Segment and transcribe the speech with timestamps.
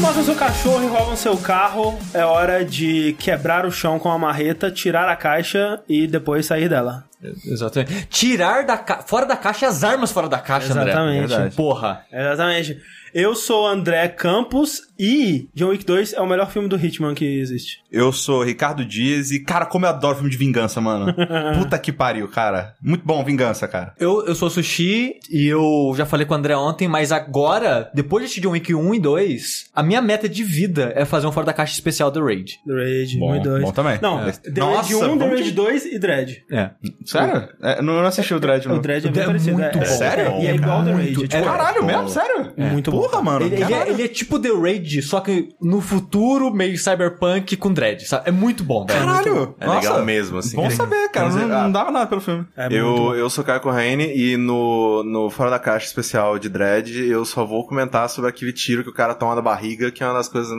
[0.00, 4.18] matam seu cachorro e roubam seu carro, é hora de quebrar o chão com a
[4.18, 7.04] marreta, tirar a caixa e depois sair dela.
[7.44, 8.06] Exatamente.
[8.06, 9.02] Tirar da ca...
[9.06, 10.90] fora da caixa as armas fora da caixa, André.
[10.90, 11.54] Exatamente.
[11.54, 12.02] Porra.
[12.10, 12.80] Exatamente.
[13.12, 17.24] Eu sou André Campos e John Wick 2 é o melhor filme do Hitman que
[17.40, 17.80] existe.
[17.90, 21.12] Eu sou Ricardo Dias e, cara, como eu adoro filme de vingança, mano.
[21.58, 22.74] Puta que pariu, cara.
[22.80, 23.94] Muito bom, vingança, cara.
[23.98, 28.22] Eu, eu sou Sushi e eu já falei com o André ontem, mas agora, depois
[28.22, 31.32] de assistir John Wick 1 e 2, a minha meta de vida é fazer um
[31.32, 32.60] fora da caixa especial do Raid.
[32.66, 33.62] The Raid Bom, 1 e 2.
[33.64, 33.98] bom também.
[34.00, 34.32] Não, É.
[34.32, 36.44] The Nossa, Raid 1, The Raid de- 2 e Dread.
[36.52, 36.70] É.
[37.04, 37.48] Sério?
[37.62, 38.76] É, não, não assisti o Dread, não.
[38.76, 39.52] O Dread é bem É parecido.
[39.54, 39.80] muito é, bom.
[39.80, 40.40] é, Sério?
[40.42, 41.10] E é igual The Raid.
[41.10, 41.86] É tipo, é, Caralho, bom.
[41.86, 42.08] mesmo?
[42.08, 42.52] Sério?
[42.56, 42.99] Muito bom.
[43.00, 43.46] Porra, mano.
[43.46, 47.72] Ele, ele é, ele é tipo The Raid, só que no futuro, meio cyberpunk com
[47.72, 48.28] dread, sabe?
[48.28, 48.98] É muito bom, velho.
[48.98, 49.54] Caralho.
[49.60, 50.56] É Nossa, legal mesmo, assim.
[50.56, 51.26] Bom saber, cara.
[51.26, 52.46] Mas, Não, ah, não dava nada pelo filme.
[52.56, 57.08] É Eu, eu sou Caio Corraine e no, no Fora da Caixa especial de Dread
[57.08, 60.06] eu só vou comentar sobre aquele tiro que o cara toma da barriga, que é
[60.06, 60.50] uma das coisas.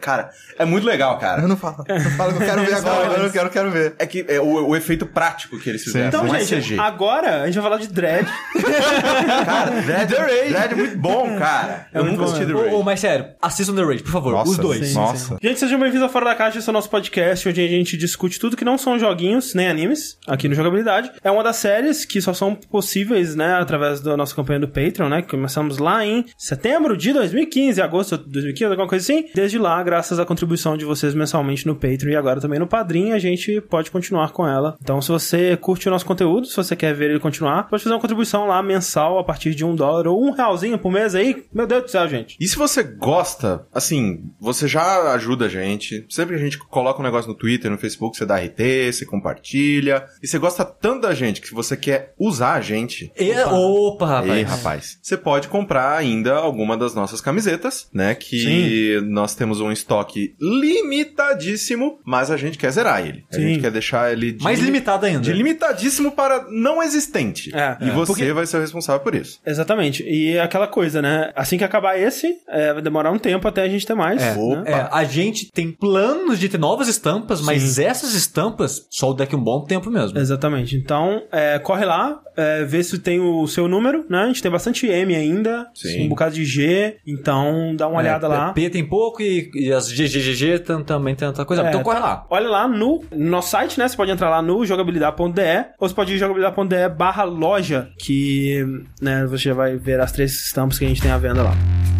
[0.00, 1.42] Cara, é muito legal, cara.
[1.42, 1.84] Eu não falo.
[1.88, 3.12] Eu falo que eu quero ver agora.
[3.12, 3.94] Eu não quero, quero ver.
[3.98, 6.08] É que é o, o efeito prático que eles fizeram.
[6.08, 6.78] Então, não é gente, CG.
[6.78, 8.26] agora a gente vai falar de Dread.
[9.44, 11.86] Cara, Dread, Dread é muito bom, cara.
[11.92, 12.74] Eu muito nunca bom assisti The Raid.
[12.74, 14.32] ô, mas sério, assistam The Raid, por favor.
[14.32, 14.88] Nossa, os dois.
[14.88, 14.94] sim.
[14.94, 15.38] Nossa.
[15.42, 17.96] Gente, sejam bem-vindos ao Fora da Caixa, esse é o nosso podcast, onde a gente
[17.96, 21.10] discute tudo que não são joguinhos, nem animes, aqui no Jogabilidade.
[21.22, 25.08] É uma das séries que só são possíveis, né, através da nossa campanha do Patreon,
[25.08, 29.28] né, que começamos lá em setembro de 2015, agosto de 2015, alguma coisa assim.
[29.34, 33.12] Desde lá, graças à contribuição de vocês mensalmente no Patreon e agora também no Padrim,
[33.12, 34.76] a gente pode continuar com ela.
[34.80, 37.94] Então, se você curte o nosso conteúdo, se você quer ver ele continuar, pode fazer
[37.94, 41.44] uma contribuição lá mensal a partir de um dólar ou um realzinho por mês aí.
[41.52, 42.36] Meu Deus do céu, gente.
[42.40, 46.04] E se você gosta, assim, você já ajuda a gente.
[46.08, 49.06] Sempre que a gente coloca um negócio no Twitter, no Facebook, você dá RT, você
[49.06, 50.04] compartilha.
[50.22, 53.12] E você gosta tanto da gente que você quer usar a gente.
[53.18, 54.30] E- opa, rapaz.
[54.32, 54.98] Ei, rapaz.
[55.02, 58.14] Você pode comprar ainda alguma das nossas camisetas, né?
[58.14, 63.24] Que nós temos um estoque limitadíssimo, mas a gente quer zerar ele.
[63.30, 63.42] A Sim.
[63.42, 65.20] gente quer deixar ele de Mais limi- limitado ainda.
[65.20, 67.54] De limitadíssimo para não existente.
[67.54, 67.92] É, e é.
[67.92, 69.40] você Porque- vai ser o responsável por isso.
[69.44, 70.02] Exatamente.
[70.02, 71.32] E é aquela coisa, né?
[71.34, 74.20] Assim que acabar esse, é, vai demorar um tempo até a gente ter mais.
[74.22, 74.62] É, né?
[74.66, 79.38] é, a gente tem planos de ter novas estampas, mas essas estampas só daqui a
[79.38, 80.18] um bom tempo mesmo.
[80.18, 80.76] Exatamente.
[80.76, 84.22] Então, é, corre lá, é, vê se tem o seu número, né?
[84.22, 86.06] A gente tem bastante M ainda, Sim.
[86.06, 88.52] um bocado de G, então dá uma olhada É, lá.
[88.52, 91.62] P tem pouco e, e as GGGG tam- também tem tanta coisa.
[91.64, 92.26] É, então corre lá.
[92.30, 93.88] Olha lá no, no nosso site, né?
[93.88, 98.64] Você pode entrar lá no jogabilidade.de ou você pode ir jogabilidade.de barra loja, que
[99.00, 101.52] né, você vai ver as três estampas que a gente tem à venda lá.
[101.60, 101.99] Thank you.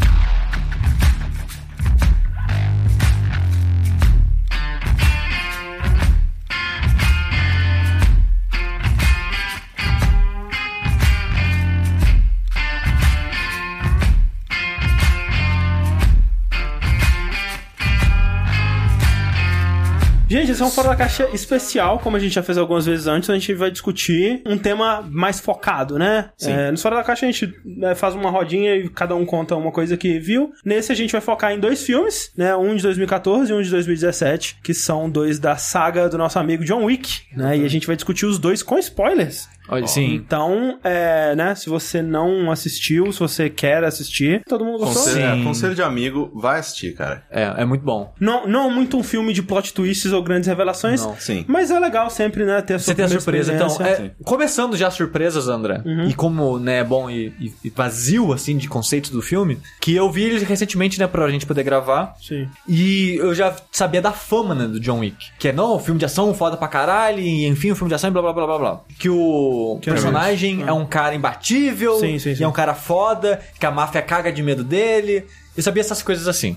[20.30, 23.08] Gente, esse é um Fora da Caixa especial, como a gente já fez algumas vezes
[23.08, 26.30] antes, a gente vai discutir um tema mais focado, né?
[26.38, 26.52] Sim.
[26.52, 29.56] É, no Fora da Caixa a gente né, faz uma rodinha e cada um conta
[29.56, 30.52] uma coisa que viu.
[30.64, 32.54] Nesse a gente vai focar em dois filmes, né?
[32.54, 36.64] Um de 2014 e um de 2017, que são dois da saga do nosso amigo
[36.64, 37.58] John Wick, né?
[37.58, 39.48] E a gente vai discutir os dois com spoilers.
[39.70, 40.14] Olha, sim.
[40.14, 41.54] Então, é, né?
[41.54, 45.02] Se você não assistiu, se você quer assistir, todo mundo gostou?
[45.04, 47.22] Conselho, é, conselho de amigo, vai assistir, cara.
[47.30, 48.12] É, é muito bom.
[48.20, 51.16] Não, não é muito um filme de plot twists ou grandes revelações, Não.
[51.16, 51.44] Sim.
[51.48, 53.52] mas é legal sempre, né, ter a sua Você tem a surpresa.
[53.54, 57.70] Então, é, começando já as surpresas, André, e como né, é bom e, e- e
[57.70, 61.62] vazio, assim, de conceitos do filme, que eu vi ele recentemente, né, pra gente poder
[61.62, 62.48] gravar, Sim.
[62.68, 65.26] e eu já sabia da fama, né, do John Wick.
[65.38, 68.08] Que é, não, filme de ação foda pra caralho, e enfim, um filme de ação
[68.10, 68.80] e blá blá blá blá blá.
[68.98, 72.42] Que o Que é personagem é um cara imbatível, Sim, sim, sim.
[72.42, 75.24] e é um cara foda, que a máfia caga de medo dele.
[75.56, 76.56] Eu sabia essas coisas assim.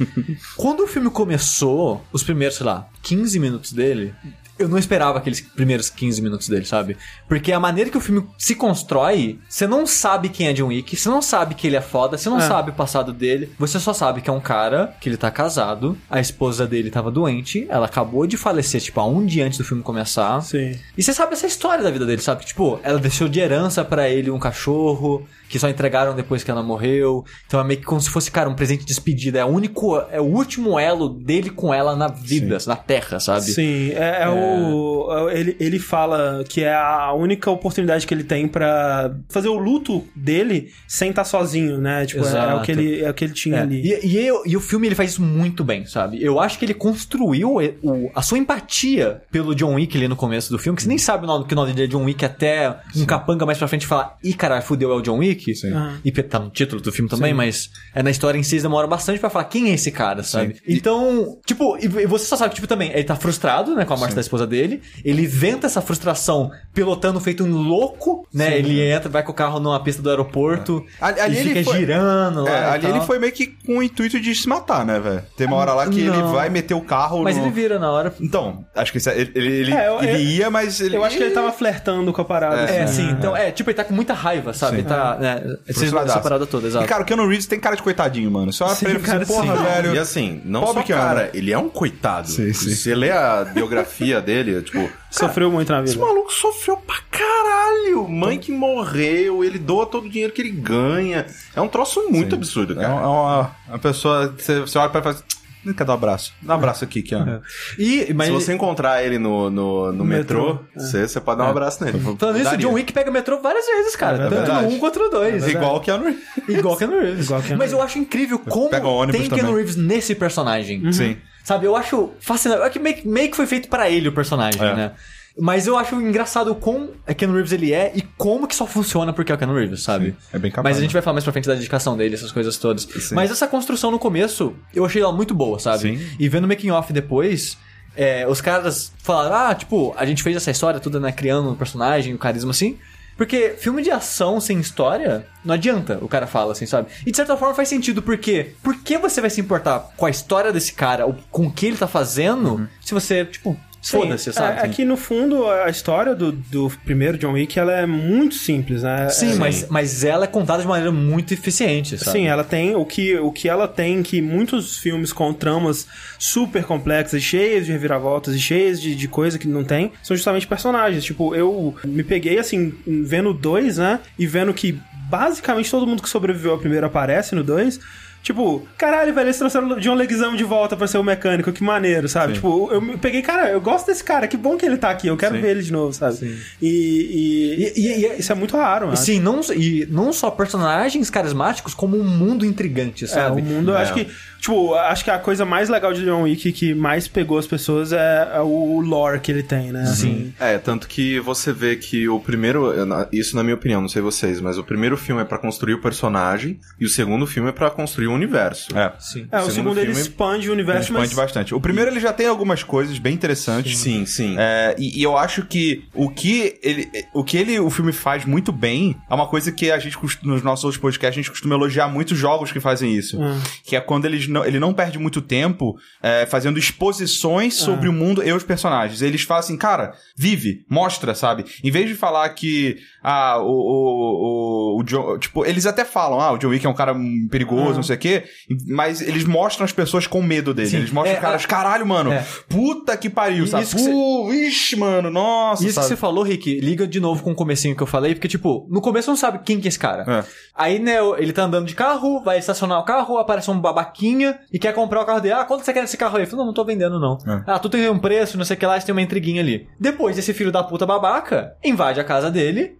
[0.56, 4.14] Quando o filme começou, os primeiros, sei lá, 15 minutos dele,
[4.62, 6.96] eu não esperava aqueles primeiros 15 minutos dele, sabe?
[7.28, 10.96] Porque a maneira que o filme se constrói, você não sabe quem é John Wick,
[10.96, 12.46] você não sabe que ele é foda, você não É.
[12.48, 15.96] sabe o passado dele, você só sabe que é um cara, que ele tá casado,
[16.10, 19.64] a esposa dele tava doente, ela acabou de falecer, tipo, há um dia antes do
[19.64, 20.40] filme começar.
[20.42, 20.78] Sim.
[20.96, 22.44] E você sabe essa história da vida dele, sabe?
[22.44, 26.62] Tipo, ela deixou de herança pra ele um cachorro que só entregaram depois que ela
[26.62, 27.24] morreu.
[27.46, 29.38] Então é meio que como se fosse, cara, um presente de despedida.
[29.40, 33.42] É o único, é o último elo dele com ela na vida, na terra, sabe?
[33.42, 38.48] Sim, é, é tipo, ele, ele fala que é a única oportunidade que ele tem
[38.48, 42.06] pra fazer o luto dele sem estar sozinho, né?
[42.06, 43.82] Tipo, é, é o que ele, é o que ele tinha É, ali.
[43.82, 46.22] E, e, eu- e o filme ele faz isso muito bem, sabe?
[46.22, 50.50] Eu acho que ele construiu o- a sua empatia pelo John Wick ali no começo
[50.50, 52.24] do filme, que você nem sabe o nome, que o nome dele é John Wick
[52.24, 55.41] até um capanga mais pra frente falar, ih, caralho, fudeu, é o John Wick.
[55.72, 55.98] Aham.
[56.04, 58.88] E tá no título do filme também, mas é na história em si eles demoram
[58.88, 60.56] bastante pra falar quem é esse cara, sabe?
[60.66, 63.96] Então, tipo, e, você só sabe que, tipo, também, ele tá frustrado, né, com a
[63.96, 68.58] morte da esposa dele, ele venta essa frustração pilotando feito um louco, né?
[68.58, 71.64] Ele entra, vai com o carro numa pista do aeroporto Ali- ali e ele fica
[71.64, 72.50] foi- girando lá.
[72.50, 75.22] É, e ali ele foi meio que com o intuito de se matar, né, velho?
[75.36, 76.32] Tem uma hora lá que ele Não.
[76.32, 77.44] vai meter o carro Mas no...
[77.44, 78.12] ele vira na hora.
[78.20, 80.96] Então, acho que esse- ele, ele, ele, É, eu- ele eu- ia, mas ele...
[80.96, 82.62] Eu acho que ele tava flertando com a parada.
[82.70, 83.06] É, assim, sim.
[83.08, 83.16] né?
[83.18, 84.78] Então, é, tipo, ele tá com muita raiva, sabe?
[84.78, 86.10] Ele tá, né, essa, Frustradaço.
[86.12, 86.84] essa parada toda, exato.
[86.84, 88.52] E, cara, o Keanu Reeves tem cara de coitadinho, mano.
[88.52, 89.62] Só olha Sim, pra ele e fala cara, assim, porra, sim.
[89.82, 89.94] velho...
[89.94, 91.02] E assim, não Pobre só anda.
[91.02, 92.28] cara, ele é um coitado.
[92.28, 92.70] Sim, sim.
[92.70, 96.04] Se você lê a biografia dele, tipo, Sofreu muito na esse vida.
[96.04, 98.08] maluco sofreu pra caralho.
[98.08, 101.26] Mãe que morreu, ele doa todo o dinheiro que ele ganha.
[101.54, 102.94] É um troço muito absurdo, É cara.
[102.94, 104.34] uma, uma pessoa...
[104.36, 105.24] Você, você olha pra ele e fala
[105.64, 106.32] "Não quer dar um abraço?
[106.42, 107.40] Dá um abraço aqui, Keanu.
[107.78, 111.38] E, mas Se ele- você encontrar ele no, no, no metrô, metrô, você, você pode
[111.38, 111.98] dar um abraço nele.
[112.18, 112.56] Falando isso, o.
[112.58, 114.16] John Wick pega metrô várias vezes, cara.
[114.16, 114.66] É tanto verdade.
[114.66, 115.48] no 1 quanto no 2.
[115.48, 116.22] Igual o Keanu Reeves.
[116.48, 117.24] Igual Keanu Reeves.
[117.26, 119.54] Igual Keanu Mas eu acho incrível como o tem Keanu.
[119.56, 120.92] Reeves nesse personagem.
[120.92, 121.16] Sim.
[121.44, 122.62] Sabe, eu acho fascinante.
[122.62, 124.74] É que meio, meio que foi feito pra ele o personagem, É.
[124.74, 124.92] né?
[125.38, 128.66] Mas eu acho engraçado o quão é Keanu Reeves ele é e como que só
[128.66, 130.14] funciona porque é o Keanu Reeves, sabe?
[130.32, 130.64] É bem capaz.
[130.64, 130.94] Mas a gente né?
[130.94, 132.86] vai falar mais pra frente da dedicação dele, essas coisas todas.
[133.12, 135.96] Mas essa construção no começo, eu achei ela muito boa, sabe?
[135.96, 136.06] Sim.
[136.18, 137.56] E vendo o making off depois,
[137.96, 141.56] é, os caras falaram, ah, tipo, a gente fez essa história toda, né, criando um
[141.56, 142.78] personagem, um carisma assim.
[143.16, 146.88] Porque filme de ação sem história, não adianta, o cara fala assim, sabe?
[147.06, 150.10] E de certa forma faz sentido, porque por que você vai se importar com a
[150.10, 154.32] história desse cara, ou com o que ele tá fazendo, se você, tipo, Sim, foda-se,
[154.32, 154.60] sabe?
[154.60, 158.34] É, é que no fundo a história do, do primeiro John Wick ela é muito
[158.36, 159.08] simples, né?
[159.10, 162.18] Sim, É- mas, mas ela é contada de maneira muito eficiente, sabe?
[162.18, 165.86] Sim, ela tem o que, o que ela tem que muitos filmes com tramas
[166.18, 170.46] super complexas, cheias de reviravoltas e cheias de, de coisa que não tem, são justamente
[170.46, 171.02] personagens.
[171.04, 174.00] Tipo, eu me peguei assim, vendo dois, né?
[174.18, 174.78] E vendo que
[175.10, 177.78] basicamente todo mundo que sobreviveu ao primeiro aparece no dois.
[178.22, 181.62] Tipo, caralho, velho, eles trouxeram o John Leguizamo de volta pra ser o mecânico, que
[181.64, 182.34] maneiro, sabe?
[182.34, 185.08] Tipo, eu me peguei, cara, eu gosto desse cara, que bom que ele tá aqui,
[185.08, 185.40] eu quero Sim.
[185.40, 186.38] ver ele de novo, sabe?
[186.60, 188.96] E, e, E- e- e- isso é muito raro, mano.
[188.96, 193.40] Sim, não, e não só personagens carismáticos, como um mundo intrigante, É, sabe?
[193.40, 193.82] o mundo, eu É.
[193.82, 194.06] acho que,
[194.42, 197.92] tipo, acho que a coisa mais legal de John Wick que mais pegou as pessoas
[197.92, 199.86] é, é o lore que ele tem, né?
[199.86, 200.34] Sim.
[200.40, 202.72] É, tanto que você vê que o primeiro,
[203.12, 205.80] isso na minha opinião, não sei vocês, mas o primeiro filme é pra construir o
[205.80, 208.76] personagem e o segundo filme é pra construir o universo.
[208.76, 208.92] É.
[208.98, 209.28] Sim.
[209.30, 211.14] É, o segundo segundo ele expande o Ele universo, expande mas...
[211.14, 211.54] bastante.
[211.54, 213.78] O primeiro ele já tem algumas coisas bem interessantes.
[213.78, 214.34] Sim, sim.
[214.36, 218.24] É, e, e eu acho que o que ele, o que ele, o filme faz
[218.24, 221.54] muito bem é uma coisa que a gente nos nossos outros podcasts a gente costuma
[221.54, 223.38] elogiar muitos jogos que fazem isso, Ah.
[223.64, 227.92] que é quando eles não, ele não perde muito tempo é, fazendo exposições sobre o
[227.92, 229.02] mundo e os personagens.
[229.02, 231.44] Eles falam assim, cara, vive, mostra, sabe?
[231.62, 236.20] Em vez de falar que ah, o, o, o, o John, tipo, eles até falam,
[236.20, 236.94] ah, o John Wick é um cara
[237.30, 237.74] perigoso, Ah.
[237.76, 238.24] não sei o quê,
[238.68, 240.68] mas eles mostram as pessoas com medo dele.
[240.68, 240.76] Sim.
[240.78, 242.24] Eles mostram É, os caras, caralho, mano, é.
[242.48, 243.64] puta que pariu, E sabe?
[243.64, 245.86] isso Pô, ixi, mano, nossa, Isso sabe?
[245.86, 248.66] que você falou, Rick, liga de novo com o comecinho que eu falei, porque, tipo,
[248.70, 250.04] no começo não sabe quem que é esse cara.
[250.08, 250.24] É.
[250.54, 254.58] Aí, né, ele tá andando de carro, vai estacionar o carro, aparece um babaquinha e
[254.58, 255.34] quer comprar o carro dele.
[255.34, 256.22] Ah, quanto você quer nesse carro aí?
[256.24, 257.16] Eu falei, não, não tô vendendo, não.
[257.26, 257.42] É.
[257.46, 259.66] Ah, tu tem um preço, não sei o que lá, você tem uma intriguinha ali.
[259.80, 262.76] Depois, esse filho da puta babaca invade a casa dele,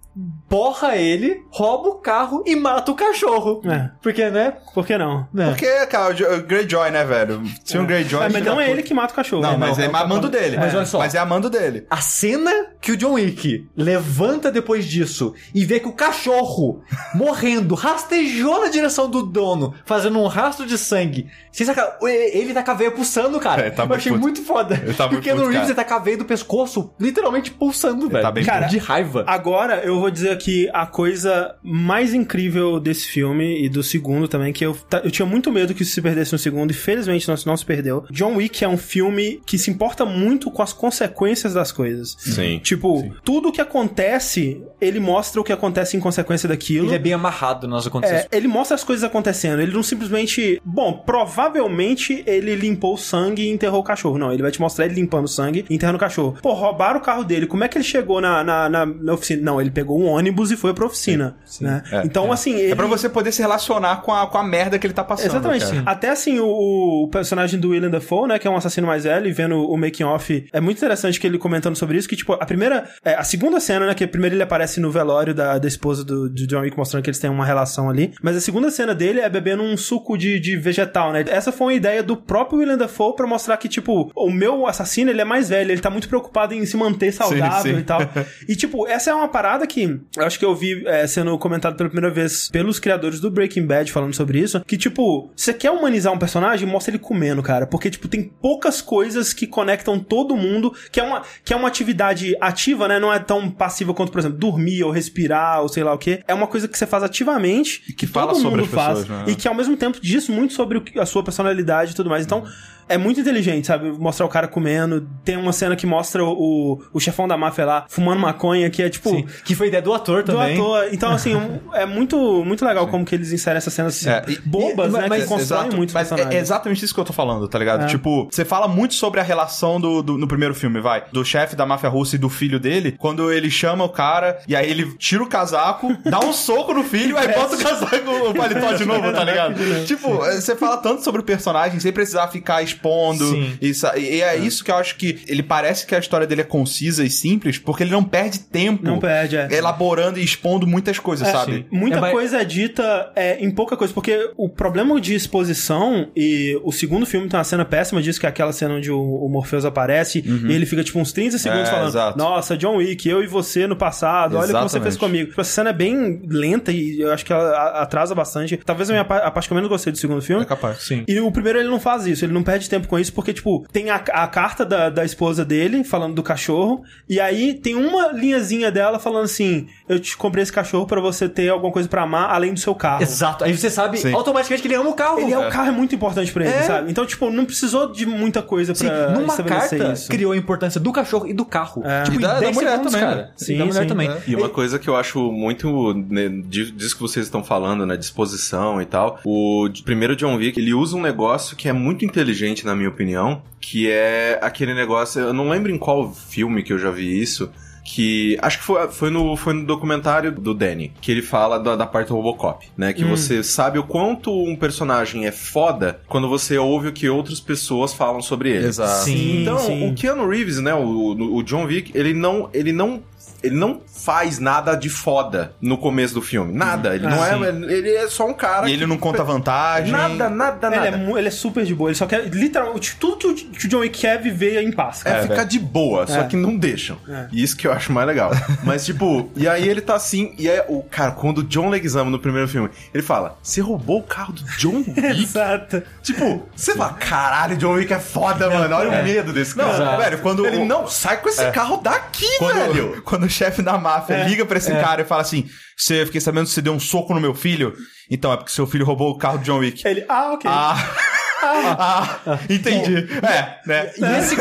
[0.49, 3.63] porra ele, rouba o carro e mata o cachorro.
[3.65, 3.91] É.
[4.03, 4.55] Porque, né?
[4.75, 5.27] Por que não?
[5.33, 5.49] né?
[5.49, 7.43] Porque, cara, o Jo- o Greyjoy, né, velho?
[7.65, 8.27] Se um Greyjoy...
[8.27, 9.43] É, mas não é ele que mata o cachorro.
[9.43, 9.57] Não, né?
[9.59, 10.57] mas é, o- amando dele.
[10.59, 10.77] Mas É.
[10.77, 10.99] olha só.
[10.99, 11.87] Mas é amando dele.
[11.91, 12.51] A cena
[12.81, 16.83] que o John Wick levanta depois disso e vê que o cachorro
[17.15, 21.29] morrendo rastejou na direção do dono, fazendo um rastro de sangue.
[21.51, 23.63] Sem sacar, ele tá com a veia pulsando, cara.
[23.67, 24.23] É, tá Eu muito achei puto.
[24.23, 24.75] muito foda.
[24.83, 27.51] Ele tá muito Porque no puto, Reeves ele tá com a veia do pescoço literalmente
[27.51, 28.23] pulsando, velho.
[28.23, 29.25] tá bem Cara, de raiva.
[29.27, 34.53] Agora eu vou dizer aqui a coisa mais incrível desse filme e do segundo também,
[34.53, 37.35] que eu, eu tinha muito medo que isso se perdesse no segundo e felizmente não,
[37.47, 38.05] não se perdeu.
[38.11, 42.17] John Wick é um filme que se importa muito com as consequências das coisas.
[42.19, 42.59] Sim.
[42.63, 46.89] Tipo, tudo que acontece, ele mostra o que acontece em consequência daquilo.
[46.89, 48.29] Ele é bem amarrado nas acontecimentos.
[48.31, 49.61] É, ele mostra as coisas acontecendo.
[49.61, 50.61] Ele não simplesmente.
[50.65, 54.19] Bom, provavelmente ele limpou o sangue e enterrou o cachorro.
[54.19, 56.37] Não, ele vai te mostrar ele limpando o sangue e enterrando o cachorro.
[56.43, 57.47] Pô, roubaram o carro dele.
[57.47, 59.43] Como é que ele chegou na, na, na- na oficina?
[59.43, 61.37] Não, ele pegou um ônibus e foi pra oficina.
[61.61, 61.83] né?
[61.91, 62.55] É, então, assim.
[62.55, 62.73] Ele...
[62.73, 65.31] É pra você poder se relacionar com a, com a merda que ele tá passando.
[65.31, 65.67] Exatamente.
[65.67, 65.83] cara.
[65.87, 69.27] Até assim, o, o personagem do William Dafoe, né, que é um assassino mais velho,
[69.27, 72.33] e vendo o making off, é muito interessante que ele comentando sobre isso, que, tipo,
[72.33, 75.69] a primeira, é, a segunda cena, né, que primeiro ele aparece no velório da, da
[75.69, 78.71] esposa do, do John Wick, mostrando que eles têm uma relação ali, mas a segunda
[78.71, 81.25] cena dele é bebendo um suco de, de vegetal, né.
[81.29, 85.11] Essa foi uma ideia do próprio William Dafoe pra mostrar que, tipo, o meu assassino,
[85.11, 87.81] ele é mais velho, ele tá muito preocupado em se manter saudável sim.
[87.81, 88.01] e tal.
[88.49, 89.82] E, tipo, essa é uma parada que
[90.17, 93.67] eu acho que eu vi é, sendo comentado pela primeira vez pelos criadores do Breaking
[93.67, 94.61] Bad falando sobre isso.
[94.67, 97.67] Que, tipo, você quer humanizar um personagem, mostra ele comendo, cara.
[97.67, 101.69] Porque, tipo, tem poucas coisas que conectam todo mundo, que é uma, que é uma
[101.69, 102.99] atividade ativa, né?
[102.99, 106.21] Não é tão passiva quanto, por exemplo, dormir ou respirar ou sei lá o que.
[106.27, 109.01] É uma coisa que você faz ativamente e que fala todo sobre mundo faz.
[109.01, 109.33] pessoas, né?
[109.33, 112.25] E que ao mesmo tempo diz muito sobre que- a sua personalidade e tudo mais.
[112.25, 112.45] Então.
[112.89, 113.91] É muito inteligente, sabe?
[113.91, 115.07] Mostrar o cara comendo.
[115.25, 118.89] Tem uma cena que mostra o, o chefão da máfia lá fumando maconha, que é
[118.91, 119.11] tipo.
[119.11, 119.27] Sim.
[119.45, 120.55] Que foi ideia do ator Do também.
[120.59, 120.89] ator.
[120.93, 121.35] Então, assim,
[121.73, 125.07] é muito, muito legal como que eles inserem essas cenas É, bobas, e- né?
[125.09, 126.13] mas- que constroem exato, muito mas.
[126.13, 127.85] É exatamente isso que eu tô falando, tá ligado?
[127.85, 127.87] É.
[127.87, 131.57] Tipo, você fala muito sobre a relação do, do- no primeiro filme, vai, do chefe
[131.57, 134.93] da máfia russa e do filho dele, quando ele chama o cara e aí ele
[134.99, 138.85] tira o casaco, dá um soco no filho, aí bota o casaco, o paletó de
[138.85, 139.55] novo, tá ligado?
[139.87, 143.25] tipo, você fala tanto sobre o personagem sem precisar ficar expondo.
[143.31, 143.53] Sim.
[143.61, 146.45] Isso, e é, isso que eu acho que ele parece que a história dele é
[146.45, 149.49] concisa e simples, porque ele não perde tempo Não perde, é.
[149.53, 151.67] elaborando e expondo muitas coisas, sabe?
[151.71, 156.09] Muita É, mas- coisa é dita é, em pouca coisa, porque o problema de exposição,
[156.17, 158.99] e o segundo filme tem uma cena péssima disso, que é aquela cena onde o,
[159.01, 161.63] o Morpheus aparece, e ele fica tipo uns 30 segundos Uhum.
[161.63, 162.19] É, falando, exato.
[162.19, 164.83] nossa, John Wick, eu e você no passado, olha o que você Exatamente.
[164.85, 165.29] fez comigo.
[165.31, 168.57] Tipo, essa cena é bem lenta e eu acho que ela atrasa bastante.
[168.57, 170.43] Talvez a, minha, pa- a parte que eu menos gostei do segundo filme.
[170.43, 170.79] É capaz.
[170.83, 171.05] Sim.
[171.07, 173.67] E o primeiro ele não faz isso, ele não perde tempo com isso, porque, tipo,
[173.73, 178.09] tem a, a carta da, da esposa dele falando do cachorro, e aí tem uma
[178.13, 182.03] linhazinha dela falando assim: Eu te comprei esse cachorro pra você ter alguma coisa pra
[182.03, 183.03] amar além do seu carro.
[183.03, 183.45] Exato.
[183.45, 184.13] Aí você sabe Sim.
[184.13, 185.19] automaticamente que ele ama o carro.
[185.21, 186.63] Ele é, o carro é muito importante pra ele, É.
[186.63, 186.91] sabe?
[186.91, 190.09] Então, tipo, não precisou de muita coisa Sim, pra numa carta isso.
[190.09, 191.83] criou a importância do cachorro e do carro.
[191.85, 192.03] É.
[192.05, 193.23] Tipo, E da- em 10 da mulher segundos, também, cara.
[193.23, 193.31] né?
[193.41, 193.87] E Sim, da mulher sim.
[193.89, 194.11] também.
[194.27, 197.97] E uma coisa que eu acho muito né, di- disso que vocês estão falando, né,
[197.97, 199.19] disposição e tal.
[199.25, 202.89] O de- primeiro John Wick, ele usa um negócio que é muito inteligente na minha
[202.89, 207.21] opinião, que é aquele negócio, eu não lembro em qual filme que eu já vi
[207.21, 207.51] isso,
[207.85, 211.77] que acho que foi, foi, no, foi no documentário do Danny, que ele fala da,
[211.77, 212.93] da parte do Robocop, né?
[212.93, 217.41] Que você sabe o quanto um personagem é foda quando você ouve o que outras
[217.41, 218.67] pessoas falam sobre ele.
[218.67, 219.05] Exato.
[219.05, 219.43] Sim.
[219.43, 219.91] Então, sim.
[219.91, 223.03] o Keanu Reeves, né, o, o John Wick, ele não, ele não,
[223.43, 226.53] ele não faz nada de foda no começo do filme.
[226.53, 226.95] Nada.
[226.95, 228.69] Ele não Ah, é, ele é só um cara.
[228.69, 229.91] E ele não conta vantagem.
[229.93, 230.97] Nada, nada, Ele nada.
[231.15, 234.01] é, ele é super de boa, ele só quer, literalmente, tudo que o, John Wick
[234.01, 235.01] quer é viver em paz.
[235.05, 235.23] É, cara.
[235.23, 236.25] ficar de boa, só É.
[236.25, 236.97] que não deixam.
[237.09, 237.27] É.
[237.33, 238.31] E isso que eu acho mais legal.
[238.65, 242.11] Mas, tipo, e aí ele tá assim, e é o cara, quando o John Leguizamo
[242.11, 245.23] no primeiro filme, ele fala: Você roubou o carro do John Wick?
[245.23, 245.83] Exato.
[246.03, 248.75] tipo, você fala, caralho, John Wick é foda, mano.
[248.75, 249.97] Olha o medo desse Não, cara.
[249.97, 253.03] velho, quando ele o- não sai com esse carro daqui, Quando, velho.
[253.05, 254.29] quando chefe da máfia É.
[254.29, 257.13] liga pra esse cara e fala assim: Você fiquei sabendo que você deu um soco
[257.15, 257.75] no meu filho.
[258.11, 259.87] Então é porque seu filho roubou o carro do John Wick.
[259.87, 260.51] Ele, ah, ok.
[260.53, 260.97] Ah,
[261.43, 262.97] ah, entendi.
[263.25, 263.91] É, né?
[263.97, 264.37] E esse,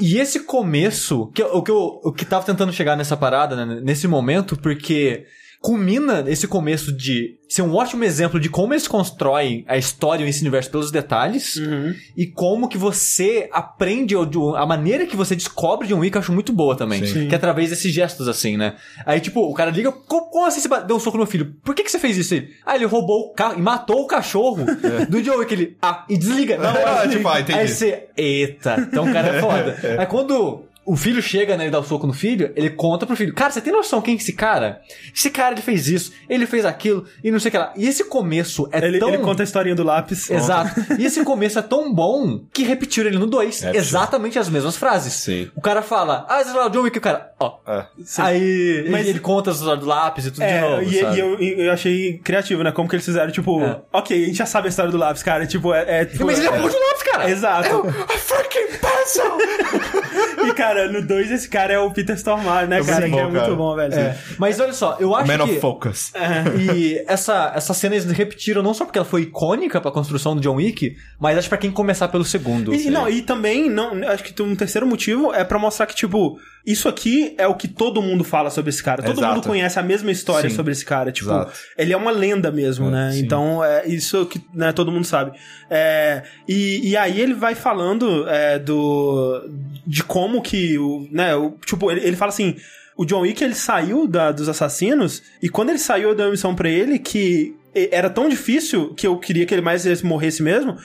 [0.00, 3.80] e esse começo, que, o, que eu, o que tava tentando chegar nessa parada, né,
[3.82, 5.24] nesse momento, porque
[5.66, 10.28] culmina esse começo de ser um ótimo exemplo de como eles constroem a história e
[10.28, 11.92] esse universo pelos detalhes Uhum.
[12.16, 14.14] e como que você aprende
[14.56, 17.04] a maneira que você descobre de um Wick eu acho muito boa também.
[17.04, 17.26] Sim.
[17.26, 18.76] Que é através desses gestos assim, né?
[19.04, 21.52] Aí tipo, o cara liga, como, assim você deu um soco no meu filho?
[21.64, 22.34] Por que que você fez isso?
[22.34, 24.64] Ele, ah, ele roubou o carro e matou o cachorro
[25.10, 25.52] do John Wick.
[25.52, 26.58] Ele, ah, e desliga.
[26.58, 27.58] Não, Ah, tipo, ah, entendi.
[27.58, 29.76] Aí você, eita, então o cara é foda.
[29.98, 33.16] Aí quando o filho chega, né, e dá o soco no filho, ele conta pro
[33.16, 34.80] filho, cara, você tem noção quem é esse cara?
[35.14, 37.72] Esse cara, ele fez isso, ele fez aquilo, e não sei o que lá.
[37.76, 39.08] E esse começo é Ele, tão...
[39.08, 40.30] ele conta a historinha do lápis.
[40.30, 40.80] Exato.
[40.98, 43.64] E esse começo é tão bom que repetiram ele no 2.
[43.74, 45.12] exatamente as mesmas frases.
[45.12, 45.50] Sim.
[45.56, 47.58] O cara fala, ah, sei lá, o John Wick, o cara, ó.
[47.66, 47.86] É.
[48.18, 51.00] Aí Mas- ele, ele conta as histórias do lápis e tudo de É, novo, e,
[51.00, 51.16] sabe?
[51.16, 52.70] e eu, eu achei criativo, né?
[52.72, 53.80] Como que eles fizeram, tipo, É.
[53.92, 55.46] ok, a gente já sabe a história do lápis, cara.
[55.46, 56.02] Tipo, é.
[56.02, 57.30] é tipo, Mas ele é é, bom de lápis, cara!
[57.30, 57.88] Exato.
[57.88, 59.36] A fucking pencil!
[60.46, 63.00] E, cara, no 2 esse cara é o Peter Stormare, né, cara?
[63.00, 63.54] muito que é bom, muito cara.
[63.54, 63.94] bom, velho.
[63.94, 64.18] É.
[64.38, 65.52] Mas olha só, eu acho Man que...
[65.52, 66.12] of Focus.
[66.58, 70.40] E essa, essa cena eles repetiram não só porque ela foi icônica pra construção do
[70.40, 72.74] John Wick, mas acho pra quem começar pelo segundo.
[72.74, 75.94] E, não, e também, não, acho que tem um terceiro motivo é pra mostrar que,
[75.94, 79.02] tipo, isso aqui é o que todo mundo fala sobre esse cara.
[79.02, 79.34] Todo Exato.
[79.34, 80.56] mundo conhece a mesma história Sim.
[80.56, 81.12] sobre esse cara.
[81.12, 81.52] Tipo, Exato.
[81.78, 83.12] ele é uma lenda mesmo, né?
[83.12, 83.20] sim.
[83.20, 85.38] Então, é isso que né, todo mundo sabe.
[85.70, 89.48] É, e, e aí ele vai falando é, do
[89.86, 92.56] de como que o, né, o, tipo, ele, ele fala assim,
[92.96, 96.32] o John Wick ele saiu da, dos assassinos e quando ele saiu eu dei uma
[96.32, 97.54] missão pra ele que
[97.92, 100.76] era tão difícil que eu queria que ele mais morresse mesmo.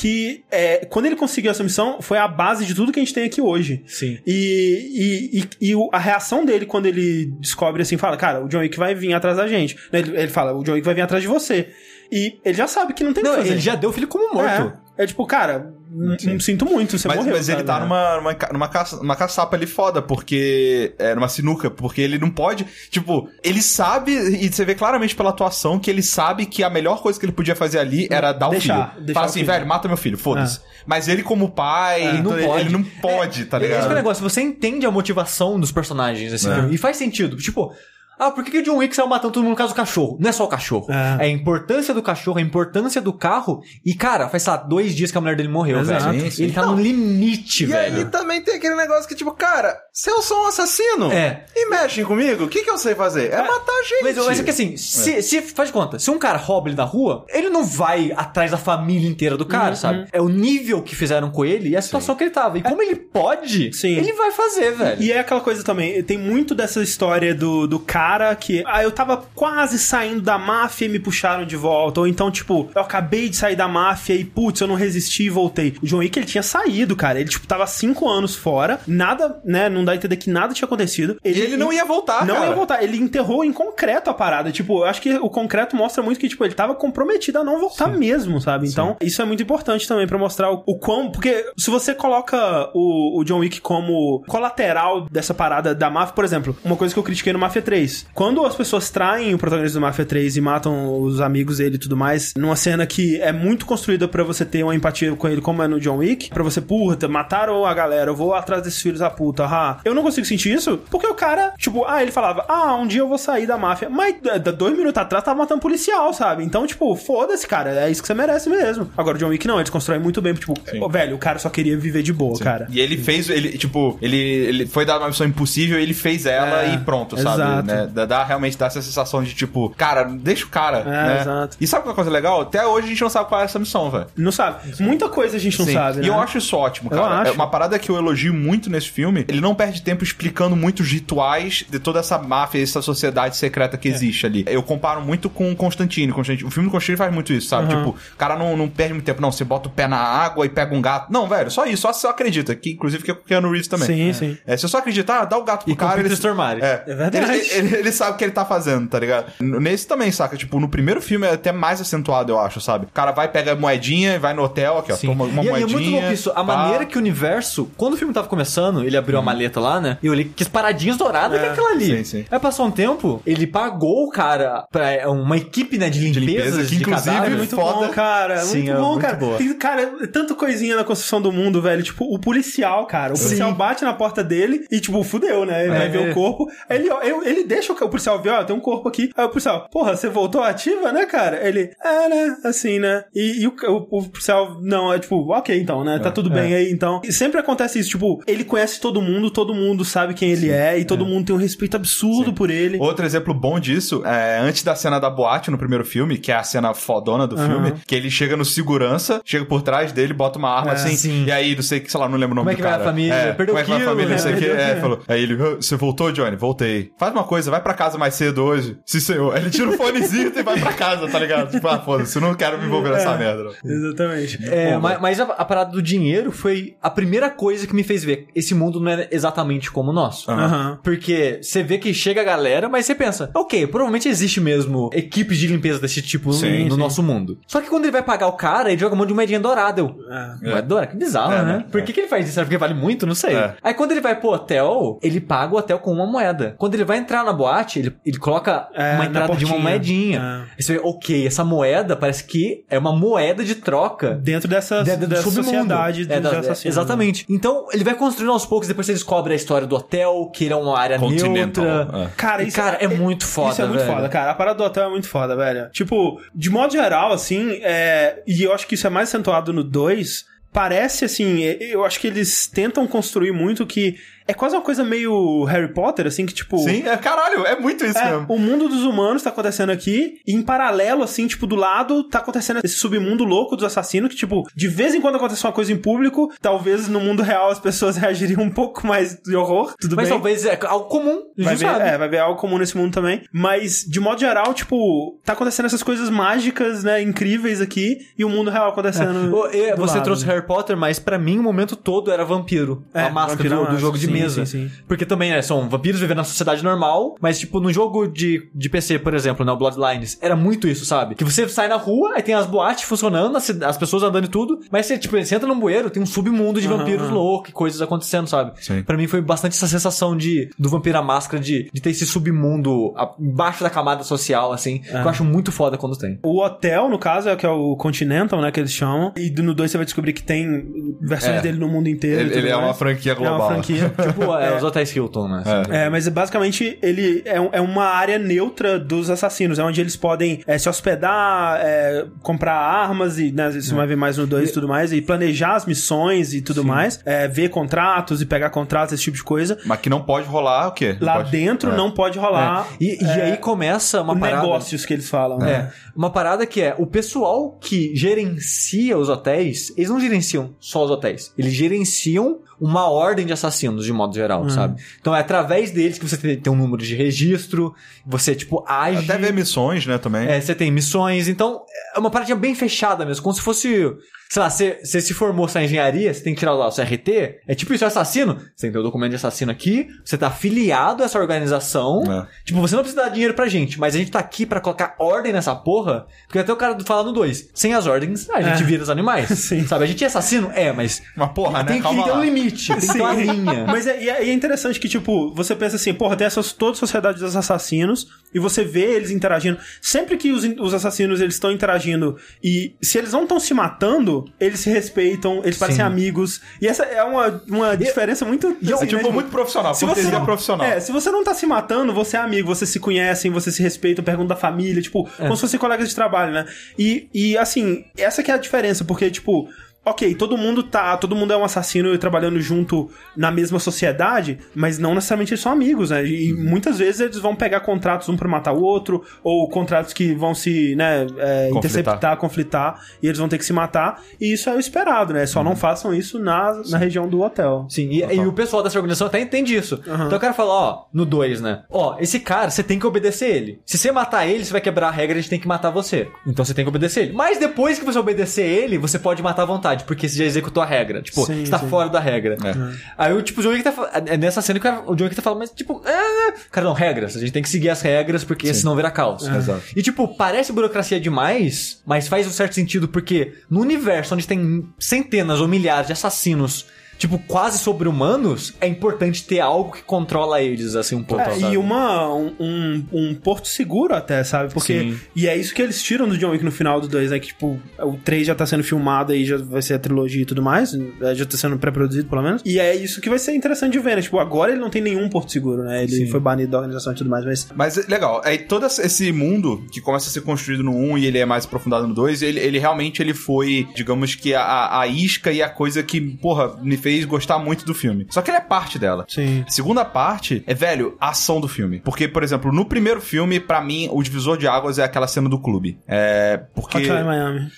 [0.00, 3.12] Que é, quando ele conseguiu essa missão, foi a base de tudo que a gente
[3.12, 3.82] tem aqui hoje.
[3.86, 4.16] Sim.
[4.24, 8.60] E, e, e, e a reação dele quando ele descobre assim, fala, cara, o John
[8.60, 9.76] Wick vai vir atrás da gente.
[9.92, 11.70] Ele, ele fala, o John Wick vai vir atrás de você.
[12.12, 13.50] E ele já sabe que não tem o Não, que fazer.
[13.54, 14.48] ele já deu o filho como morto.
[14.48, 15.72] É, é tipo, cara,
[16.18, 16.38] Sim.
[16.40, 17.32] sinto muito, você Mas, morreu.
[17.36, 17.66] mas ele sabe?
[17.66, 20.92] tá numa, numa, numa, caça, numa caçapa ali foda, porque.
[20.98, 22.66] É, numa sinuca, porque ele não pode.
[22.90, 27.00] Tipo, ele sabe, e você vê claramente pela atuação que ele sabe que a melhor
[27.00, 29.04] coisa que ele podia fazer ali era dar o Deixar, filho.
[29.06, 29.52] deixar Fala o assim, filho.
[29.52, 30.60] velho, mata meu filho, foda-se.
[30.86, 32.60] Mas ele, como pai, Ele não então pode.
[32.64, 33.94] ele não pode, tá É esse que é o ligado?
[33.94, 36.54] negócio, você entende a motivação dos personagens É.
[36.54, 36.74] filme.
[36.74, 37.36] E faz sentido.
[37.36, 37.72] Tipo,
[38.18, 40.16] ah, por que, que o John Wick saiu matando todo mundo no caso do cachorro?
[40.20, 40.86] Não é só o cachorro.
[40.90, 40.98] É.
[41.20, 43.60] É, a importância do cachorro, a importância do carro.
[43.84, 46.04] E, cara, faz, sei lá, dois dias que a mulher dele morreu, Exato.
[46.10, 46.20] velho.
[46.22, 46.42] Sim, sim.
[46.44, 47.96] Ele tá no limite, E velho.
[47.98, 51.44] aí também tem aquele negócio que, tipo, cara, se eu sou um assassino É.
[51.54, 53.32] e mexem comigo, o que, que eu sei fazer?
[53.32, 54.02] É, matar gente.
[54.02, 56.76] Mas, mas é que assim, se, se faz de conta, se um cara rouba ele
[56.76, 60.06] da rua, ele não vai atrás da família inteira do cara, sabe?
[60.12, 62.58] É o nível que fizeram com ele e a situação que ele tava.
[62.58, 63.96] E como ele pode, Sim.
[63.96, 65.02] ele vai fazer, velho.
[65.02, 68.62] E é aquela coisa também, tem muito dessa história do, do cara que.
[68.66, 72.00] Ah, eu tava quase saindo da máfia e me puxaram de volta.
[72.00, 75.30] Ou então, tipo, eu acabei de sair da máfia e, putz, eu não resisti e
[75.30, 75.74] voltei.
[75.82, 77.20] O John Wick, ele tinha saído, cara.
[77.20, 78.80] Ele, tipo, tava cinco anos fora.
[78.86, 79.68] Nada, né?
[79.68, 81.16] Não dá a entender que nada tinha acontecido.
[81.24, 82.46] E ele não ia voltar, Não cara.
[82.48, 82.82] ia voltar.
[82.82, 84.50] Ele enterrou em concreto a parada.
[84.52, 87.58] Tipo, eu acho que o concreto mostra muito que, tipo, ele tava comprometido a não
[87.60, 88.68] voltar mesmo, sabe?
[88.68, 91.10] Então, isso é muito importante também pra mostrar o, o quão.
[91.10, 96.24] Porque se você coloca o, o John Wick como colateral dessa parada da máfia, por
[96.24, 97.97] exemplo, uma coisa que eu critiquei no Mafia 3.
[98.14, 101.78] Quando as pessoas traem o protagonista do Mafia 3 e matam os amigos dele e
[101.78, 105.40] tudo mais, numa cena que é muito construída pra você ter uma empatia com ele,
[105.40, 108.80] como é no John Wick, pra você, puta, mataram a galera, eu vou atrás desses
[108.80, 109.78] filhos da puta, ah.
[109.84, 113.00] Eu não consigo sentir isso, porque o cara, tipo, ah, ele falava, ah, um dia
[113.00, 113.88] eu vou sair da máfia.
[113.88, 116.44] Mas é, dois minutos atrás tava matando policial, sabe?
[116.44, 118.90] Então, tipo, foda-se, cara, é isso que você merece mesmo.
[118.96, 121.48] Agora, o John Wick não, eles constroem muito bem, tipo, ô, velho, o cara só
[121.48, 122.66] queria viver de boa, cara.
[122.70, 126.64] E ele fez, ele, tipo, ele, ele foi dar uma missão impossível, ele fez ela
[126.64, 127.42] É, e pronto, sabe?
[127.42, 127.87] exato.
[127.94, 128.06] Né?
[128.06, 130.84] Dá, realmente dá essa sensação de, tipo, cara, deixa o cara.
[130.84, 131.20] né?
[131.20, 131.56] exato.
[131.60, 132.40] E sabe uma coisa legal?
[132.42, 134.06] Até hoje a gente não sabe qual é essa missão, velho.
[134.16, 134.58] Não sabe.
[134.80, 135.72] Muita coisa a gente não Sim.
[135.74, 136.08] sabe, E né?
[136.08, 137.20] eu acho isso ótimo, Eu cara.
[137.22, 137.30] acho.
[137.30, 139.24] É uma parada que eu elogio muito nesse filme.
[139.28, 143.78] Ele não perde tempo explicando muitos rituais de toda essa máfia, essa sociedade secreta É.
[143.78, 144.44] que existe ali.
[144.46, 146.12] Eu comparo muito com Constantine.
[146.12, 146.46] Constantine.
[146.46, 147.72] O filme do Constantine faz muito isso, sabe?
[147.72, 147.78] Uhum.
[147.78, 149.20] Tipo, o cara não, não perde muito tempo.
[149.20, 151.12] Não, você bota o pé na água e pega um gato.
[151.12, 151.82] Não, velho, só isso.
[151.82, 152.54] Só você acredita.
[152.54, 153.86] Que, inclusive que é com o Keanu Reeves também.
[153.86, 154.38] Sim, sim.
[154.46, 155.92] É, você só acredita, ah, dá o gato pro E com cara.
[155.92, 156.60] o Peter ele- Stormare.
[156.62, 157.16] É, É verdade.
[157.26, 159.32] Ele, ele- ele sabe o que ele tá fazendo, tá ligado?
[159.40, 160.36] Nesse também, saca?
[160.36, 162.86] Tipo, no primeiro filme é até mais acentuado, eu acho, sabe?
[162.86, 165.46] O cara vai, pega a moedinha e vai no hotel, aqui, ó, toma uma e,
[165.46, 165.68] e é moedinha.
[165.78, 166.30] muito louco isso.
[166.30, 166.44] A pá.
[166.44, 167.70] maneira que o universo.
[167.76, 169.98] Quando o filme tava começando, ele abriu a maleta lá, né?
[170.02, 171.86] E eu olhei que as paradinhas douradas que é aquela ali.
[171.98, 172.24] sim, sim.
[172.30, 176.26] Aí passou um tempo, ele pagou o cara pra uma equipe, né, de limpeza, de,
[176.26, 177.32] limpeza, que inclusive cadáver.
[177.32, 177.86] É muito foda.
[177.86, 178.38] bom, cara.
[178.38, 179.16] Sim, muito é bom, muito cara.
[179.16, 179.38] boa.
[179.38, 181.82] Tem, cara, é tanta coisinha na construção do mundo, velho.
[181.82, 183.14] Tipo, o policial, cara.
[183.14, 185.64] O policial bate na porta dele e, tipo, fudeu, né?
[185.66, 185.78] Ele É.
[185.78, 186.46] vai ver o corpo.
[186.68, 189.10] Ele, ó, ele, ele deixa o, policial ver, ó, tem um corpo aqui.
[189.16, 191.46] Aí o policial, porra, você voltou ativa, né, cara?
[191.46, 192.36] Ele, é, né?
[192.44, 193.04] Assim, né?
[193.14, 195.98] E, e o, o, o policial, não, é tipo, ok, então, né?
[195.98, 197.00] Tá tudo bem aí, então.
[197.04, 200.78] E sempre acontece isso, tipo, ele conhece todo mundo, todo mundo sabe quem ele é,
[200.78, 202.78] e todo mundo tem um respeito absurdo por ele.
[202.78, 206.36] Outro exemplo bom disso é antes da cena da boate no primeiro filme, que é
[206.36, 210.38] a cena fodona do filme, que ele chega no segurança, chega por trás dele, bota
[210.38, 211.24] uma arma É, assim, sim.
[211.26, 212.62] e aí, não sei que, sei lá, não lembro o nome Como é do que
[212.62, 212.82] vai cara.
[212.82, 213.14] a família?
[213.14, 214.40] É, Perdeu como é que vai a família, não sei o né?
[214.40, 214.46] que.
[214.46, 215.00] Perdeu É, falou.
[215.08, 216.36] Aí ele, "Ah, você voltou, Johnny?
[216.36, 216.90] Voltei.
[216.98, 218.78] Faz uma coisa, vai pra casa mais cedo hoje.
[218.84, 219.36] Sim, senhor.
[219.36, 221.50] Ele tira o fonezinho e vai pra casa, tá ligado?
[221.50, 223.44] Tipo, ah, foda-se, eu não quero me envolver nessa merda.
[223.44, 223.70] não.
[223.70, 224.38] Exatamente.
[224.48, 227.82] É, Bom, mas, mas a, a parada do dinheiro foi a primeira coisa que me
[227.82, 228.26] fez ver.
[228.34, 230.30] Esse mundo não é exatamente como o nosso.
[230.30, 230.78] Aham.
[230.82, 235.38] Porque você vê que chega a galera, mas você pensa, ok, provavelmente existe mesmo equipes
[235.38, 236.78] de limpeza desse tipo Sim, no sim.
[236.80, 237.38] nosso mundo.
[237.46, 239.80] Só que quando ele vai pagar o cara, ele joga um monte de moedinha dourada.
[239.80, 240.48] Eu, É.
[240.50, 240.90] Moeda dourada?
[240.90, 241.52] Que bizarro, É, né?
[241.58, 241.64] né?
[241.70, 242.34] Por que, que ele faz isso?
[242.34, 243.06] Será porque vale muito?
[243.06, 243.34] Não sei.
[243.34, 243.54] É.
[243.62, 246.54] Aí quando ele vai pro hotel, ele paga o hotel com uma moeda.
[246.58, 250.18] Quando ele vai entrar na boate, ele, ele coloca É, uma entrada de uma moedinha.
[250.18, 250.54] É.
[250.56, 254.82] Aí você vê, ok, essa moeda parece que é uma moeda de troca Dentro dessa,
[254.84, 255.44] dentro do dessa submundo.
[255.46, 256.42] sociedade É, da-.
[256.64, 257.24] Exatamente.
[257.28, 260.52] Então, ele vai construindo aos poucos, depois você descobre a história do hotel, que ele
[260.52, 262.04] é uma área Continental, neutra.
[262.04, 262.08] é.
[262.16, 263.92] Cara, E, isso cara, é, muito foda, Isso é muito velho.
[263.94, 264.30] foda, cara.
[264.32, 265.70] A parada do hotel é muito foda, velho.
[265.70, 268.22] Tipo, de modo geral, assim, é...
[268.26, 270.24] e eu acho que isso é mais acentuado no 2.
[270.52, 273.96] Parece assim, é- eu acho que eles tentam construir muito que
[274.28, 276.58] é quase uma coisa meio Harry Potter, assim, que tipo.
[276.58, 278.26] Sim, é, caralho, é muito isso É, mesmo.
[278.28, 282.18] o mundo dos humanos tá acontecendo aqui, e em paralelo, assim, tipo, do lado, tá
[282.18, 285.72] acontecendo esse submundo louco dos assassinos, que, tipo, de vez em quando acontece uma coisa
[285.72, 289.96] em público, talvez no mundo real as pessoas reagiriam um pouco mais de horror, tudo
[289.96, 290.12] Mas bem.
[290.18, 291.88] talvez é algo comum, Vai ver, sabe.
[291.88, 293.22] é, vai ver algo comum nesse mundo também.
[293.32, 298.28] Mas, de modo geral, tipo, tá acontecendo essas coisas mágicas, né, incríveis aqui, e o
[298.28, 299.30] mundo real acontecendo.
[299.30, 300.04] Do Você lado.
[300.04, 302.84] trouxe Harry Potter, mas pra mim o momento todo era vampiro.
[302.92, 304.46] É, a máscara vampiro é do, do jogo de sim, mesa.
[304.46, 304.74] sim, sim.
[304.86, 308.68] Porque também, né, são vampiros vivendo na sociedade normal, mas tipo, no jogo de, de
[308.68, 311.14] PC, por exemplo, né, o Bloodlines, era muito isso, sabe?
[311.14, 314.28] Que você sai na rua, aí tem as boates funcionando, as, as pessoas andando e
[314.28, 317.14] tudo, mas você, tipo, você entra num bueiro, tem um submundo de vampiros aham.
[317.14, 318.52] loucos, e coisas acontecendo, sabe?
[318.62, 318.82] Sim.
[318.82, 322.06] Pra mim foi bastante essa sensação de do vampiro à máscara, de, de ter esse
[322.06, 326.18] submundo a- embaixo da camada social, assim, que eu acho muito foda quando tem.
[326.22, 329.12] O hotel, no caso, é o que é o Continental, né, que eles chamam.
[329.16, 331.40] E no 2 você vai descobrir que tem versões É.
[331.42, 332.20] dele no mundo inteiro.
[332.20, 332.66] Ele, ele é mais.
[332.66, 333.38] uma franquia É global.
[333.40, 333.92] uma franquia.
[334.12, 335.42] Tipo, é, os hotéis Hilton, né?
[335.44, 335.72] assim.
[335.72, 335.84] É.
[335.84, 339.96] É, mas basicamente ele é, um- é uma área neutra dos assassinos, é onde eles
[339.96, 344.50] podem é, se hospedar, é, comprar armas e, né, isso vai ver mais no 2
[344.50, 348.50] e tudo mais, e planejar as missões e tudo mais, é, ver contratos e pegar
[348.50, 349.58] contratos, esse tipo de coisa.
[349.64, 350.96] Mas que não pode rolar o quê?
[351.00, 351.76] Não Lá pode- dentro É.
[351.76, 354.42] não pode rolar E, e aí começa uma o parada.
[354.42, 355.38] negócios que eles falam.
[355.42, 355.72] É, né?
[355.94, 360.90] uma parada que é o pessoal que gerencia os hotéis, eles não gerenciam só os
[360.90, 364.50] hotéis, eles gerenciam uma ordem de assassinos de modo geral, Uhum.
[364.50, 364.82] sabe?
[365.00, 367.74] Então é através deles que você tem, tem um número de registro,
[368.06, 369.04] você tipo age.
[369.10, 370.26] Até ver missões, né, também.
[370.28, 371.62] É, você tem missões, então
[371.94, 373.92] é uma paradinha bem fechada mesmo, como se fosse,
[374.30, 377.54] sei lá, você, se formou sua engenharia, você tem que tirar lá o CRT, é
[377.54, 380.26] tipo isso, é assassino, você tem que ter o documento de assassino aqui, você tá
[380.26, 382.26] afiliado a essa organização, É.
[382.44, 384.94] tipo, você não precisa dar dinheiro pra gente, mas a gente tá aqui pra colocar
[384.98, 388.62] ordem nessa porra, porque até o cara fala no 2, sem as ordens, a gente
[388.62, 388.66] É.
[388.66, 389.66] vira os animais, Sim.
[389.66, 390.50] sabe, a gente é assassino?
[390.54, 391.64] É, mas Mas porra, né?
[391.64, 393.64] tem que ter um limite, tem que ter uma linha.
[393.68, 396.72] Mas é, e é, é interessante que, tipo, você pensa assim, porra, tem essa toda
[396.72, 399.58] a sociedade dos assassinos, e você vê eles interagindo.
[399.80, 404.17] Sempre que os, os assassinos eles estão interagindo, e se eles não estão se matando,
[404.38, 405.90] eles se respeitam, eles parecem Sim.
[405.90, 406.40] amigos.
[406.60, 408.46] E essa é uma, uma diferença muito.
[408.48, 410.66] É assim, tipo né, muito profissional, se você não, profissional.
[410.66, 413.62] É, se você não tá se matando, você é amigo, você se conhecem, você se
[413.62, 415.22] respeitam, pergunta da família, tipo, É.
[415.22, 416.46] como se fossem colegas de trabalho, né?
[416.78, 419.48] E, e assim, essa que é a diferença, porque, tipo,
[419.84, 424.38] ok, todo mundo tá, todo mundo é um assassino e trabalhando junto na mesma sociedade,
[424.54, 426.04] mas não necessariamente eles são amigos, né?
[426.04, 426.44] E Uhum.
[426.44, 430.34] muitas vezes eles vão pegar contratos um pra matar o outro, ou contratos que vão
[430.34, 434.54] se, né, é, interceptar, conflitar, e eles vão ter que se matar, e isso é
[434.54, 435.20] o esperado, né?
[435.22, 435.26] Uhum.
[435.26, 437.66] Só não façam isso na, na região do hotel.
[437.70, 439.80] Sim, e, e o pessoal dessa organização até entende isso.
[439.84, 441.62] Então o cara fala, ó, no 2, né?
[441.70, 443.60] Ó, esse cara, você tem que obedecer ele.
[443.64, 446.08] Se você matar ele, você vai quebrar a regra, a gente tem que matar você.
[446.26, 447.12] Então você tem que obedecer ele.
[447.14, 450.62] Mas depois que você obedecer ele, você pode matar à vontade, porque você já executou
[450.62, 451.00] a regra.
[451.02, 451.68] Tipo, Sim, você tá sim.
[451.68, 452.36] fora da regra.
[452.44, 452.76] É.
[452.96, 455.16] Aí o tipo, o John Wick tá fa- é nessa cena que o John Wick
[455.16, 457.16] tá falando, mas tipo, ah, cara, não, regras.
[457.16, 459.26] A gente tem que seguir as regras, porque senão vira caos.
[459.26, 459.62] Exato.
[459.76, 464.66] E tipo, parece burocracia demais, mas faz um certo sentido, porque no universo onde tem
[464.78, 466.66] centenas ou milhares de assassinos,
[466.98, 471.22] tipo, quase sobre-humanos, é importante ter algo que controla eles, assim, um pouco.
[471.22, 474.52] É, e uma, um, um, um porto seguro até, sabe?
[474.52, 474.80] Porque.
[474.80, 475.00] Sim.
[475.14, 477.18] E é isso que eles tiram do John Wick no final do 2, né?
[477.18, 480.26] Que, tipo, o 3 já tá sendo filmado aí, já vai ser a trilogia e
[480.26, 480.72] tudo mais.
[480.72, 482.42] né, Já tá sendo pré-produzido, pelo menos.
[482.44, 484.02] E é isso que vai ser interessante de ver, né?
[484.02, 485.84] Tipo, agora ele não tem nenhum porto seguro, né?
[485.84, 486.06] Ele Sim.
[486.08, 487.48] foi banido da organização e tudo mais, mas.
[487.54, 491.18] Mas legal, aí todo esse mundo que começa a ser construído no 1 e ele
[491.18, 495.30] é mais aprofundado no 2, ele, ele realmente ele foi, digamos que a, a isca
[495.30, 498.06] e a coisa que, porra, me fez gostar muito do filme.
[498.10, 499.04] Só que ele é parte dela.
[499.08, 499.44] Sim.
[499.46, 501.80] A segunda parte é, velho, a ação do filme.
[501.80, 505.28] Porque, por exemplo, no primeiro filme, pra mim, o divisor de águas é aquela cena
[505.28, 505.78] do clube.
[505.86, 506.40] É.
[506.54, 506.78] Porque.
[506.78, 507.50] Hotline Miami.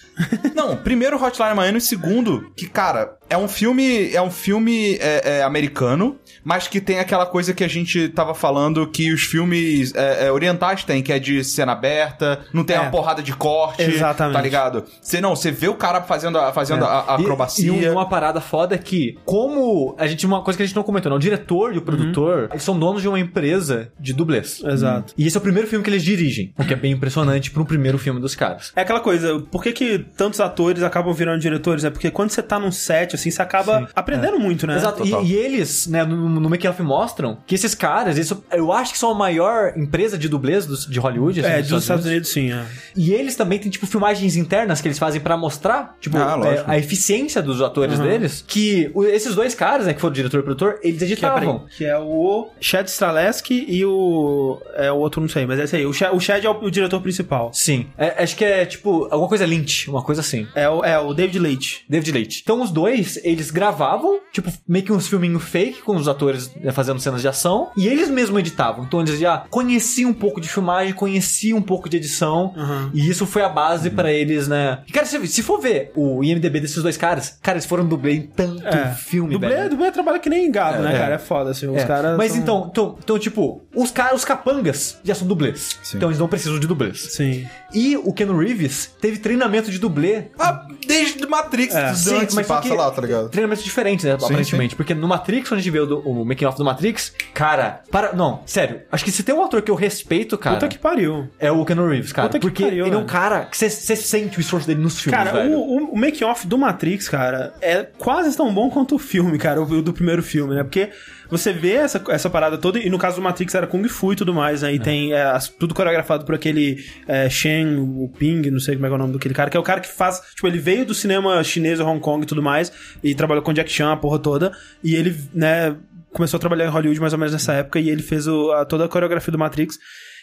[0.54, 4.12] Não, primeiro Hotline Miami e segundo, que, cara, é um filme.
[4.12, 8.34] É um filme é, é, americano, mas que tem aquela coisa que a gente tava
[8.34, 12.76] falando que os filmes é, é, orientais têm, que é de cena aberta, não tem
[12.76, 12.80] É.
[12.80, 13.82] uma porrada de corte.
[13.82, 14.34] Exatamente.
[14.34, 14.84] Tá ligado?
[15.00, 17.70] Você não, você vê o cara fazendo a, fazendo a, a E- acrobacia.
[17.72, 20.82] E, uma parada foda é que, como a gente, uma coisa que a gente não
[20.82, 21.16] comentou, né?
[21.16, 24.60] O diretor e o produtor, eles são donos de uma empresa de dublês.
[24.64, 25.14] Exato.
[25.16, 27.62] E esse é o primeiro filme que eles dirigem, o que é bem impressionante para
[27.62, 28.72] um primeiro filme dos caras.
[28.74, 31.84] É aquela coisa, por que, que tantos atores acabam virando diretores?
[31.84, 34.76] É porque quando você tá num set, assim, você acaba aprendendo muito, né?
[34.76, 35.04] Exato.
[35.06, 38.98] E, e eles, né, no, no make-off mostram que esses caras, eles, eu acho que
[38.98, 41.40] são a maior empresa de dublês dos- de Hollywood.
[41.40, 42.52] assim, É, dos Estados Unidos, sim.
[42.52, 42.64] É.
[42.96, 46.64] E eles também têm, tipo, filmagens internas que eles fazem pra mostrar, tipo, Ah, é,
[46.66, 48.44] a eficiência dos atores deles.
[48.46, 51.66] Que o- esses dois caras, né, que foram diretor e produtor, eles Que é, editavam.
[51.76, 54.60] que é o Chad Straleski e o.
[54.76, 55.86] É o outro, não sei, mas é esse aí.
[55.86, 57.50] O Chad, o Chad é o, o diretor principal.
[57.52, 57.86] Sim.
[57.98, 60.46] É, acho que é, tipo, alguma coisa Lynch, uma coisa assim.
[60.54, 61.84] É o, é o David Leite.
[61.88, 62.40] David Leite.
[62.42, 66.50] Então os dois Reeves, eles gravavam, tipo, meio que uns filminhos fake com os atores
[66.56, 68.84] né, fazendo cenas de ação, e eles mesmos editavam.
[68.84, 72.90] Então eles já conheciam um pouco de filmagem, conheciam um pouco de edição, Uhum.
[72.94, 74.80] e isso foi a base pra eles, né?
[74.86, 78.14] E, cara, se, se for ver o IMDB desses dois caras, cara, eles foram dublê
[78.14, 78.92] em tanto É.
[78.92, 79.70] filme, dublê, velho.
[79.70, 80.98] dublê trabalha que nem gado, né, É.
[80.98, 81.14] cara?
[81.14, 81.66] É foda, assim.
[81.66, 82.16] Os É, caras.
[82.16, 85.78] Mas são- então, então, então, tipo, os caras, os capangas já são dublês.
[85.82, 85.96] Sim.
[85.96, 87.12] Então eles não precisam de dublês.
[87.12, 87.46] Sim.
[87.72, 91.90] E o Ken Reeves teve treinamento de dublê Ah, desde Matrix, É.
[91.90, 93.28] dos Sim, antes mas só passa que- lá, tá ligado?
[93.30, 94.12] treinamentos diferentes, né?
[94.12, 94.74] aparentemente.
[94.76, 98.12] Porque no Matrix, quando a gente vê o, o making off do Matrix, cara, para.
[98.12, 100.56] Não, sério, acho que se tem um ator que eu respeito, cara.
[100.56, 101.28] Puta que pariu.
[101.38, 102.28] É o Ken Reeves, cara.
[102.28, 103.12] Puta que porque pariu, ele é um velho.
[103.12, 105.52] cara que você sente o esforço dele nos filmes, Cara, velho.
[105.56, 109.60] o, o, o make-off do Matrix, cara, é quase tão bom quanto o filme, cara,
[109.60, 110.62] o do primeiro filme, né?
[110.62, 110.90] Porque
[111.30, 114.16] você vê essa, essa parada toda, e no caso do Matrix era Kung Fu e
[114.16, 114.74] tudo mais, né?
[114.74, 118.90] E tem é, tudo coreografado por aquele é, Shen, o Ping, não sei como é,
[118.90, 120.20] é o nome daquele cara, que é o cara que faz.
[120.34, 123.70] Tipo, ele veio do cinema chinês, Hong Kong e tudo mais, e trabalhou com Jack
[123.70, 125.76] Chan, a porra toda, e ele, né.
[126.12, 128.64] Começou a trabalhar em Hollywood mais ou menos nessa época e ele fez o- a-
[128.64, 129.78] toda a coreografia do Matrix.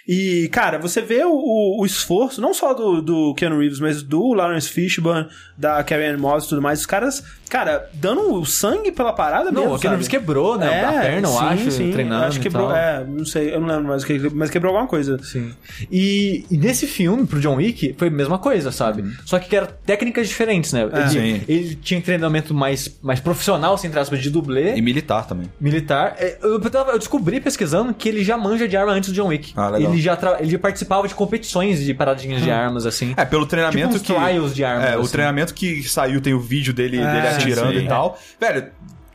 [0.08, 4.02] E, cara, você vê o, o- o esforço, não só do, do Keanu Reeves, mas
[4.02, 6.80] do Lawrence Fishburne, da Carrie Ann Moss e tudo mais.
[6.80, 10.84] Os caras, cara, dando o sangue pela parada Não, mesmo, o Ken Reeves quebrou, né?
[10.86, 11.92] a perna, eu acho, sim.
[11.92, 12.24] treinando.
[12.26, 14.88] Acho que quebrou, é, não sei, eu não lembro mais o que, mas quebrou alguma
[14.88, 15.18] coisa.
[15.24, 15.52] Sim.
[15.92, 19.04] E, e nesse filme, pro John Wick, foi a mesma coisa, sabe?
[19.26, 20.88] Só que eram técnicas diferentes, né?
[20.94, 21.42] Ele, Sim.
[21.48, 24.76] ele tinha treinamento mais, mais profissional, assim, entre aspas, de dublê.
[24.76, 25.52] E militar também.
[25.60, 26.16] Militar.
[26.18, 29.52] É, Eu, eu descobri pesquisando que ele já manja de arma antes do John Wick.
[29.56, 29.92] Ah, legal.
[29.92, 33.14] Ele já, tra- ele já participava de competições de paradinhas de armas, assim.
[33.18, 34.14] É, pelo treinamento Tipo que.
[34.14, 35.12] trials de armas, É, o assim.
[35.12, 37.86] treinamento que saiu, tem o vídeo dele, É, dele atirando sim.
[37.86, 38.18] e tal.
[38.40, 38.68] Velho,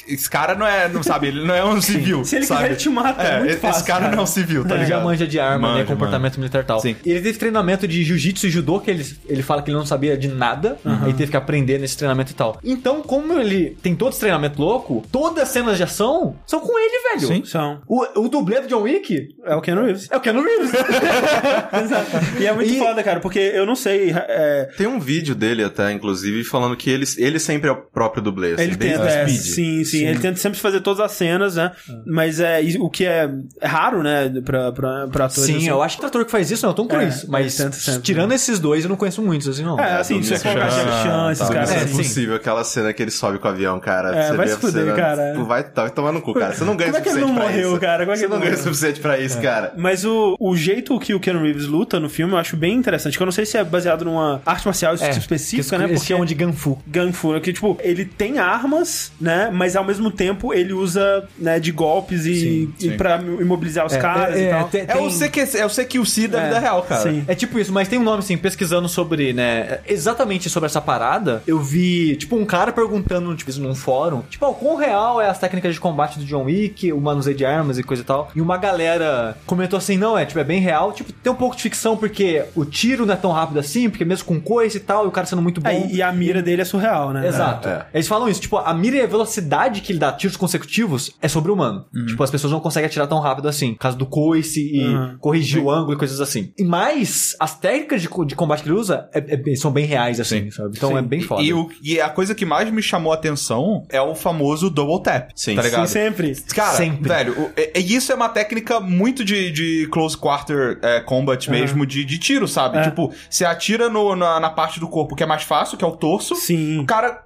[0.07, 2.25] esse cara não é, não sabe, ele não é um civil.
[2.25, 2.61] Se ele sabe?
[2.63, 4.13] quiser, ele te mata, é muito esse fácil, cara, cara.
[4.13, 5.05] não é um civil, tá ele já ligado?
[5.05, 5.75] manja de arma, né?
[5.75, 6.81] Manja, Comportamento militar e tal.
[6.81, 6.97] Sim.
[7.05, 10.17] Ele teve treinamento de jiu-jitsu e judô, que ele, ele fala que ele não sabia
[10.17, 10.79] de nada.
[11.05, 12.59] Ele teve que aprender nesse treinamento e tal.
[12.65, 16.79] Então, como ele tem todo esse treinamento louco, todas as cenas de ação são com
[16.79, 17.27] ele, velho.
[17.29, 17.45] Sim.
[17.45, 17.81] São.
[17.87, 20.09] O, o dublê do John Wick É o Keanu Reeves.
[20.11, 20.71] é o Keanu Reeves.
[22.41, 24.13] E é muito E- foda, cara, porque eu não sei.
[24.15, 28.23] é, Tem um vídeo dele até, inclusive, falando que ele, ele sempre é o próprio
[28.23, 28.55] dublê.
[28.55, 29.41] assim, Ele tenta, o é, Speed.
[29.55, 31.73] sim, sim, Ele tenta sempre fazer todas as cenas, né?
[32.07, 33.29] Mas é o que é
[33.63, 34.31] raro, né?
[34.45, 35.45] Pra, pra, pra atores.
[35.47, 35.69] Sim, assim.
[35.69, 37.25] eu acho que o ator que faz isso é o Tom Cruise.
[37.25, 37.79] É, mas sempre.
[38.03, 39.79] tirando esses dois, eu não conheço muitos, assim, não.
[39.79, 41.71] É, assim, se você Jack colocar Chan, Jack Chan, esses caras.
[41.71, 41.87] É É, assim.
[41.89, 41.95] sim.
[41.95, 44.15] impossível aquela cena que ele sobe com o avião, cara.
[44.17, 45.33] É, Você vai se fuder, cena, cara.
[45.33, 46.55] tipo, Vai, vai tomar no cu, cara.
[46.55, 47.81] Você não ganha Como é que ele suficiente não morreu, isso.
[47.81, 48.05] cara?
[48.05, 49.73] Como é que Você não ganha suficiente pra isso, cara.
[49.77, 53.17] Mas o, o jeito que o Ken Reeves luta no filme eu acho bem interessante.
[53.17, 55.87] Que eu não sei se é baseado numa arte marcial É, específica, né?
[55.89, 56.79] Porque chamam de Ganfu.
[56.87, 57.41] Ganfu, né?
[57.41, 59.51] Que, tipo, ele tem armas, né?
[59.53, 62.35] Mas ao mesmo tempo ele usa, né, de golpes e,
[62.79, 64.69] Sim, e pra imobilizar os caras e tal.
[64.69, 67.03] tem- É o, CQ, é o CQC da É, vida real, cara.
[67.03, 67.25] sim.
[67.29, 71.43] É tipo isso, mas tem um nome assim, pesquisando sobre, né, exatamente sobre essa parada,
[71.47, 75.29] eu vi, tipo, um cara perguntando, tipo, isso num fórum, tipo, o quão real é
[75.29, 78.31] as técnicas de combate do John Wick, o manuseio de armas e coisa e tal.
[78.35, 81.57] E uma galera comentou assim, não, é, tipo, é bem real, tipo, tem um pouco
[81.57, 84.81] de ficção porque o tiro não é tão rápido assim, porque mesmo com coice e
[84.81, 85.69] tal, e o cara sendo muito bom...
[85.69, 87.27] É, e a mira dele é surreal, né?
[87.27, 87.69] Exato.
[87.69, 87.85] É, é.
[87.95, 91.29] Eles falam isso, tipo, a mira e a velocidade que ele dá tiros consecutivos é
[91.29, 91.85] sobre-humano.
[92.07, 95.17] Tipo, as pessoas não conseguem atirar tão rápido assim, por causa do coice e Uhum.
[95.19, 96.53] corrigir o ângulo e coisas assim.
[96.59, 100.21] E mais, as técnicas de, de combate que ele usa é- é- são bem reais,
[100.21, 100.51] assim, Sim.
[100.51, 100.75] sabe?
[100.77, 100.97] Então Sim.
[100.99, 101.43] é bem foda.
[101.43, 105.03] E, o- e a coisa que mais me chamou a atenção é o famoso double
[105.03, 105.31] tap.
[105.35, 105.55] Sim.
[105.55, 105.87] tá Sim, ligado?
[105.87, 106.35] sempre.
[106.55, 107.09] Cara, Sempre.
[107.09, 111.51] velho, o- e- e isso é uma técnica muito de, de close quarter é, combat
[111.51, 112.79] mesmo, de, de tiro, sabe?
[112.79, 112.83] É.
[112.83, 115.87] Tipo, você atira no- na, na parte do corpo que é mais fácil, que é
[115.89, 116.79] o torso, Sim.
[116.81, 117.23] o cara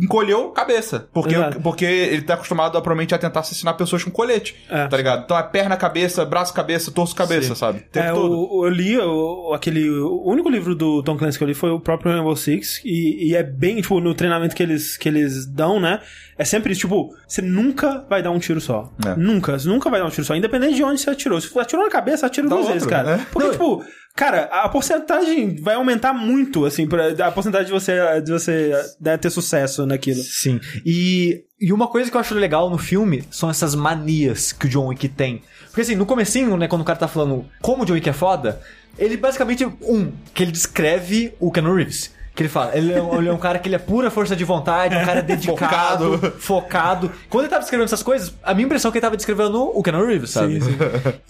[0.00, 1.08] encolheu cabeça.
[1.12, 1.60] Porque, Exato.
[1.60, 4.86] porque ele tá acostumado, provavelmente, a tentar assassinar pessoas com colete, É.
[4.86, 5.24] tá ligado?
[5.24, 7.78] Então é perna, cabeça, braço, cabeça, torso, cabeça, sabe?
[7.78, 8.32] O tempo É, todo.
[8.52, 9.88] o- eu li o, aquele.
[9.90, 12.80] O único livro do Tom Clancy que eu li foi o próprio Rainbow Six.
[12.84, 16.00] E, e é bem, tipo, no treinamento que eles, que eles dão, né?
[16.36, 18.92] É sempre isso, tipo, você nunca vai dar um tiro só.
[19.06, 19.14] É.
[19.16, 20.34] Nunca, você nunca vai dar um tiro só.
[20.34, 21.40] Independente de onde você atirou.
[21.40, 23.16] Se atirou na cabeça, atira Dá duas outro, vezes, cara.
[23.18, 23.26] né?
[23.32, 23.84] Porque, tipo.
[24.16, 29.16] Cara, a porcentagem vai aumentar muito, assim, pra, a porcentagem de você, de você né,
[29.16, 30.22] ter sucesso naquilo.
[30.22, 30.60] Sim.
[30.86, 34.68] E, e uma coisa que eu acho legal no filme são essas manias que o
[34.68, 35.42] John Wick tem.
[35.66, 38.12] Porque assim, no comecinho, né, quando o cara tá falando como o John Wick é
[38.12, 38.60] foda,
[38.96, 42.12] ele basicamente, um, que ele descreve o Keanu Reeves.
[42.34, 44.34] Que ele fala, ele é, um- ele é um cara que ele é pura força
[44.34, 45.22] de vontade, um cara
[45.58, 47.12] dedicado, focado.
[47.30, 49.82] Quando ele tava descrevendo essas coisas, a minha impressão é que ele tava descrevendo o
[49.82, 50.60] Keanu Reeves, sabe?
[50.60, 50.76] Sim, sim.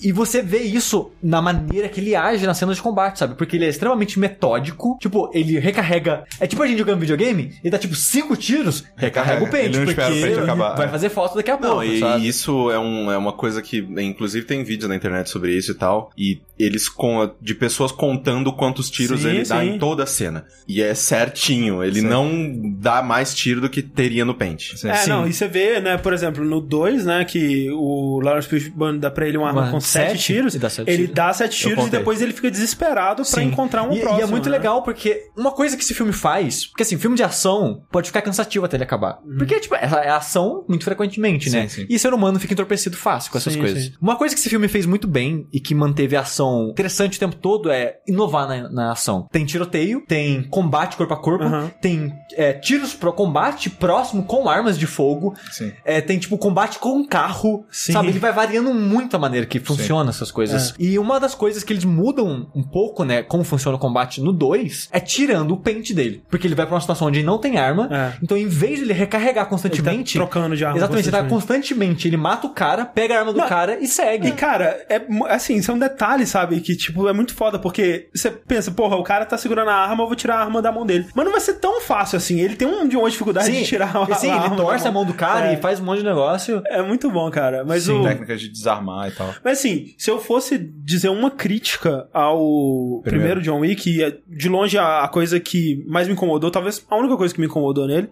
[0.01, 3.35] E você vê isso na maneira que ele age nas cenas de combate, sabe?
[3.35, 4.97] Porque ele é extremamente metódico.
[5.01, 6.25] Tipo, ele recarrega.
[6.40, 9.77] É tipo a gente jogando videogame, ele dá tipo cinco tiros, recarrega o pente.
[9.77, 10.75] Ele não espera porque o pente acabar.
[10.75, 12.27] vai fazer falta daqui a pouco, Não, e sabe?
[12.27, 15.75] isso é, um, é uma coisa que, inclusive, tem vídeo na internet sobre isso e
[15.75, 16.11] tal.
[16.17, 20.47] E eles com de pessoas contando quantos tiros Sim, ele dá em toda a cena.
[20.67, 21.83] E é é certinho.
[21.83, 22.07] Ele Sim.
[22.07, 24.74] não dá mais tiro do que teria no pente.
[24.87, 25.11] É, Sim.
[25.11, 29.11] não, e você vê, né, por exemplo, no 2, né, que o Lawrence Fishburne dá
[29.11, 31.14] pra ele uma arma com sete, sete, tiros, dá sete ele tiros.
[31.14, 33.48] dá sete tiros e depois ele fica desesperado pra Sim.
[33.48, 34.20] encontrar um e, próximo.
[34.20, 34.57] e é muito né?
[34.57, 38.22] legal porque uma coisa que esse filme faz, porque assim, filme de ação pode ficar
[38.22, 39.18] cansativo até ele acabar.
[39.38, 41.68] Porque, tipo, é, é ação muito frequentemente, né?
[41.68, 41.87] Sim, sim.
[41.88, 43.85] E ser humano fica entorpecido fácil com essas Sim, coisas.
[43.85, 43.92] sim.
[44.00, 47.20] Uma coisa que esse filme fez muito bem e que manteve a ação interessante o
[47.20, 49.26] tempo todo é inovar na, na ação.
[49.30, 51.70] Tem tiroteio, tem combate corpo a corpo, Aham.
[51.81, 55.73] tem é, tiros pro combate próximo com armas de fogo, Sim.
[55.85, 57.92] é, tem tipo combate com carro, Sim.
[57.92, 58.09] sabe?
[58.09, 60.75] Ele vai variando muito a maneira que funciona essas coisas.
[60.79, 64.33] E uma das coisas que eles mudam um pouco, né, como funciona o combate no
[64.33, 66.23] 2, é tirando o pente dele.
[66.29, 68.12] Porque ele vai pra uma situação onde não tem arma, É.
[68.23, 70.14] então em vez de ele recarregar Ele tá constantemente...
[70.18, 70.79] trocando de arma.
[70.79, 71.44] Exatamente, ele tá constantemente.
[71.44, 74.29] constantemente, ele mata o cara, pega a arma do Não, cara e segue.
[74.29, 76.61] E, cara, é assim, são detalhes, sabe?
[76.61, 80.03] Que, tipo, é muito foda, porque você pensa, porra, o cara tá segurando a arma,
[80.03, 81.07] eu vou tirar a arma da mão dele.
[81.15, 82.41] Mas não vai ser tão fácil assim.
[82.41, 84.91] Ele tem um de uma dificuldade de tirar a, sim, a ele arma torce da
[84.91, 85.55] a mão do cara É.
[85.55, 86.63] e faz um monte de negócio.
[86.67, 87.65] É muito bom, cara.
[87.65, 88.03] Mas Sim, o.
[88.03, 89.35] técnicas de desarmar e tal.
[89.45, 93.43] Mas assim, se eu fosse dizer uma crítica ao primeiro, Primeiro.
[93.43, 97.33] John Wick, é, de longe a coisa que mais me incomodou, talvez a única coisa
[97.33, 98.11] que me incomodou nele,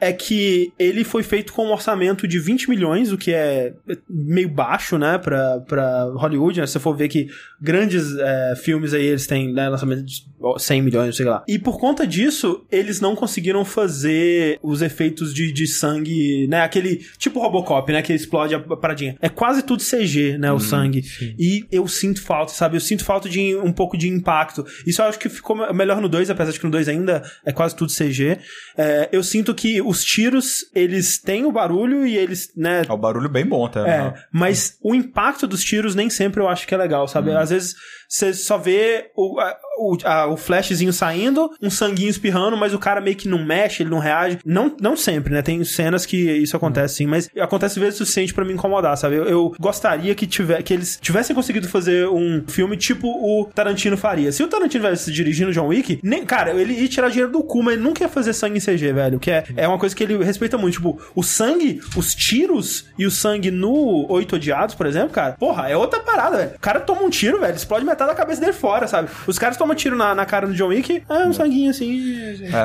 [0.00, 3.74] é que ele foi feito com um orçamento de 20 milhões, o que é
[4.08, 6.66] meio baixo, né, pra, pra Hollywood, né?
[6.66, 7.28] Se você for ver que
[7.60, 10.24] grandes é, filmes aí, eles têm né, lançamento de
[10.58, 11.42] 100 milhões, sei lá.
[11.48, 17.04] E por conta disso, eles não conseguiram fazer os efeitos de, de sangue, né, aquele
[17.18, 19.16] tipo Robocop, né, que explode a paradinha.
[19.20, 21.02] É quase tudo CG, né, o sangue.
[21.38, 22.76] E eu sinto falta, sabe?
[22.76, 24.64] Eu sinto falta de um pouco de impacto.
[24.86, 27.52] Isso eu acho que ficou melhor no 2, apesar de que no 2 ainda é
[27.52, 28.38] quase tudo CG.
[28.76, 32.98] É, eu sinto que os tiros, eles têm o barulho e eles, né, É um
[32.98, 33.88] barulho bem bom, tá?
[33.88, 37.32] é, mas o impacto dos tiros nem sempre eu acho que é legal, sabe?
[37.32, 37.74] Às vezes
[38.08, 42.78] você só vê o, a- o, a- o flashzinho saindo, um sanguinho espirrando, mas o
[42.78, 44.38] cara meio que não mexe, ele não reage.
[44.44, 45.42] Não, não sempre, né?
[45.42, 49.16] Tem cenas que isso acontece sim, mas acontece vezes o suficiente pra me incomodar, sabe?
[49.16, 53.96] Eu, eu gostaria que, tiver, que eles tivessem conseguido fazer um filme tipo o Tarantino
[53.96, 54.32] faria.
[54.32, 57.62] Se o Tarantino tivesse dirigindo John Wick, nem, cara, ele ia tirar dinheiro do cu,
[57.62, 59.18] mas ele nunca ia fazer sangue em CG, velho.
[59.20, 60.74] Que é, é uma coisa que ele respeita muito.
[60.74, 65.68] Tipo, o sangue, os tiros e o sangue no Oito Odiados, por exemplo, cara, porra,
[65.68, 66.50] é outra parada, velho.
[66.56, 69.08] O cara toma um tiro, velho, explode metade da cabeça dele fora, sabe?
[69.26, 72.16] Os caras tomam tiro na, na cara do John Wick, é um sanguinho assim.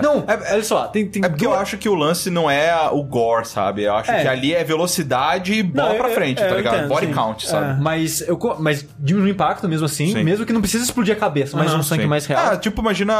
[0.01, 2.69] Não, é- olha só, tem, tem É porque eu acho que o lance não é
[2.71, 3.83] a- o gore, sabe?
[3.83, 4.21] Eu acho É.
[4.21, 6.75] que ali é velocidade e bola Não, pra eu- frente, eu- tá ligado?
[6.75, 7.13] entendo, Body sim.
[7.13, 7.71] count, sabe?
[7.79, 7.81] É.
[7.81, 10.23] Mas, eu, mas diminui o impacto mesmo assim, Sim.
[10.23, 12.09] mesmo que não precisa explodir a cabeça, mas Aham, um sangue Sim.
[12.09, 12.51] mais real.
[12.53, 13.13] Ah, tipo, imagina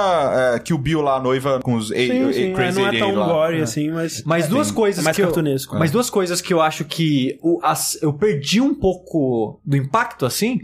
[0.56, 2.88] é, que o Bill lá, a noiva com os Sim, eight- sim, é, Crazy não
[2.88, 3.28] é tão 88 lá.
[3.28, 3.62] gore É.
[3.63, 4.23] assim, mas.
[4.26, 5.78] Mas duas coisas É mais que eu, cartunesco.
[5.78, 10.26] mas duas coisas que eu acho que o, as- eu perdi um pouco do impacto
[10.26, 10.62] assim.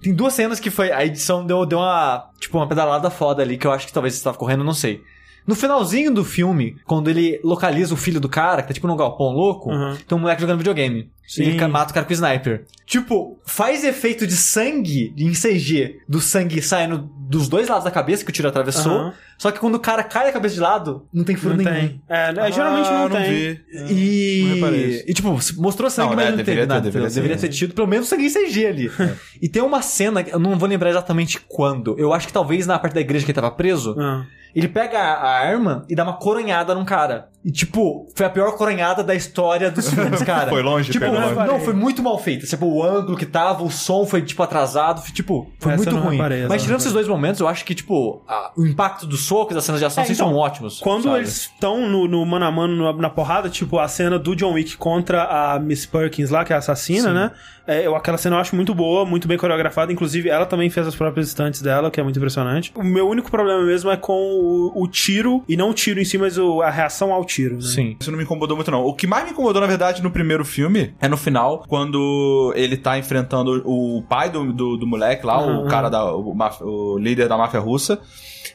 [0.00, 3.56] Tem duas cenas que foi a edição deu, deu uma tipo uma pedalada foda ali
[3.58, 5.02] que eu acho que talvez estava correndo, não sei.
[5.46, 8.96] No finalzinho do filme, quando ele localiza o filho do cara, que tá tipo num
[8.96, 9.96] galpão louco, Uhum.
[10.06, 11.10] tem um moleque jogando videogame.
[11.28, 11.42] Sim.
[11.56, 12.64] E mata o cara com o sniper.
[12.86, 18.24] Tipo, faz efeito de sangue em CG, do sangue saindo dos dois lados da cabeça
[18.24, 18.92] que o tiro atravessou.
[18.92, 19.14] Aham.
[19.36, 21.76] Só que quando o cara cai a cabeça de lado, não tem furo Não nenhum.
[21.88, 22.02] tem.
[22.08, 23.30] É, né, geralmente Ah, não, tem.
[23.30, 23.60] vi.
[23.90, 25.04] E, Não reparei isso.
[25.06, 26.80] e, tipo, mostrou sangue, Não, mas né, não deveria teve ter, nada.
[26.80, 27.22] deveria entendeu?
[27.22, 27.48] Deveria, ter.
[27.48, 28.90] ter tido pelo menos sangue em CG ali.
[29.40, 31.94] E tem uma cena, eu não vou lembrar exatamente quando.
[31.98, 33.94] Eu acho que talvez na parte da igreja que ele tava preso.
[33.96, 34.24] Ah.
[34.52, 37.28] Ele pega a, a arma e dá uma coronhada num cara.
[37.44, 40.48] E, tipo, foi a pior coronhada da história dos filmes, cara.
[40.50, 42.46] Foi longe, Tipo, não, não, foi muito mal feito.
[42.46, 45.00] Tipo, o ângulo que tava, o som foi, tipo, atrasado.
[45.02, 46.16] foi, Tipo, foi Essa muito ruim.
[46.16, 49.54] reparei, Mas tirando esses dois momentos, eu acho que, tipo, a- o impacto dos socos,
[49.54, 50.80] das cenas de ação, É, assim, então, são ótimos.
[50.80, 51.16] Quando sabe?
[51.18, 54.52] eles estão no, no mano a mano na, na porrada, tipo a cena do John
[54.52, 57.30] Wick contra a Miss Perkins lá, que é a assassina, né?
[57.66, 59.92] É, eu, aquela cena eu acho muito boa, muito bem coreografada.
[59.92, 62.72] Inclusive, ela também fez as próprias estantes dela, que é muito impressionante.
[62.74, 66.04] O meu único problema mesmo é com o, o tiro, e não o tiro em
[66.04, 67.56] si, mas o- a reação ao tiro.
[67.56, 67.60] Né?
[67.62, 67.96] Sim.
[68.00, 68.82] Isso não me incomodou muito, não.
[68.86, 72.76] O que mais me incomodou, na verdade, no primeiro filme é no final, quando ele
[72.76, 75.64] tá enfrentando o pai do, do, do moleque lá, Uhum.
[75.64, 76.14] o cara da.
[76.14, 77.98] O, o líder da máfia russa.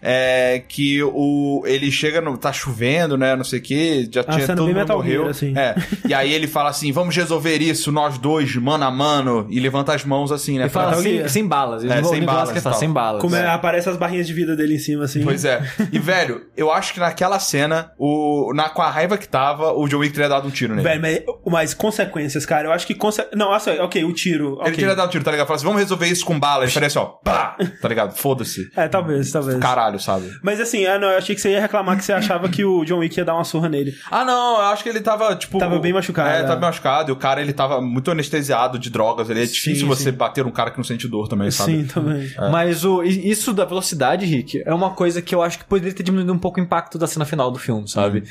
[0.02, 2.38] É que o ele chega no.
[2.38, 3.36] tá chovendo, né?
[3.36, 5.22] Não sei o que, já uma tinha todo mundo Metal morreu.
[5.22, 5.54] Gear, assim.
[5.58, 5.76] É.
[6.08, 9.94] E aí ele fala assim: vamos resolver isso, nós dois, mano a mano, e levanta
[9.94, 10.64] as mãos assim, né?
[10.64, 11.84] Ele fala pra- sem, balas.
[11.84, 12.74] Ele É, sem ele balas tal.
[12.74, 13.22] sem balas.
[13.22, 13.48] Como é, É.
[13.48, 15.24] aparece as barrinhas de vida dele em cima, assim.
[15.24, 15.62] Pois é.
[15.92, 19.88] E, velho, eu acho que naquela cena, o, na, com a raiva que tava, o
[19.88, 20.88] John Wick teria dado um tiro nele.
[20.88, 22.68] Velho, mas, mas consequências consequências, cara.
[22.68, 22.96] Eu acho que.
[22.96, 23.24] Conse...
[23.34, 24.54] Não, nossa, ok, o tiro.
[24.54, 24.72] Ele ok.
[24.74, 25.48] queria dar um tiro, tá ligado?
[25.48, 26.66] Fala assim, vamos resolver isso com bala.
[26.66, 28.16] Ele assim, ó, pá, tá ligado?
[28.16, 28.70] Foda-se.
[28.76, 29.60] É, talvez, talvez.
[29.84, 30.32] Caralho, sabe?
[30.41, 32.86] Mas assim, ah, não, eu achei que você ia reclamar que você achava que o
[32.86, 33.93] John Wick ia dar uma surra nele.
[34.10, 35.58] Ah, não, eu acho que ele tava, tipo...
[35.60, 36.43] Tava bem machucado, É, é.
[36.43, 37.12] tava bem machucado.
[37.12, 39.30] E o cara, ele tava muito anestesiado de drogas.
[39.30, 40.12] Ele é Sim, difícil você sim.
[40.12, 41.72] bater um cara que não sente dor também, sabe?
[41.74, 42.32] Sim, também.
[42.52, 46.03] Mas o, isso da velocidade, Rick, é uma coisa que eu acho que poderia ter
[46.03, 48.20] diminuído um pouco o impacto da cena final do filme, sabe?
[48.20, 48.26] Uhum.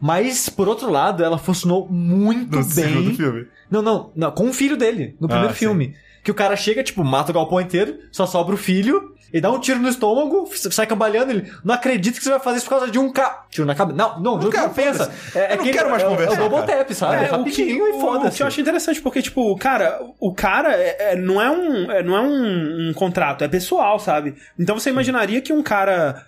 [0.00, 2.70] Mas, por outro lado, ela funcionou muito No bem.
[2.70, 3.46] segundo filme.
[3.70, 5.60] Não, não, não, com o filho dele, no primeiro sim.
[5.60, 5.94] filme.
[6.22, 9.50] Que o cara chega, tipo, mata o galpão inteiro, só sobra o filho, e dá
[9.50, 12.70] um tiro no estômago, sai cambaleando, ele, não acredito que você vai fazer isso por
[12.78, 13.44] causa de um ca...
[13.50, 13.96] Tiro na cabeça.
[13.96, 15.10] Não, não, não, quero, não pensa.
[15.34, 16.78] É, Eu não aquele- quero mais é, o- conversar, É o double cara.
[16.84, 17.16] tap, sabe?
[17.16, 18.36] É, É, o rapidinho o, e o foda-se.
[18.36, 22.02] que eu acho interessante, porque, tipo, cara, o cara é, é- não é, um, é-
[22.02, 24.34] não é um, um contrato, é pessoal, sabe?
[24.58, 26.24] Então você imaginaria que um cara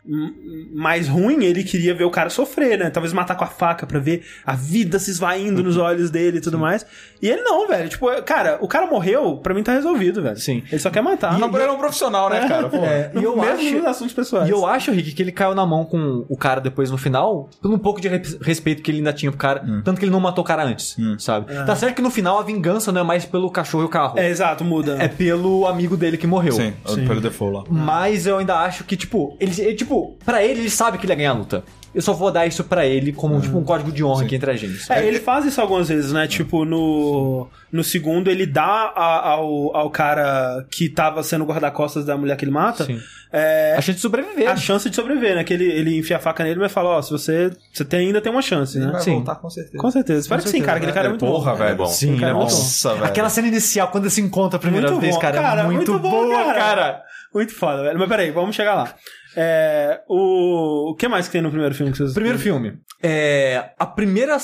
[0.74, 2.90] mais ruim, ele queria ver o cara sofrer, né?
[2.90, 6.40] Talvez matar com a faca pra ver a vida se esvaindo nos olhos dele e
[6.40, 6.84] tudo mais.
[7.20, 7.88] E ele não, velho.
[7.88, 10.36] Tipo, é- cara, o cara morreu, pra mim tá resolvido, velho.
[10.38, 10.62] Sim.
[10.70, 11.38] Ele só quer matar.
[11.38, 12.68] Mas ele é um profissional, né, cara?
[12.68, 12.78] Pô.
[12.88, 13.76] É, e eu Mesmo acho...
[13.76, 14.48] nos assuntos pessoais.
[14.48, 17.48] E eu acho, Rick, que ele caiu na mão com o cara depois no final,
[17.60, 20.12] por um pouco de re- respeito que ele ainda tinha pro cara, tanto que ele
[20.12, 21.52] não matou o cara antes, sabe?
[21.66, 24.18] Tá certo que no final a vingança não é mais pelo cachorro e o carro.
[24.18, 24.96] É, exato, muda.
[25.00, 26.52] É pelo amigo dele que morreu.
[26.52, 26.72] Sim,
[27.06, 27.64] pelo default lá.
[27.68, 31.12] Mas eu ainda acho que, tipo, ele, ele, tipo, pra ele, ele sabe que ele
[31.12, 31.64] ia ganhar a luta.
[31.94, 34.50] Eu só vou dar isso pra ele como, tipo, um código de honra aqui entre
[34.50, 34.90] a gente.
[34.92, 36.26] É, ele faz isso algumas vezes, né?
[36.26, 42.16] Tipo, no, no segundo, ele dá a- ao, ao cara que tava sendo guarda-costas da
[42.16, 43.00] mulher que ele mata Sim.
[43.32, 44.48] é, A chance de sobreviver.
[44.50, 45.44] a chance de sobreviver, né?
[45.44, 48.20] Que ele, ele enfia a faca nele, mas fala, ó, se você, você tem, ainda
[48.20, 48.90] tem uma chance, né?
[48.92, 49.14] Vai Sim.
[49.14, 49.78] voltar com certeza.
[49.78, 50.20] Com certeza.
[50.20, 50.76] Espero que sim, cara.
[50.76, 51.58] Aquele cara é muito Porra, bom.
[51.58, 51.76] velho.
[51.76, 51.86] bom.
[51.86, 52.40] Sim, cara, é bom.
[52.40, 53.04] Nossa, velho.
[53.06, 55.92] Aquela cena inicial, quando se encontra a primeira Muito vez, bom, cara, cara, é muito,
[55.92, 56.54] muito bom, boa, cara.
[56.58, 57.02] cara.
[57.34, 57.98] Muito foda, velho.
[57.98, 58.94] Mas peraí, vamos chegar lá.
[59.36, 60.90] É, o...
[60.90, 62.12] o que mais que tem no primeiro filme que vocês...
[62.14, 62.78] Primeiro filme.
[63.02, 64.36] É, a primeira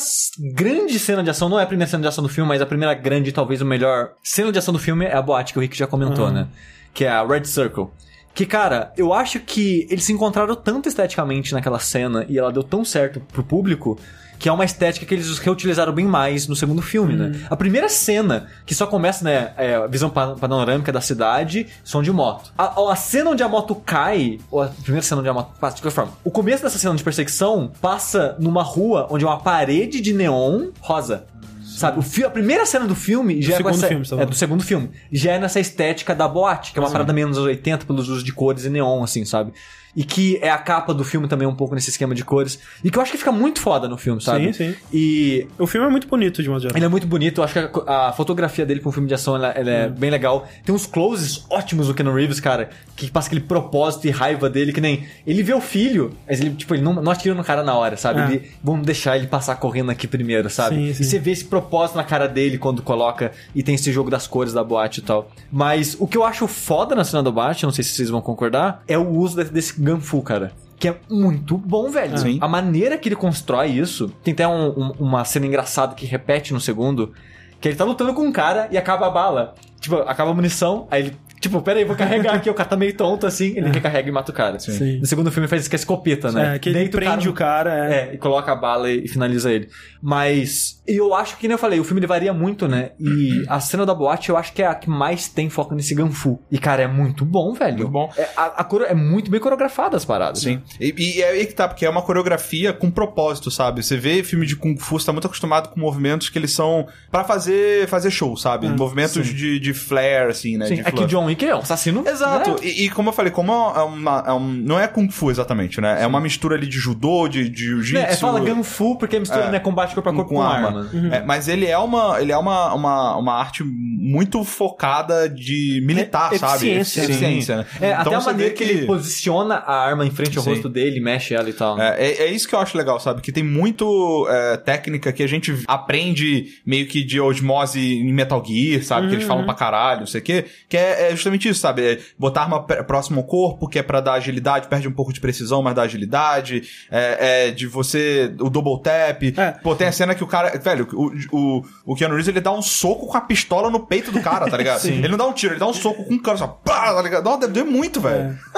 [0.54, 2.66] grande cena de ação, não é a primeira cena de ação do filme, mas a
[2.66, 5.62] primeira grande, talvez o melhor cena de ação do filme é a boate que o
[5.62, 6.32] Rick já comentou, Uhum.
[6.32, 6.48] né?
[6.92, 7.88] Que é a Red Circle.
[8.34, 12.62] Que, cara, eu acho que eles se encontraram tanto esteticamente naquela cena e ela deu
[12.62, 13.98] tão certo pro público
[14.44, 17.32] que é uma estética que eles reutilizaram bem mais no segundo filme, né?
[17.48, 22.12] A primeira cena, que só começa, né, é visão pa- panorâmica da cidade, som de
[22.12, 22.52] moto.
[22.58, 25.76] A, a cena onde a moto cai, ou a primeira cena onde a moto passa,
[25.76, 29.40] de qualquer forma, o começo dessa cena de perseguição passa numa rua onde é uma
[29.40, 31.24] parede de neon rosa.
[31.64, 34.26] Sabe, o a primeira cena do filme já é, com segundo essa, filme, tá é
[34.26, 34.90] do segundo filme.
[35.10, 38.22] Já é nessa estética da boate, que é uma parada menos anos 80 pelos usos
[38.22, 39.54] de cores e neon, assim, sabe?
[39.96, 42.58] E que é a capa do filme também um pouco nesse esquema de cores.
[42.82, 44.52] E que eu acho que fica muito foda no filme, sabe?
[44.52, 44.74] Sim, sim.
[44.92, 46.76] E O filme é muito bonito, de modo geral.
[46.76, 49.14] ele é muito bonito, eu acho que a, a fotografia dele pra um filme de
[49.14, 50.48] ação ela, ela é bem legal.
[50.64, 54.72] Tem uns closes ótimos do Keanu Reeves, cara, que passa aquele propósito e raiva dele,
[54.72, 55.04] que nem.
[55.26, 57.96] Ele vê o filho, mas ele, tipo, ele não, não atira no cara na hora,
[57.96, 58.20] sabe?
[58.20, 58.24] É.
[58.24, 60.76] Ele, vamos deixar ele passar correndo aqui primeiro, sabe?
[60.76, 61.04] Sim, E sim.
[61.04, 64.52] você vê esse propósito na cara dele quando coloca e tem esse jogo das cores
[64.52, 65.30] da boate e tal.
[65.52, 68.20] Mas o que eu acho foda na cena da boate, não sei se vocês vão
[68.20, 70.52] concordar, é o uso desse Ganfu, cara.
[70.78, 72.18] Que é muito bom, velho.
[72.18, 72.38] Sim.
[72.40, 74.08] A maneira que ele constrói isso.
[74.22, 77.12] Tem até um- um- uma cena engraçada que repete no segundo.
[77.60, 79.54] Que ele tá lutando com um cara e acaba a bala.
[79.80, 81.16] Tipo, acaba a munição, aí ele.
[81.44, 82.48] Tipo, pera aí, vou carregar aqui.
[82.48, 84.58] O cara tá meio tonto assim, ele recarrega e mata o cara.
[84.58, 84.98] Sim.
[84.98, 86.56] No segundo filme faz isso com a escopeta, né?
[86.56, 87.92] É, que ele Deita prende o cara, é.
[87.94, 89.68] é, e coloca a bala e, finaliza ele.
[90.00, 92.90] Mas eu acho que, nem eu falei, o filme ele varia muito, né?
[93.00, 95.94] E a cena da boate eu acho que é a que mais tem foco nesse
[95.94, 96.40] Ganfu.
[96.50, 97.76] E, cara, é muito bom, velho.
[97.78, 98.10] Muito bom.
[98.16, 100.40] É, a, a coro- é muito bem coreografada as paradas.
[100.42, 100.62] Sim.
[100.80, 103.82] E, e é aí que tá, porque é uma coreografia com propósito, sabe?
[103.82, 106.86] Você vê filme de Kung Fu, você tá muito acostumado com movimentos que eles são
[107.10, 108.68] pra fazer, fazer show, sabe?
[108.68, 110.66] movimentos de, de flare, assim, né?
[110.66, 111.08] Sim, de é que flair.
[111.34, 112.04] John Wick é um assassino.
[112.06, 112.56] Exato, né?
[112.62, 115.80] e, e como eu falei, como é uma, é um- não é Kung Fu exatamente,
[115.80, 115.98] né?
[116.02, 117.98] É uma mistura ali de judô, de, de jiu-jitsu.
[117.98, 119.50] É, é, fala Ganfu porque mistura É.
[119.50, 120.88] né, combate corpo a corpo com, arma.
[121.12, 126.32] É, mas ele é uma, ele é uma, uma, uma arte muito focada de militar,
[126.32, 126.70] É, sabe?
[126.70, 127.02] eficiência.
[127.04, 127.66] Eficiência, né?
[127.80, 128.64] É, Então até a maneira vê que...
[128.64, 130.50] ele posiciona a arma em frente ao Sim.
[130.50, 131.80] rosto dele, mexe ela e tal.
[131.80, 133.20] É, é, é isso que eu acho legal, sabe?
[133.20, 138.42] Que tem muito é, técnica que a gente aprende meio que de osmose em Metal
[138.44, 139.08] Gear, sabe?
[139.08, 140.44] Que eles falam pra caralho, não sei o quê.
[140.68, 141.82] Que é, é justamente isso, sabe?
[141.84, 145.12] É botar arma pr- próximo ao corpo, que é pra dar agilidade, perde um pouco
[145.12, 146.62] de precisão, mas dá agilidade.
[146.90, 148.32] É, é de você...
[148.40, 149.22] O double tap.
[149.36, 149.52] É.
[149.62, 150.58] Pô, tem a cena que o cara...
[150.58, 154.10] Velho, o, o, o Keanu Reeves, ele dá um soco com a pistola no peito
[154.12, 154.84] do cara, tá ligado?
[155.04, 157.02] Ele não dá um tiro, ele dá um soco com um cano, só pá, tá
[157.02, 157.24] ligado?
[157.24, 158.38] Não, deve doer muito, velho.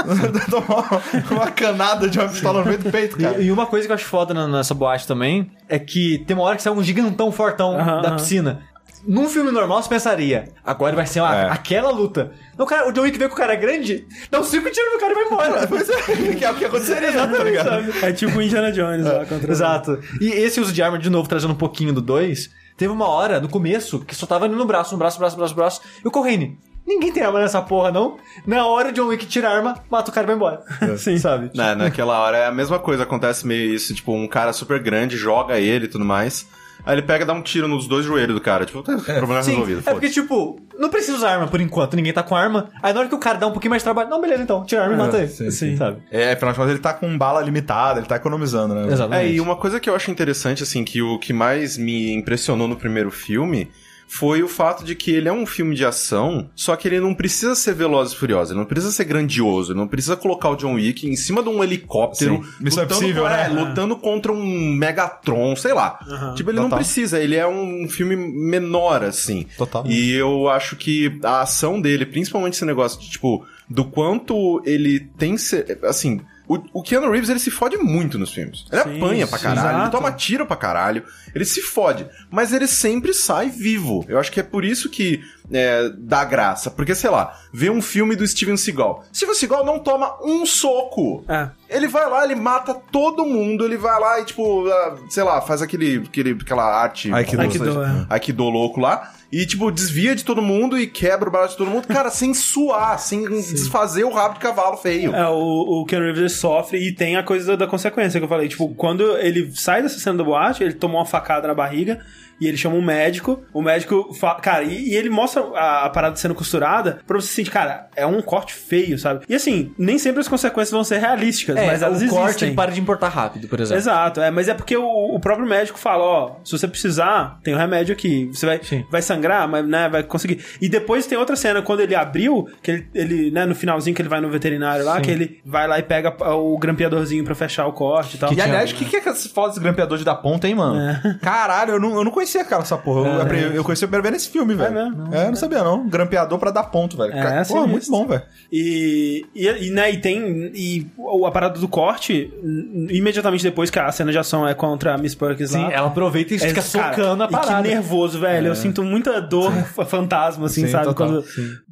[0.49, 1.03] Dá uma,
[1.43, 3.41] uma canada de uma pistola no meio do peito, cara.
[3.41, 6.37] E, e uma coisa que eu acho foda na- nessa boate também é que tem
[6.37, 8.17] uma hora que sai um gigantão fortão Aham, da aham.
[8.17, 8.63] piscina.
[9.07, 11.49] Num filme normal você pensaria, agora vai ser uma- É.
[11.51, 12.33] aquela luta.
[12.59, 14.93] Não, cara, o John Wick vê que o cara é grande, dá um cinco tiros
[14.95, 15.67] no cara e vai embora.
[15.69, 18.05] Pois é, que é o que aconteceria, tá ligado?
[18.05, 19.99] É tipo o Indiana Jones lá contra Exato.
[20.21, 23.41] E esse uso de arma, de novo, trazendo um pouquinho do 2, Teve uma hora,
[23.41, 25.81] no começo, que só tava indo no braço, no braço, braço, braço, braço.
[26.05, 28.19] E o Corrine, ninguém tem arma nessa porra, não.
[28.47, 30.63] Na hora John Wick tira a arma, mata o cara e vai embora.
[30.99, 31.17] Sim.
[31.17, 31.51] Sabe?
[31.55, 35.17] Na, naquela hora é a mesma coisa, acontece meio isso, tipo, um cara super grande
[35.17, 36.47] joga ele e tudo mais.
[36.87, 38.65] Aí ele pega e dá um tiro nos dois joelhos do cara.
[38.65, 39.83] Tipo, tá, problema Sim, resolvido.
[39.85, 42.71] é porque, tipo, não precisa usar arma por enquanto, ninguém tá com arma.
[42.81, 44.65] Aí na hora que o cara dá um pouquinho mais de trabalho, não, beleza então,
[44.65, 45.27] tira a arma e mata ele.
[45.27, 45.77] sim, sim.
[45.77, 45.99] Sabe?
[46.13, 48.87] É, afinal de contas, ele tá com bala limitada, ele tá economizando, né?
[48.93, 49.31] Exatamente.
[49.31, 52.69] É, e uma coisa que eu acho interessante, assim, que o que mais me impressionou
[52.69, 53.69] no primeiro filme
[54.09, 57.15] foi o fato de que ele é um filme de ação, só que ele não
[57.15, 60.57] precisa ser veloz e furioso, ele não precisa ser grandioso, ele não precisa colocar o
[60.57, 62.37] John Wick em cima de um helicóptero.
[62.43, 62.51] Sim.
[62.61, 63.45] Missão lutando Impossível, com- né?
[63.45, 64.45] é, lutando contra um
[64.77, 65.99] Megatron, sei lá.
[66.09, 66.35] Aham.
[66.35, 66.79] Tipo, ele não Total.
[66.79, 69.47] precisa, ele é um filme menor, assim.
[69.59, 69.85] Total.
[69.87, 75.01] E eu acho que a ação dele, principalmente esse negócio de, tipo, do quanto ele
[75.19, 75.37] tem.
[75.37, 76.21] se- Assim.
[76.49, 78.65] O, o Keanu Reeves, ele se fode muito nos filmes.
[78.71, 82.07] Ele Sim, apanha pra sim, caralho, ele toma tiro pra caralho, ele se fode.
[82.31, 84.05] Mas ele sempre sai vivo.
[84.09, 85.21] Eu acho que é por isso que
[85.51, 86.71] é, dá graça.
[86.71, 89.05] Porque, sei lá, vê um filme do Steven Seagal.
[89.13, 91.25] Steven Seagal não toma um soco.
[91.29, 91.51] É.
[91.69, 95.41] Ele vai lá, ele mata todo mundo, ele vai lá e, tipo, ah, sei lá,
[95.41, 97.13] faz aquele, aquele, aquela arte.
[97.13, 97.43] Aikido.
[97.43, 98.07] Aikido, é.
[98.09, 99.13] Aikido louco lá.
[99.31, 102.33] E, tipo, desvia de todo mundo e quebra o braço de todo mundo, cara, sem
[102.33, 105.15] suar, sem desfazer o rabo de cavalo feio.
[105.15, 108.29] É, o, o Reeves ele sofre e tem a coisa da, da consequência que eu
[108.29, 108.49] falei.
[108.49, 112.01] Tipo, quando ele sai dessa cena da boate, ele tomou uma facada na barriga
[112.41, 113.43] e ele chama um médico.
[113.53, 114.41] O médico fala.
[114.41, 118.07] Cara, e, e ele mostra a, a parada sendo costurada pra você sentir, cara, é
[118.07, 119.25] um corte feio, sabe?
[119.29, 122.19] E assim, nem sempre as consequências vão ser realísticas, É, mas elas o existem.
[122.23, 123.81] corte ele para de importar rápido, por exemplo.
[123.81, 127.55] Exato, é, mas é porque o, o próprio médico fala, ó, se você precisar, tem
[127.55, 128.27] o remédio aqui.
[128.33, 128.85] Você vai, Sim.
[128.91, 130.45] vai sangrar, mas né, vai conseguir.
[130.61, 134.03] E depois tem outra cena, quando ele abriu, que ele, ele né, no finalzinho que
[134.03, 135.03] ele vai no veterinário lá, Sim.
[135.03, 138.33] que ele vai lá e pega o grampeadorzinho pra fechar o corte e tal.
[138.33, 141.19] E aliás, o que, que é esse foda desse grampeador de dar ponta, hein, mano?
[141.23, 143.09] Caralho, eu não, eu não conhecia, cara, essa porra.
[143.09, 144.73] Eu, eu, eu conheci a primeira vez nesse filme, velho.
[144.75, 145.15] mesmo?
[145.15, 145.89] É, eu não sabia, não.
[145.89, 147.13] Grampeador pra dar ponto, velho.
[147.13, 147.73] É, Cara, assim porra, mesmo.
[147.73, 148.23] muito bom, velho.
[148.53, 150.51] E, e, e, né, e tem.
[150.55, 154.55] E o- a parada do corte, n- imediatamente depois que a cena de ação é
[154.55, 155.73] contra a Miss Perkins Sim, lá.
[155.73, 156.63] ela aproveita e É, fica cara,
[156.95, 157.63] socando a E parada.
[157.63, 158.49] que nervoso, velho.
[158.49, 159.53] Eu sinto muita dor
[159.87, 160.85] fantasma, assim, Sim, sabe?
[160.87, 161.25] total, quando.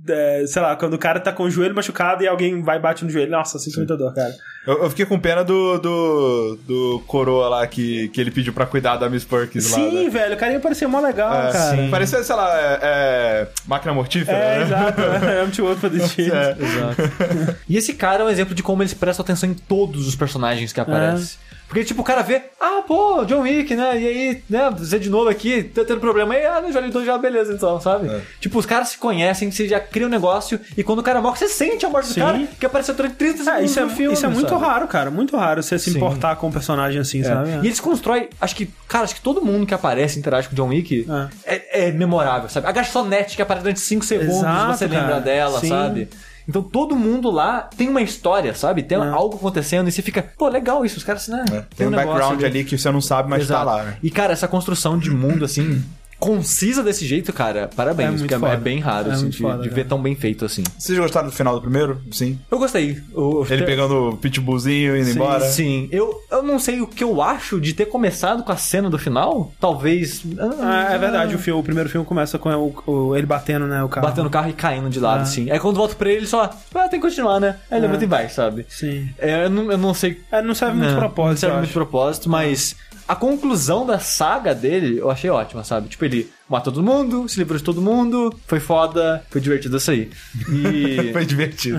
[0.08, 2.80] É, sei lá, quando o cara tá com o joelho machucado e alguém vai e
[2.80, 3.30] bate no joelho.
[3.30, 4.34] Nossa, eu sinto muita dor, cara.
[4.66, 8.64] Eu, eu fiquei com pena do, do, do coroa lá que, que ele pediu pra
[8.64, 9.76] cuidar da Miss Perkins lá.
[9.76, 10.10] Sim, né?
[10.10, 11.76] velho, o carinha parecia mó legal, É, cara.
[11.76, 11.90] sim.
[11.90, 14.62] Parecia, sei lá, é, é, máquina mortífera, É, né?
[14.64, 15.00] exato.
[15.46, 16.30] I'm too old for this shit.
[16.32, 16.56] É.
[16.58, 17.56] Exato.
[17.68, 20.72] e esse cara é um exemplo de como eles prestam atenção em todos os personagens
[20.72, 21.36] que aparecem.
[21.68, 24.00] Porque, tipo, o cara vê, ah, pô, John Wick, né?
[24.00, 27.18] E aí, né, você de novo aqui, tá tendo problema aí, ah, já lidou já,
[27.18, 28.08] beleza, então, sabe?
[28.08, 28.20] É.
[28.40, 31.38] Tipo, os caras se conhecem, você já cria um negócio, e quando o cara morre,
[31.38, 32.20] você sente a morte Sim.
[32.20, 34.64] do cara, que apareceu durante 30 segundos É, isso é, filme, isso é muito sabe?
[34.64, 35.10] raro, cara.
[35.10, 35.96] Muito raro você se Sim.
[35.96, 37.24] importar com um personagem assim, É.
[37.24, 37.50] sabe?
[37.50, 40.52] E eles constroem, acho que, cara, acho que todo mundo que aparece e interage com
[40.54, 41.06] o John Wick
[41.44, 42.66] é, é memorável, sabe?
[42.68, 45.20] A garçonete que aparece durante 5 segundos, Exato, você lembra cara.
[45.20, 45.68] dela, Sim.
[45.68, 46.08] sabe?
[46.48, 48.82] Então todo mundo lá tem uma história, sabe?
[48.82, 49.00] Tem É.
[49.08, 51.44] algo acontecendo e você fica, pô, legal isso, os caras, né?
[51.76, 53.64] Tem um negócio background ali que você não sabe, mas Exato.
[53.64, 53.96] tá lá, né?
[54.02, 55.82] E, cara, essa construção de mundo, assim,
[56.24, 58.52] concisa desse jeito, cara, parabéns, É muito porque é- foda.
[58.52, 60.62] é bem raro, É assim, muito de, foda, de ver tão bem feito, assim.
[60.78, 62.00] Vocês gostaram do final do primeiro?
[62.10, 62.38] Sim.
[62.50, 63.00] Eu gostei.
[63.12, 65.44] O- Ele pegando o pitbullzinho e indo embora?
[65.44, 68.88] Sim, eu, eu não sei o que eu acho de ter começado com a cena
[68.88, 69.52] do final.
[69.60, 70.22] Talvez.
[70.60, 73.82] Ah, é verdade, o, filme, o primeiro filme começa com o, o- ele batendo, né,
[73.82, 74.06] o carro.
[74.06, 75.22] Batendo o carro e caindo de lado, Ah.
[75.22, 75.50] assim.
[75.50, 76.44] Aí quando volta pra ele, ele só.
[76.74, 77.56] Ah, tem que continuar, né?
[77.70, 77.88] Aí ele Ah.
[77.88, 78.64] levanta e vai, sabe?
[78.68, 79.08] Sim.
[79.18, 80.20] É, eu, não, eu não sei.
[80.32, 81.74] É, não serve muito Não, propósito, Não serve eu muito acho.
[81.78, 82.76] propósito, mas
[83.06, 85.88] a conclusão da saga dele eu achei ótima, sabe?
[85.88, 89.90] Tipo, ele matou todo mundo, se livrou de todo mundo, foi foda, foi divertido isso
[89.90, 90.10] aí.
[90.48, 91.10] E.
[91.12, 91.78] Foi divertido.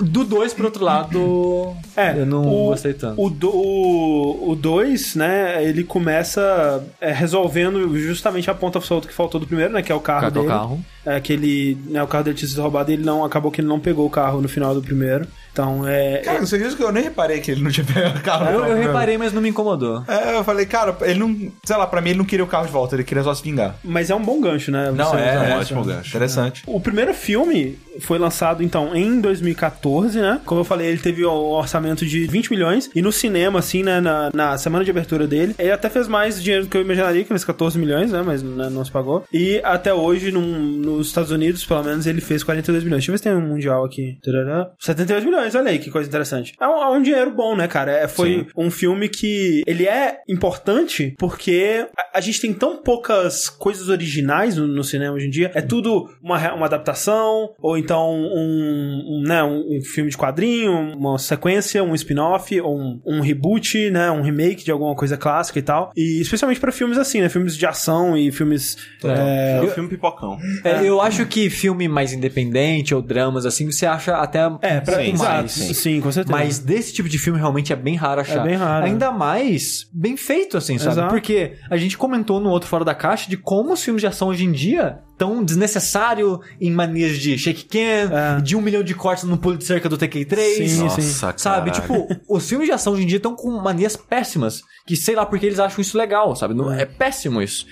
[0.00, 1.74] do 2 pro outro lado.
[1.96, 3.20] É, eu não o, gostei tanto.
[3.20, 9.14] O 2, o, o dois, né, ele começa é, resolvendo justamente a ponta solta que
[9.14, 10.54] faltou do primeiro, né, que é o carro Cadê o dele.
[10.54, 10.84] carro?
[11.04, 13.60] É, que ele, né, o carro dele tinha sido roubado e ele não, acabou que
[13.60, 15.26] ele não pegou o carro no final do primeiro.
[15.56, 16.18] Então, é...
[16.18, 18.44] Cara, você acredita que eu nem reparei que ele não tinha pegado o carro?
[18.50, 20.04] Eu, não, eu reparei, mas não me incomodou.
[20.06, 21.50] É, eu falei, cara, ele não.
[21.64, 23.42] Sei lá, pra mim ele não queria o carro de volta, ele queria só se
[23.42, 23.74] vingar.
[23.82, 24.92] Mas é um bom gancho, né?
[24.94, 25.58] Não, você é, usar é isso.
[25.60, 26.08] ótimo gancho.
[26.10, 26.62] Interessante.
[26.66, 30.40] O primeiro filme foi lançado, então, em 2014, né?
[30.44, 32.90] Como eu falei, ele teve um orçamento de 20 milhões.
[32.94, 33.98] E no cinema, assim, né?
[34.00, 37.22] Na, na semana de abertura dele, ele até fez mais dinheiro do que eu imaginaria,
[37.22, 38.22] que fez 14 milhões, né?
[38.24, 39.24] Mas né, não se pagou.
[39.32, 40.42] E até hoje, num-
[40.76, 42.98] nos Estados Unidos, pelo menos, ele fez 42 milhões.
[43.00, 44.18] Deixa eu ver se tem um mundial aqui.
[44.22, 44.68] Tarará.
[44.78, 46.54] 78 milhões, olha aí que coisa interessante.
[46.60, 47.92] É um, é um dinheiro bom, né, cara?
[47.92, 53.48] É, foi um filme que ele é importante porque a, a gente tem tão poucas
[53.48, 58.12] coisas originais no, no cinema hoje em dia, é tudo uma, uma adaptação, ou então
[58.14, 63.20] um, um, né, um, um filme de quadrinho, uma sequência, um spin-off, ou um, um
[63.20, 65.92] reboot, né, um remake de alguma coisa clássica e tal.
[65.96, 68.76] E especialmente pra filmes assim, né, filmes de ação e filmes...
[69.04, 70.38] É, o filme pipocão.
[70.64, 74.96] É, eu acho que filme mais independente ou dramas assim, você acha até É, pra,
[74.96, 75.76] pouco exato, mais.
[75.78, 76.36] sim, com certeza.
[76.36, 78.40] Mas desse tipo de filme realmente é bem raro achar.
[78.40, 78.86] É bem raro.
[78.86, 80.92] Ainda mais bem feito, assim, sabe?
[80.92, 81.08] Exato.
[81.08, 84.28] Porque a gente comentou no outro Fora da Caixa de como os filmes de ação
[84.28, 88.40] hoje em dia tão desnecessário em manias de shake can, É.
[88.40, 90.68] de um milhão de cortes no pulo de cerca do TK3.
[90.68, 91.12] Sim, Nossa, sim.
[91.38, 92.06] Sabe, caralho.
[92.06, 94.60] tipo, os filmes de ação hoje em dia estão com manias péssimas.
[94.86, 96.52] Que sei lá porque eles acham isso legal, sabe?
[96.54, 97.66] Não, é péssimo isso.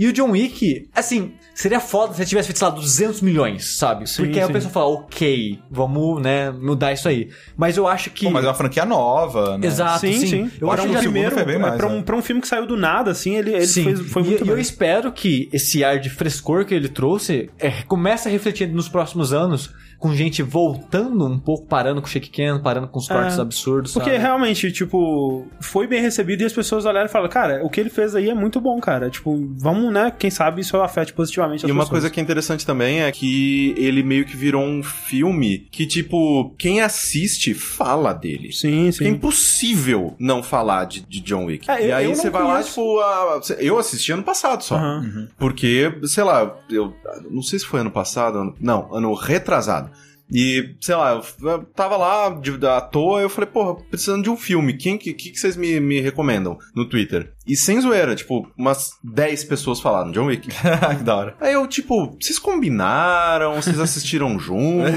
[0.00, 3.76] E o John Wick, assim, seria foda se ele tivesse feito, sei lá, 200 milhões,
[3.76, 4.08] sabe?
[4.08, 4.50] Sim, porque aí sim.
[4.50, 7.28] a pessoa fala, ok, vamos, né, mudar isso aí.
[7.54, 8.24] Mas eu acho que...
[8.24, 9.66] Pô, mas é uma franquia nova, né?
[9.66, 10.26] Exato, sim, sim.
[10.26, 10.50] sim.
[10.58, 11.90] Eu para acho um que já- primeiro, foi bem é, mais, pra, é.
[11.92, 14.24] um, pra um filme que saiu do nada, assim, ele, ele Sim, fez, foi e,
[14.24, 14.62] muito e eu bem.
[14.62, 19.34] espero que esse ar de frescor que ele trouxe é, comece a refletir nos próximos
[19.34, 19.70] anos
[20.00, 23.40] com gente voltando um pouco, parando com o shake can, parando com os cortes É,
[23.42, 24.20] absurdos, Porque sabe?
[24.22, 27.90] realmente, tipo, foi bem recebido e as pessoas olharam e falaram, cara, o que ele
[27.90, 29.10] fez aí é muito bom, cara.
[29.10, 31.90] Tipo, vamos, né, quem sabe isso afete positivamente as E uma pessoas.
[31.90, 36.54] coisa que é interessante também é que ele meio que virou um filme que, tipo,
[36.58, 38.52] quem assiste fala dele.
[38.52, 39.08] Sim, É sim.
[39.08, 41.70] impossível não falar de, de John Wick.
[41.70, 44.76] É, eu- e aí eu você vai lá, tipo, a- eu assisti ano passado só.
[44.76, 45.28] Aham.
[45.38, 46.94] Porque, sei lá, eu
[47.30, 49.89] não sei se foi ano passado, ano- não, ano retrasado.
[50.32, 54.36] E, sei lá, eu tava lá de, à toa, eu falei, porra, precisando de um
[54.36, 57.32] filme, quem que, que, que vocês me, me recomendam no Twitter?
[57.46, 60.48] E sem zoeira, tipo, umas 10 pessoas falaram John Wick.
[60.50, 61.36] que da hora.
[61.40, 64.90] Aí eu, tipo, vocês combinaram, vocês assistiram juntos.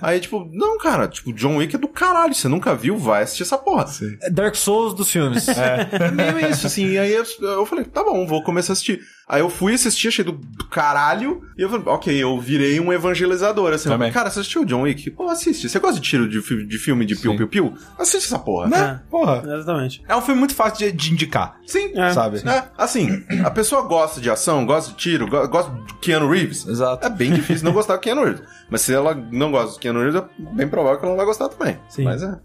[0.00, 3.42] Aí, tipo, não, cara, tipo, John Wick é do caralho, você nunca viu, vai assistir
[3.42, 3.86] essa porra.
[4.22, 5.46] É Dark Souls dos filmes.
[5.48, 6.86] É meio isso, assim.
[6.86, 9.00] E aí eu, eu falei, tá bom, vou começar a assistir.
[9.28, 11.42] Aí eu fui assistir, achei do, do caralho.
[11.58, 13.88] E eu falei, ok, eu virei um evangelizador, assim.
[13.88, 14.12] Também.
[14.12, 15.10] Cara, você assistiu o John Wick?
[15.10, 15.68] Pô, assiste.
[15.68, 17.74] Você gosta de tiro de, fi- de filme de piu-piu-piu?
[17.98, 18.68] Assiste essa porra.
[18.68, 19.00] Né?
[19.10, 19.42] Porra.
[19.44, 20.00] Exatamente.
[20.08, 21.56] É um filme muito fácil de, de indicar.
[21.66, 21.92] Sim.
[21.98, 22.12] É.
[22.12, 22.38] Sabe?
[22.48, 26.66] É, assim, a pessoa gosta de ação, gosta de tiro, go- gosta de Keanu Reeves.
[26.66, 27.04] Exato.
[27.04, 28.42] É bem difícil não gostar do Keanu Reeves.
[28.70, 31.26] Mas se ela não gosta do Keanu Reeves, é bem provável que ela não vai
[31.26, 31.78] gostar também.
[31.88, 32.04] Sim.
[32.04, 32.36] Mas é.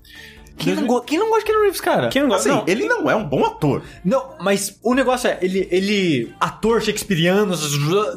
[0.63, 2.07] Quem, não, go- quem não gosta de Keanu Reeves, cara?
[2.09, 2.49] Quem não gosta?
[2.49, 3.81] Assim, não, ele não é um bom ator.
[4.03, 7.53] Não, mas o negócio é, ele, ele ator shakespeariano,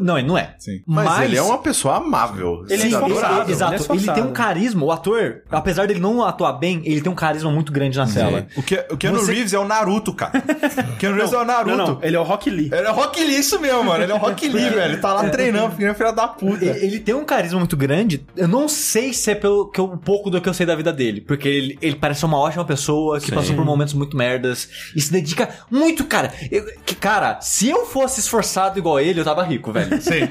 [0.00, 0.54] não, ele não é.
[0.58, 0.82] Sim.
[0.86, 2.64] Mas, ele é uma pessoa amável.
[2.68, 3.72] Ele é Sim, ele- ele é exato.
[3.74, 4.20] Ele, esforçado.
[4.20, 4.84] tem um carisma.
[4.84, 8.46] O ator, apesar dele não atuar bem, ele tem um carisma muito grande na tela.
[8.56, 10.32] O, que, o Keanu Você- Reeves é o Naruto, cara.
[10.94, 11.76] o Keanu Reeves é o Naruto.
[11.76, 12.70] não, não, ele é o Rock Lee.
[12.72, 14.02] Ele é Rock Lee, isso mesmo, mano.
[14.02, 14.92] Ele é o Rock Lee, velho.
[14.92, 16.64] Ele tá lá treinando, filho filha da puta.
[16.64, 18.24] Ele, ele tem um carisma muito grande.
[18.36, 20.74] Eu não sei se é pelo que eu- um pouco do que eu sei da
[20.74, 21.20] vida dele.
[21.20, 23.34] Porque ele, ele parece uma ótima pessoa que Sim.
[23.34, 26.32] passou por momentos muito merdas e se dedica muito, cara.
[26.50, 30.00] Eu- que, cara, se eu fosse esforçado igual ele, eu tava rico, velho.
[30.02, 30.28] Sim.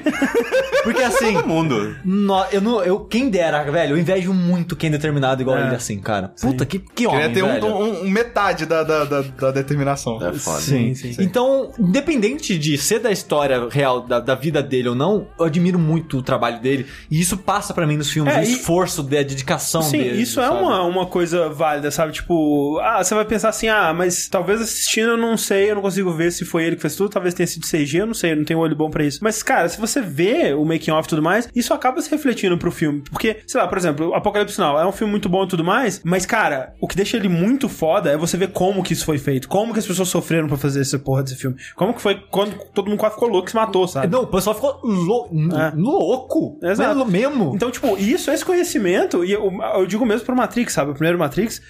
[0.82, 1.32] Porque assim.
[1.34, 1.96] Todo mundo.
[2.04, 5.66] No, eu não, eu, quem dera, velho, eu invejo muito quem é determinado igual É.
[5.66, 6.28] ele assim, cara.
[6.40, 7.66] Puta, que, que homem, Queria ter um, velho.
[7.66, 10.18] um- um metade da, da, da, da determinação.
[10.24, 10.60] É foda.
[10.60, 11.14] Sim, sim.
[11.18, 15.78] Então, independente de ser da história real, da, da vida dele ou não, eu admiro
[15.78, 16.86] muito o trabalho dele.
[17.10, 20.22] E isso passa pra mim nos filmes, É, o e- esforço, da dedicação Sim, dele.
[20.22, 20.60] isso é sabe?
[20.62, 22.12] uma, uma coisa válida, sabe?
[22.12, 25.82] Tipo, ah, você vai pensar assim, ah, mas talvez assistindo eu não sei, eu não
[25.82, 28.32] consigo ver se foi ele que fez tudo, talvez tenha sido CG, eu não sei,
[28.32, 29.20] eu não tenho olho bom pra isso.
[29.22, 32.56] Mas, cara, se você vê o making off e tudo mais, isso acaba se refletindo
[32.58, 33.02] pro filme.
[33.10, 36.00] Porque, sei lá, por exemplo, Apocalipse Now é um filme muito bom e tudo mais,
[36.04, 39.18] mas, cara, o que deixa ele muito foda é você ver como que isso foi
[39.18, 41.56] feito, como que as pessoas sofreram pra fazer essa porra desse filme.
[41.74, 44.08] Como que foi quando todo mundo quase ficou louco e se matou, sabe?
[44.12, 45.72] Não, o pessoal ficou lou- É.
[45.76, 46.58] louco.
[46.62, 47.04] Exato.
[47.04, 47.52] Mesmo.
[47.54, 50.90] Então, tipo, isso, esse conhecimento, e eu, eu digo mesmo pro Matrix, sabe?
[50.90, 51.60] O primeiro Matrix,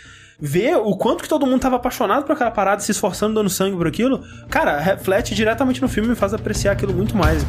[0.41, 3.77] ver o quanto que todo mundo tava apaixonado por aquela parada, se esforçando, dando sangue
[3.77, 7.45] por aquilo, cara, reflete diretamente no filme e faz apreciar aquilo muito mais.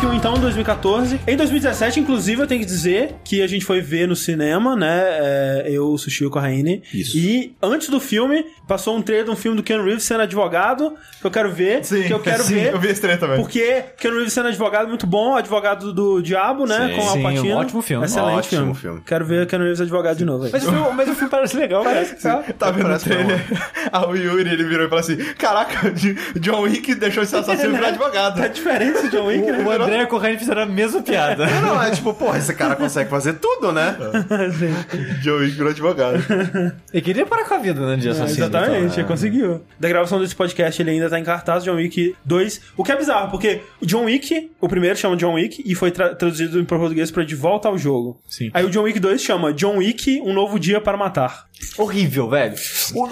[0.00, 1.20] Wick 1, então, 2014.
[1.26, 5.00] Em 2017, inclusive, eu tenho que dizer que a gente foi ver no cinema, né?
[5.02, 6.82] é, eu, o Sushi e o Corraine.
[6.92, 7.16] Isso.
[7.18, 10.94] E antes do filme, passou um trailer de um filme do Ken Reeves sendo advogado,
[11.20, 11.84] que eu quero ver.
[11.84, 12.72] Sim, que eu quero sim, ver.
[12.72, 13.36] eu vi esse trailer também.
[13.38, 16.88] Porque Ken Reeves sendo advogado muito bom, advogado do diabo, né?
[16.88, 16.96] Sim.
[16.96, 17.54] com Sim, Alpatino.
[17.54, 18.04] um ótimo filme.
[18.06, 18.74] Excelente Ótimo filme.
[18.74, 19.02] filme.
[19.04, 20.44] Quero ver Ken Reeves advogado de novo.
[20.44, 20.50] aí.
[20.52, 22.42] Mas o filme, mas o filme parece legal, Parece que tá.
[22.58, 23.40] Tá vendo o Parece trailer?
[23.92, 25.92] Ah, o Yuri, ele virou e falou assim: Caraca,
[26.38, 28.36] John Wick deixou esse assassino virar advogado.
[28.40, 29.58] Tá diferente esse John Wick, né?
[29.58, 31.46] O André e o fizeram a mesma piada.
[31.46, 33.96] Não, é tipo, porra, esse cara consegue fazer tudo, né?
[35.22, 36.18] John Wick virou advogado.
[36.92, 38.46] Ele queria parar com a vida no dia É, assassino.
[38.46, 39.62] exatamente, então, ele conseguiu.
[39.78, 42.60] Da gravação desse podcast, ele ainda tá em cartaz, John Wick 2.
[42.76, 45.90] O que é bizarro, porque o John Wick, o primeiro chama John Wick e foi
[45.90, 48.20] tra- traduzido em português pra De Volta ao Jogo.
[48.28, 48.50] Sim.
[48.54, 51.46] Aí o John Wick 2 chama John Wick, Um Novo Dia para Matar.
[51.76, 52.54] Horrível, velho.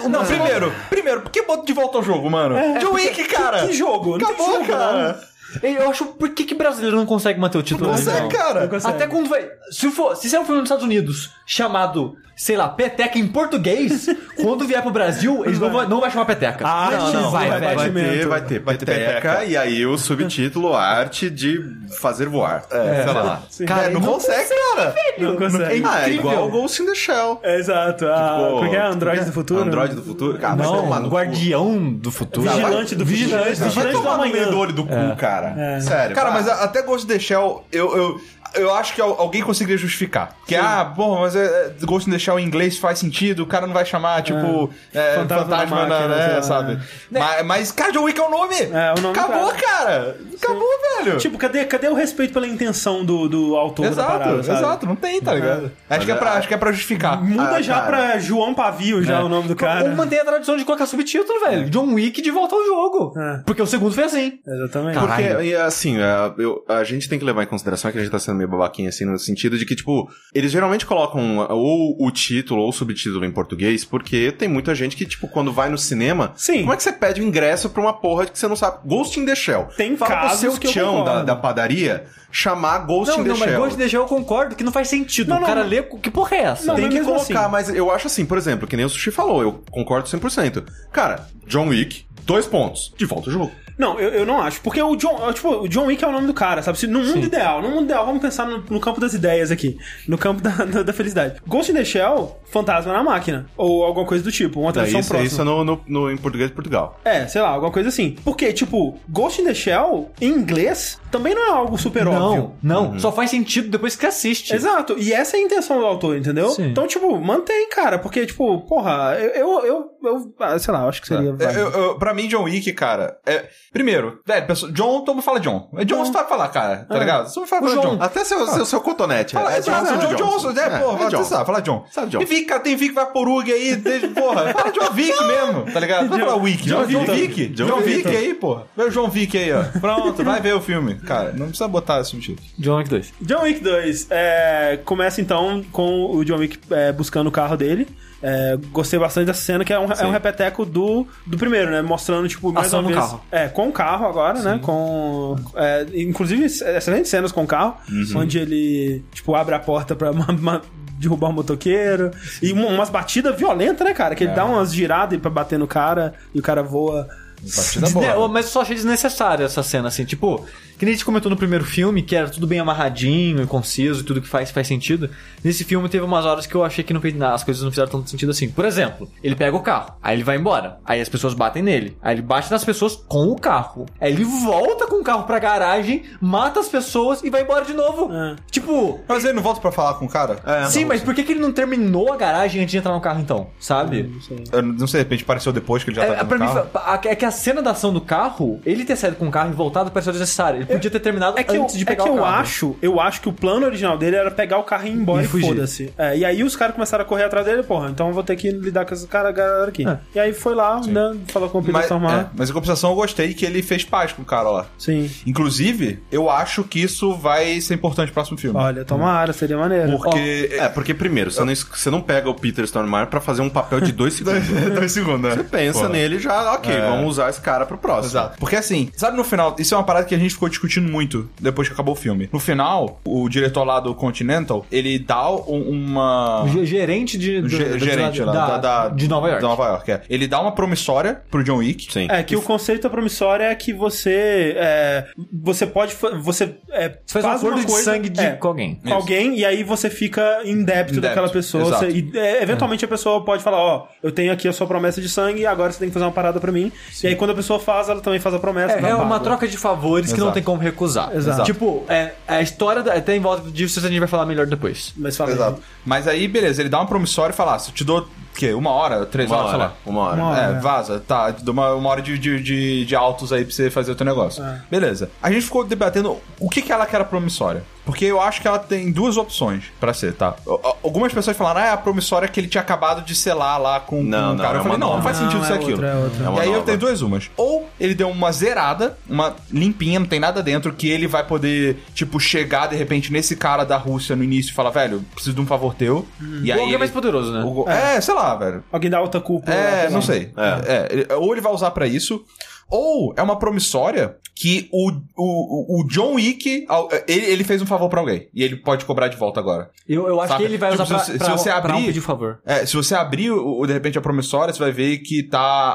[0.09, 2.55] Não, primeiro, primeiro, por que bota de volta ao jogo, mano?
[2.79, 3.67] John Wick, cara!
[3.67, 4.17] Que jogo?
[4.17, 5.19] Não tem Acabou, jogo, cara!
[5.63, 8.15] Eu acho, por que, que brasileiro não consegue manter o título Não original?
[8.23, 8.61] consegue, cara!
[8.61, 8.95] Não consegue.
[8.95, 9.49] Até quando vai.
[9.71, 14.07] Se for, se é um filme nos Estados Unidos chamado, sei lá, Peteca em português,
[14.41, 16.65] quando vier pro Brasil, eles não, vai, não vai chamar Peteca.
[16.65, 17.59] Ah, não, não, vai, vai.
[17.59, 18.09] Vai Batimento.
[18.09, 19.45] ter, vai ter, Vai peteca, peteca.
[19.45, 21.59] e aí o subtítulo Arte de
[21.99, 22.63] Fazer Voar.
[22.71, 23.41] É, sei lá.
[23.67, 24.95] Cara, É, não, consegue, cara!
[25.17, 25.83] Não consegue.
[25.85, 27.39] Ah, é igual Ghost in the Shell.
[27.43, 28.05] É, exato.
[28.07, 28.81] Ah, como é que é?
[28.85, 29.61] Android do futuro?
[29.63, 30.37] Android do futuro?
[30.39, 32.49] Cara, vai tomar Não, no Guardião do Futuro.
[32.49, 34.49] Vigilante do Vai Vigilante, Vigilante do no meio amanhã.
[34.49, 35.53] do olho do cu, cara.
[35.57, 35.79] É.
[35.81, 36.15] Sério.
[36.15, 36.41] Cara, vai.
[36.43, 38.21] mas até Ghost in the Shell, eu, eu,
[38.55, 40.35] eu acho que al- alguém conseguiria justificar.
[40.47, 43.47] Que, ah, bom, mas é, é, Ghost in the Shell em inglês faz sentido, o
[43.47, 46.79] cara não vai chamar, tipo, é, Fantasma fantasma, da máquina, sei né, lá, sabe?
[47.09, 48.55] Mas, mas, cara, John Wick é o nome!
[48.55, 49.59] É, o nome do Acabou, cara.
[49.61, 50.17] cara!
[50.41, 50.67] Acabou,
[51.03, 51.17] velho!
[51.17, 54.59] Tipo, cadê, cadê o respeito pela intenção do, do autor da exato, parada, sabe?
[54.59, 55.71] exato, não tem, tá ligado?
[55.89, 57.23] Acho, que é pra, acho que é pra justificar.
[57.23, 57.85] Muda Ah, já cara.
[57.87, 59.85] pra João Pavio, já o nome do cara.
[59.89, 61.69] Ou mantém a tradição de colocar subtítulo, velho.
[61.69, 63.13] John Wick de volta ao jogo.
[63.17, 63.41] É.
[63.45, 64.39] Porque o segundo foi assim.
[64.45, 64.99] Exatamente.
[64.99, 68.11] Porque, e, assim, é, eu- a gente tem que levar em consideração que a gente
[68.11, 72.11] tá sendo meio babaquinha, assim, no sentido de que, tipo, eles geralmente colocam ou o
[72.19, 76.33] título ou subtítulo em português, porque tem muita gente que, tipo, quando vai no cinema,
[76.35, 76.61] Sim.
[76.61, 78.79] como é que você pede o ingresso pra uma porra que você não sabe?
[78.85, 79.69] Ghost in the Shell.
[79.77, 83.23] Tem Fala pro casos seu que eu tchão da, da padaria chamar Ghost Não, in
[83.23, 83.59] the não, mas Shell.
[83.61, 85.29] Ghost in the Shell eu concordo que não faz sentido.
[85.29, 85.69] Não, o não, cara não.
[85.69, 86.65] lê, que porra é essa?
[86.65, 87.51] Não, tem mas que colocar, assim.
[87.51, 90.63] mas eu acho assim, por exemplo, que nem o Sushi falou, eu concordo 100%.
[90.91, 93.51] Cara, John Wick, dois pontos, de volta ao jogo.
[93.79, 94.59] Não, eu, eu não acho.
[94.61, 96.77] Porque o John, é, tipo, o John Wick é o nome do cara, sabe?
[96.77, 99.77] Se, no mundo ideal, no mundo ideal, vamos pensar no, no campo das ideias aqui.
[100.07, 101.41] No campo da, da, da felicidade.
[101.47, 103.45] Ghost in the Shell, fantasma na máquina.
[103.55, 105.27] Ou alguma coisa do tipo, uma tradução isso, próxima.
[105.27, 106.99] isso é no, no, no- em português de Portugal.
[107.05, 108.17] É, sei lá, alguma coisa assim.
[108.25, 112.51] Porque, tipo, Ghost in the Shell, em inglês, também não é algo super óbvio.
[112.61, 112.99] Não, não.
[112.99, 114.53] Só faz sentido depois que assiste.
[114.53, 116.49] Exato, e essa é a intenção do autor, entendeu?
[116.49, 116.67] Sim.
[116.69, 120.89] Então, tipo, mantém, cara, porque, tipo, porra, eu, eu, eu, eu- ah, sei lá, eu
[120.89, 121.31] acho que seria.
[121.33, 121.59] válido.
[121.59, 123.47] Eu, eu, pra mim, John Wick, cara, é.
[123.71, 125.69] Primeiro, velho, pessoa- John, todo mundo fala John.
[125.77, 127.29] É John, você sabe falar, cara, tá ligado?
[127.29, 127.81] Você fala, John.
[127.81, 127.97] John.
[128.01, 129.33] Até seu, seu, seu cotonete.
[129.33, 131.23] Fala, é, Johnson John, de John, Johnson, é, porra, é você John.
[131.23, 131.85] sabe, fala John.
[131.91, 132.21] Sabe John.
[132.21, 136.09] E Vic, cara, tem Vic Vaporug aí, desde, porra, fala John Vic mesmo, tá ligado?
[136.09, 137.47] Não fala Wick, John, John Vic.
[137.49, 138.63] John John aí, porra.
[138.75, 139.63] Vê o John Vic aí, ó.
[139.79, 140.95] Pronto, vai ver o filme.
[140.95, 142.47] Cara, não precisa botar esse título.
[142.57, 143.13] John Wick 2.
[143.21, 147.87] John Wick 2 é, começa então com o John Wick é, buscando o carro dele.
[148.21, 151.81] É, gostei bastante dessa cena, que é um, é um repeteco do, do primeiro, né?
[151.81, 152.99] Mostrando, tipo, mais Ação uma vez.
[152.99, 153.21] carro.
[153.31, 154.59] É, com o carro agora, né?
[154.61, 155.35] Com.
[155.55, 157.75] é, inclusive, excelentes cenas com o carro,
[158.15, 160.61] onde ele, tipo, abre a porta pra ma- ma-
[160.99, 162.11] derrubar o motoqueiro.
[162.41, 164.15] E uma- umas batidas violentas, né, cara?
[164.15, 167.07] Que ele dá umas giradas pra bater no cara e o cara voa.
[167.41, 168.27] Batida boa.
[168.27, 170.45] Mas eu só achei desnecessária essa cena, assim, tipo,
[170.79, 173.99] que nem a gente comentou no primeiro filme, que era tudo bem amarradinho e conciso
[174.01, 175.09] e tudo que faz faz sentido.
[175.43, 177.69] Nesse filme teve umas horas que eu achei que não fez nada, as coisas não
[177.69, 178.49] fizeram tanto sentido assim.
[178.49, 181.97] Por exemplo, ele pega o carro, aí ele vai embora, aí as pessoas batem nele,
[182.01, 185.37] aí ele bate nas pessoas com o carro, aí ele volta com o carro pra
[185.37, 188.09] garagem, mata as pessoas e vai embora de novo.
[188.13, 188.35] É.
[188.49, 190.39] Tipo, Mas ele não volta pra falar com o cara?
[190.45, 193.01] É, sim, mas por que, que ele não terminou a garagem antes de entrar no
[193.01, 193.47] carro então?
[193.59, 194.09] Sabe?
[194.51, 196.67] Eu não sei, de repente apareceu depois que ele já tá É, do mim, carro.
[196.71, 199.49] fa- é que a cena da ação do carro, ele ter saído com o carro
[199.51, 200.59] e voltado pareceu desnecessário.
[200.61, 202.35] Ele podia ter terminado É que, eu, antes de é pegar que o eu carro.
[202.41, 205.21] acho, eu acho que o plano original dele era pegar o carro e ir embora
[205.21, 205.47] E e, fugir.
[205.47, 205.93] foda-se.
[205.97, 208.35] É, e aí os caras começaram a correr atrás dele, porra, então eu vou ter
[208.35, 209.87] que lidar com esse cara galera aqui.
[209.87, 209.97] É.
[210.15, 212.21] E aí foi lá, né, falou com o Peter Mas, Stormare.
[212.21, 214.65] é, mas em compensação eu gostei que ele fez paz com o cara lá.
[214.77, 215.09] Sim.
[215.25, 218.57] Inclusive, eu acho que isso vai ser importante no próximo filme.
[218.59, 219.91] Olha, tomara, seria maneiro.
[219.97, 220.49] Porque.
[220.53, 223.49] É, porque primeiro, você não, es- você não pega o Peter Stormare pra fazer um
[223.49, 224.47] papel de dois segundos.
[224.75, 225.35] Dois segundos, né?
[225.35, 225.89] Você pensa Porra.
[225.89, 226.81] nele já, ok, É.
[226.89, 228.11] vamos usar esse cara pro próximo.
[228.11, 228.37] Exato.
[228.39, 231.29] Porque assim, sabe no final, isso é uma parada que a gente ficou discutindo muito
[231.39, 232.29] depois que acabou o filme.
[232.31, 236.45] No final, o diretor lá do Continental, ele dá um- uma.
[236.63, 239.41] Gerente de, do- ge- da- gerente lá, da- da, da- de Nova York.
[239.41, 240.01] Da Nova York, é.
[240.09, 241.91] Ele dá uma promissória pro John Wick.
[241.91, 242.07] Sim.
[242.09, 244.53] É, que o conceito promissório é que você.
[244.57, 245.95] É, você pode.
[246.21, 248.75] Você, é, Você faz um acordo uma de coisa- sangue de é, com alguém.
[248.75, 251.63] com alguém e aí você fica em débito daquela pessoa.
[251.63, 251.85] exato.
[251.85, 255.01] Você- e, é, eventualmente a pessoa pode falar, ó, eu tenho aqui a sua promessa
[255.01, 256.71] de sangue e agora você tem que fazer uma parada pra mim.
[257.03, 258.75] E aí quando a pessoa faz, ela também faz a promessa.
[258.79, 260.33] É, é uma troca de favores que não Exato.
[260.35, 261.15] tem como recusar.
[261.15, 261.43] Exato.
[261.43, 264.93] Tipo, é, a história da- até em volta disso a gente vai falar melhor depois.
[264.97, 265.35] Mas fala aí.
[265.35, 265.61] Exato.
[265.85, 268.07] Mas aí, beleza, ele dá uma promissória e fala: ah, se eu te dou
[268.39, 268.53] quê?
[268.53, 269.05] Uma hora?
[269.05, 269.69] Três Uma horas, sei hora.
[269.69, 269.75] lá.
[269.85, 270.15] Uma hora.
[270.15, 270.41] Uma hora.
[270.41, 270.59] É, é.
[270.59, 270.99] vaza.
[271.05, 273.95] Tá, dá uma, uma hora de, de, de, de altos aí pra você fazer o
[273.95, 274.43] teu negócio.
[274.43, 274.61] É.
[274.69, 275.09] Beleza.
[275.21, 277.63] A gente ficou debatendo o que, que ela que era promissória.
[277.85, 280.35] Porque eu acho que ela tem duas opções pra ser, tá?
[280.83, 284.03] Algumas pessoas falaram, ah, é a promissória que ele tinha acabado de selar lá com,
[284.03, 284.57] Não, com o não, cara.
[284.57, 285.71] é eu falei, uma não, não faz sentido Não, ser é aquilo.
[285.71, 286.19] outra, é outra.
[286.19, 286.65] É e aí eu nova.
[286.65, 287.31] tenho duas umas.
[287.35, 291.83] Ou ele deu uma zerada, uma limpinha, não tem nada dentro, que ele vai poder,
[291.95, 295.41] tipo, chegar de repente nesse cara da Rússia no início e falar, velho, preciso de
[295.41, 296.05] um favor teu.
[296.21, 297.43] E Ou aí alguém ele- mais poderoso, né?
[297.43, 298.63] o- é, sei lá, velho.
[298.71, 299.55] Alguém da alta cúpula.
[299.55, 300.33] É, lá, não sei sei.
[300.67, 302.23] É, ele- ou ele vai usar pra isso,
[302.69, 306.65] ou é uma promissória que o, o, o John Wick,
[307.07, 308.29] ele, ele fez um favor pra alguém.
[308.33, 309.69] E ele pode cobrar de volta agora.
[309.87, 310.39] Eu, eu acho Saca?
[310.39, 312.39] que ele vai Tipo, usar pra, se- se pra, você pra um abrir- pedir favor.
[312.45, 315.73] É, se você abrir, o, de repente, a promissória, você vai ver que tá a,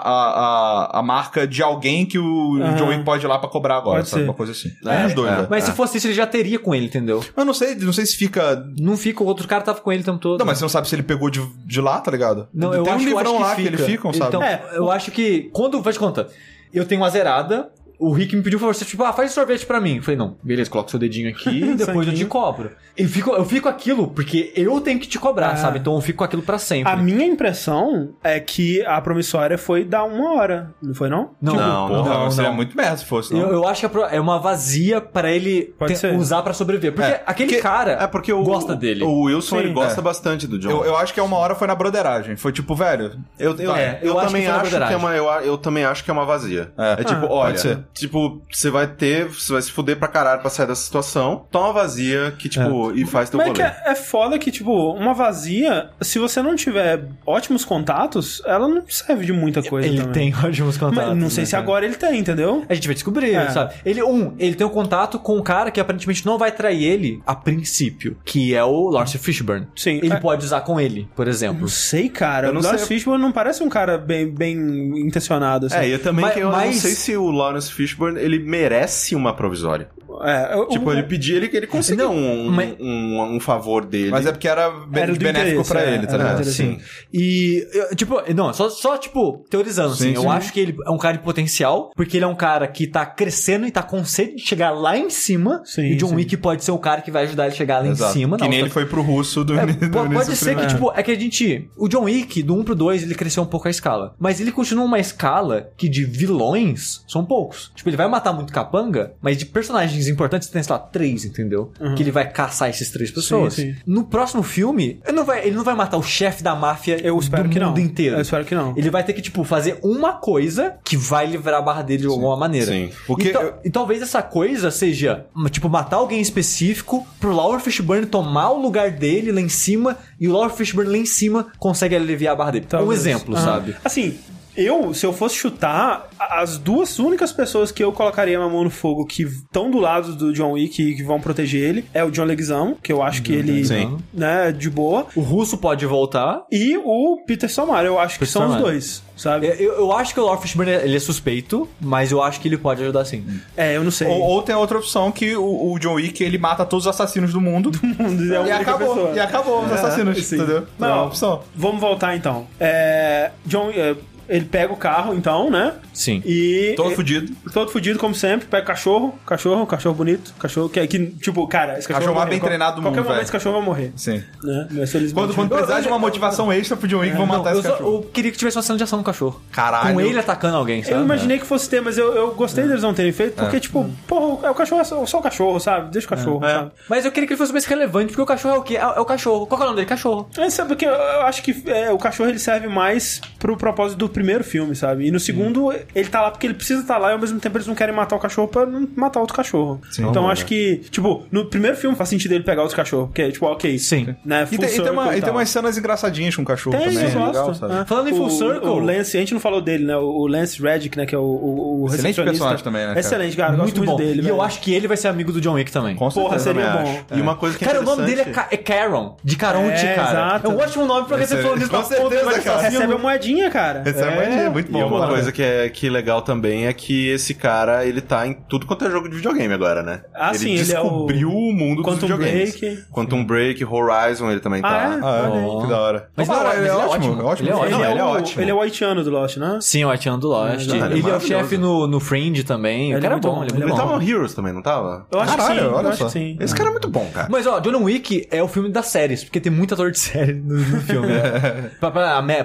[0.95, 2.77] a, a marca de alguém que o Aham.
[2.77, 4.23] John Wick pode ir lá pra cobrar agora, Pode sabe?
[4.23, 4.29] ser.
[4.29, 4.71] Uma coisa assim.
[4.87, 5.37] É, É, dois, é.
[5.43, 5.47] né?
[5.51, 5.67] Mas É.
[5.67, 7.23] se fosse isso, ele já teria com ele, entendeu?
[7.37, 8.65] Mas não sei, não sei se fica...
[8.79, 10.39] Não fica, o outro cara tava com ele o tempo todo.
[10.39, 12.49] Não, mas você não sabe se ele pegou de, de lá, tá ligado?
[12.55, 13.63] Não, Tem eu um acho, eu livrão acho que lá fica.
[13.69, 14.29] que eles ficam, sabe?
[14.29, 14.63] Então, É.
[14.75, 16.29] eu acho que quando faz de conta,
[16.75, 19.65] eu tenho uma zerada, o Rick me pediu um favor, você tipo, ah, faz sorvete
[19.67, 19.97] pra mim.
[19.97, 22.71] Eu falei, não, beleza, coloca seu dedinho aqui e depois eu te cobro.
[22.97, 25.57] Eu fico, eu fico aquilo porque eu tenho que te cobrar, Ah.
[25.57, 25.79] sabe?
[25.79, 26.93] Então eu fico com aquilo pra sempre.
[26.93, 31.31] A minha impressão é que a promissória foi dar uma hora, não foi não?
[31.41, 32.57] Não, Não, Porra, não, seria não.
[32.57, 33.41] muito merda se fosse, não.
[33.41, 36.15] Eu, eu acho que é uma vazia pra ele Pode ter- ser.
[36.17, 36.93] usar pra sobreviver.
[36.93, 39.03] Porque É, aquele porque- cara É porque o, gosta dele.
[39.05, 40.03] O Wilson, Sim, ele gosta é.
[40.03, 40.71] bastante do John.
[40.71, 42.37] Eu, eu acho que é uma hora foi na broderagem.
[42.37, 43.13] Foi tipo, velho.
[43.39, 45.25] Eu, eu, É, eu, eu acho também que foi na acho que é uma eu,
[45.45, 46.73] eu também acho que é uma vazia.
[46.79, 46.93] É.
[47.01, 47.84] É, tipo, Ah, olha, pode ser.
[47.93, 51.47] Tipo, você vai ter, você vai se fuder pra caralho pra sair dessa situação.
[51.51, 53.63] Toma vazia que tipo e faz teu Mas é rolê.
[53.63, 58.69] que é, é foda que, tipo, uma vazia, se você não tiver ótimos contatos, ela
[58.69, 60.13] não serve de muita coisa ele também.
[60.33, 61.17] tem ótimos Mas contatos.
[61.17, 61.63] não sei né, se cara?
[61.63, 62.65] agora ele tem, entendeu?
[62.69, 63.51] A gente vai descobrir, É.
[63.51, 63.75] sabe?
[63.85, 67.23] Ele, um, ele tem um contato com um cara que aparentemente não vai trair ele
[67.27, 69.67] a princípio, que é o Lawrence Fishburne.
[69.77, 69.99] Sim.
[70.03, 70.17] Ele É.
[70.21, 71.61] pode usar com ele, por exemplo.
[71.63, 72.49] Não sei, cara.
[72.49, 72.97] Eu o não Lawrence sei.
[72.97, 74.55] Fishburne não parece um cara bem, bem
[75.01, 75.77] intencionado, assim.
[75.77, 78.39] É, e eu também Mas- que eu não mas- sei se o Lawrence Fishburne ele
[78.39, 79.91] merece uma provisória.
[80.25, 84.11] É, Tipo, o- ele pedir, ele, ele conseguiu Não, um, mas- um, um favor dele.
[84.11, 86.39] Mas é porque era, Era benéfico pra é, ele, tá ligado?
[86.39, 86.79] do sim.
[87.13, 90.29] E, eu, tipo, não, só, só tipo, teorizando, assim, Sim, eu sim.
[90.29, 93.05] acho que ele é um cara de potencial, porque ele é um cara que tá
[93.07, 96.15] crescendo e tá com sede de chegar lá em cima, Sim, e John sim.
[96.17, 98.11] Wick pode ser o cara que vai ajudar ele a chegar lá Exato.
[98.11, 98.37] em cima.
[98.37, 100.93] Que nem outra- ele foi pro russo do, É, do pode do ser que, tipo,
[100.95, 101.69] é que a gente.
[101.77, 104.15] O John Wick, do 1 pro 2, ele cresceu um pouco a escala.
[104.19, 107.71] Mas ele continua uma escala que de vilões são poucos.
[107.75, 111.71] Tipo, ele vai matar muito capanga, mas de personagens importantes tem, sei lá, três, entendeu?
[111.97, 113.55] Que ele vai caçar esses três pessoas.
[113.55, 113.75] sim.
[113.87, 117.19] No próximo filme, ele não vai, ele não vai matar o chefe da máfia Eu
[117.19, 117.69] espero do que não.
[117.69, 118.17] mundo inteiro.
[118.17, 118.73] Eu espero que não.
[118.77, 122.07] Ele vai ter que, tipo, fazer uma coisa que vai livrar a barra dele de
[122.09, 122.67] alguma maneira.
[122.73, 122.91] Sim.
[123.07, 128.07] Porque Então- eu- E talvez essa coisa seja, tipo, matar alguém específico pro Lawrence Fishburne
[128.07, 131.97] tomar o lugar dele lá em cima e o Lawrence Fishburne lá em cima consegue
[131.97, 132.65] aliviar a barra dele.
[132.67, 133.01] Um Talvez.
[133.01, 133.41] exemplo, Ah.
[133.41, 133.75] sabe?
[133.85, 134.17] Assim,
[134.57, 138.71] eu, se eu fosse chutar, as duas únicas pessoas que eu colocaria a mão no
[138.71, 142.11] fogo que estão do lado do John Wick e que vão proteger ele é o
[142.11, 143.99] John Leguizamo, que eu acho que ele, Sim.
[144.13, 146.43] né, de boa, O russo pode voltar.
[146.51, 148.73] e o Peter Stormare, eu acho que Peter são os Stormare.
[148.73, 149.47] dois, sabe?
[149.59, 152.57] Eu, eu acho que o Lawrence Fishburne ele é suspeito, mas eu acho que ele
[152.59, 153.25] pode ajudar sim.
[153.57, 154.09] É, eu não sei.
[154.09, 156.91] Ou, ou tem a outra opção que o, o John Wick ele mata todos os
[156.91, 157.71] assassinos do mundo.
[158.05, 158.89] É a e única acabou.
[158.95, 159.13] pessoa.
[159.15, 160.37] E acabou os É, assassinos, sim.
[160.37, 160.67] entendeu?
[160.79, 161.43] Não, é uma opção.
[161.55, 162.47] Vamos voltar então.
[162.61, 163.95] É, John, é,
[164.29, 165.75] ele pega o carro, então, né?
[165.93, 166.23] Sim.
[166.25, 166.75] E.
[166.77, 167.33] Todo e- fudido.
[167.53, 168.47] Todo fudido, como sempre.
[168.47, 172.01] Pega o cachorro, cachorro, cachorro bonito, cachorro que, que tipo, cara, esse cachorro.
[172.01, 173.23] Cachorro vai mais bem treinado do Qualquer mundo, momento velho.
[173.23, 173.93] esse cachorro vai morrer.
[173.97, 174.23] Sim.
[174.43, 174.69] Né?
[174.73, 175.15] Mas felizmente.
[175.15, 177.69] Quando, quando precisar de uma motivação extra pro John Wick, vão Não, matar eu, esse
[177.69, 177.95] só- cachorro.
[177.97, 179.41] eu queria que tivesse uma cena de ação no cachorro.
[179.53, 179.95] Caralho.
[179.95, 180.97] Com ele atacando alguém, sabe?
[180.97, 183.89] Eu imaginei que fosse ter, mas eu, eu gostei deles não terem feito, porque, tipo,
[184.07, 185.91] porra, é o cachorro é só, só o cachorro, sabe?
[185.91, 186.71] Deixa o cachorro, sabe?
[186.89, 188.77] Mas eu queria que ele fosse mais relevante, porque o cachorro é o quê?
[188.77, 189.47] É, é o cachorro.
[189.47, 189.89] Qual que é o nome dele?
[189.89, 190.29] Cachorro.
[190.37, 193.99] É, sabe, porque eu, eu acho que é, o cachorro ele serve mais pro propósito
[193.99, 195.07] do primeiro filme, sabe?
[195.07, 197.57] E no segundo, ele tá lá porque ele precisa estar lá e ao mesmo tempo
[197.59, 199.81] eles não querem matar o cachorro pra não matar outro cachorro.
[199.99, 203.31] então eu acho que, tipo, no primeiro filme faz sentido ele pegar outro cachorro, porque,
[203.33, 203.79] tipo, ok.
[203.79, 204.15] Sim.
[204.25, 205.33] Né, E full tem, e tem, circle uma- e tem tal.
[205.35, 207.03] umas cenas engraçadinhas com o cachorro Tem, também.
[207.13, 207.75] eu é legal, sabe?
[207.75, 207.85] É.
[207.85, 209.97] Falando em full O- circle- O Lance, a gente não falou dele, né?
[209.97, 211.05] O Lance Reddick, né?
[211.07, 213.01] Que é o, o, o Excelente personagem também, né, cara?
[213.01, 213.53] Excelente, cara.
[213.55, 213.97] eu gosto muito bom.
[213.97, 214.43] dele, e eu velho.
[214.43, 215.97] acho que ele vai ser amigo do John Wick também.
[215.97, 217.01] Com Porra, seria bom.
[217.17, 219.95] E uma coisa que é Cara, o nome dele é, é Caron, de Caronte, É,
[219.95, 220.11] cara.
[220.11, 220.47] exato.
[220.47, 222.63] É um ótimo nome pra recepcionista com certeza, cara.
[222.63, 223.83] Recebe a moedinha, cara.
[224.11, 224.79] É, é- muito- bom.
[224.79, 225.13] E uma mano.
[225.13, 228.85] coisa que é que legal também é que esse cara, ele tá em tudo quanto
[228.85, 230.03] é jogo de videogame agora, né?
[230.15, 232.59] Ah, ele sim, ele é o descobriu o, mundo dos Quantum videogames.
[232.59, 232.83] Break.
[232.91, 234.77] Quantum Break, Horizon, ele também Ah, tá.
[234.77, 235.01] é?
[235.03, 235.63] Ah, é?
[235.63, 236.09] Que da hora.
[236.17, 237.25] Mas Opa, não, mas ele é ele é ótimo, ótimo.
[237.25, 237.49] ótimo.
[237.49, 237.85] Ele é Não, ótimo.
[237.85, 238.43] ele é o, ótimo.
[238.43, 239.59] Ele é o haitiano do Lost, né?
[239.61, 240.69] Sim, o Atiano do Lost.
[240.71, 242.91] É, ele é o chefe no, no Fringe também.
[242.91, 244.63] Ele o cara é é bom, ele é ele Ele tava no Heroes também, não
[244.63, 245.07] tava?
[245.11, 245.75] Eu acho Caralho, que sim.
[245.75, 246.09] olha eu acho só.
[246.09, 246.37] sim.
[246.41, 247.29] Esse cara é muito bom, cara.
[247.31, 250.33] Mas, ó, John Wick é o filme das séries, porque tem muito ator de série
[250.35, 251.09] no, filme.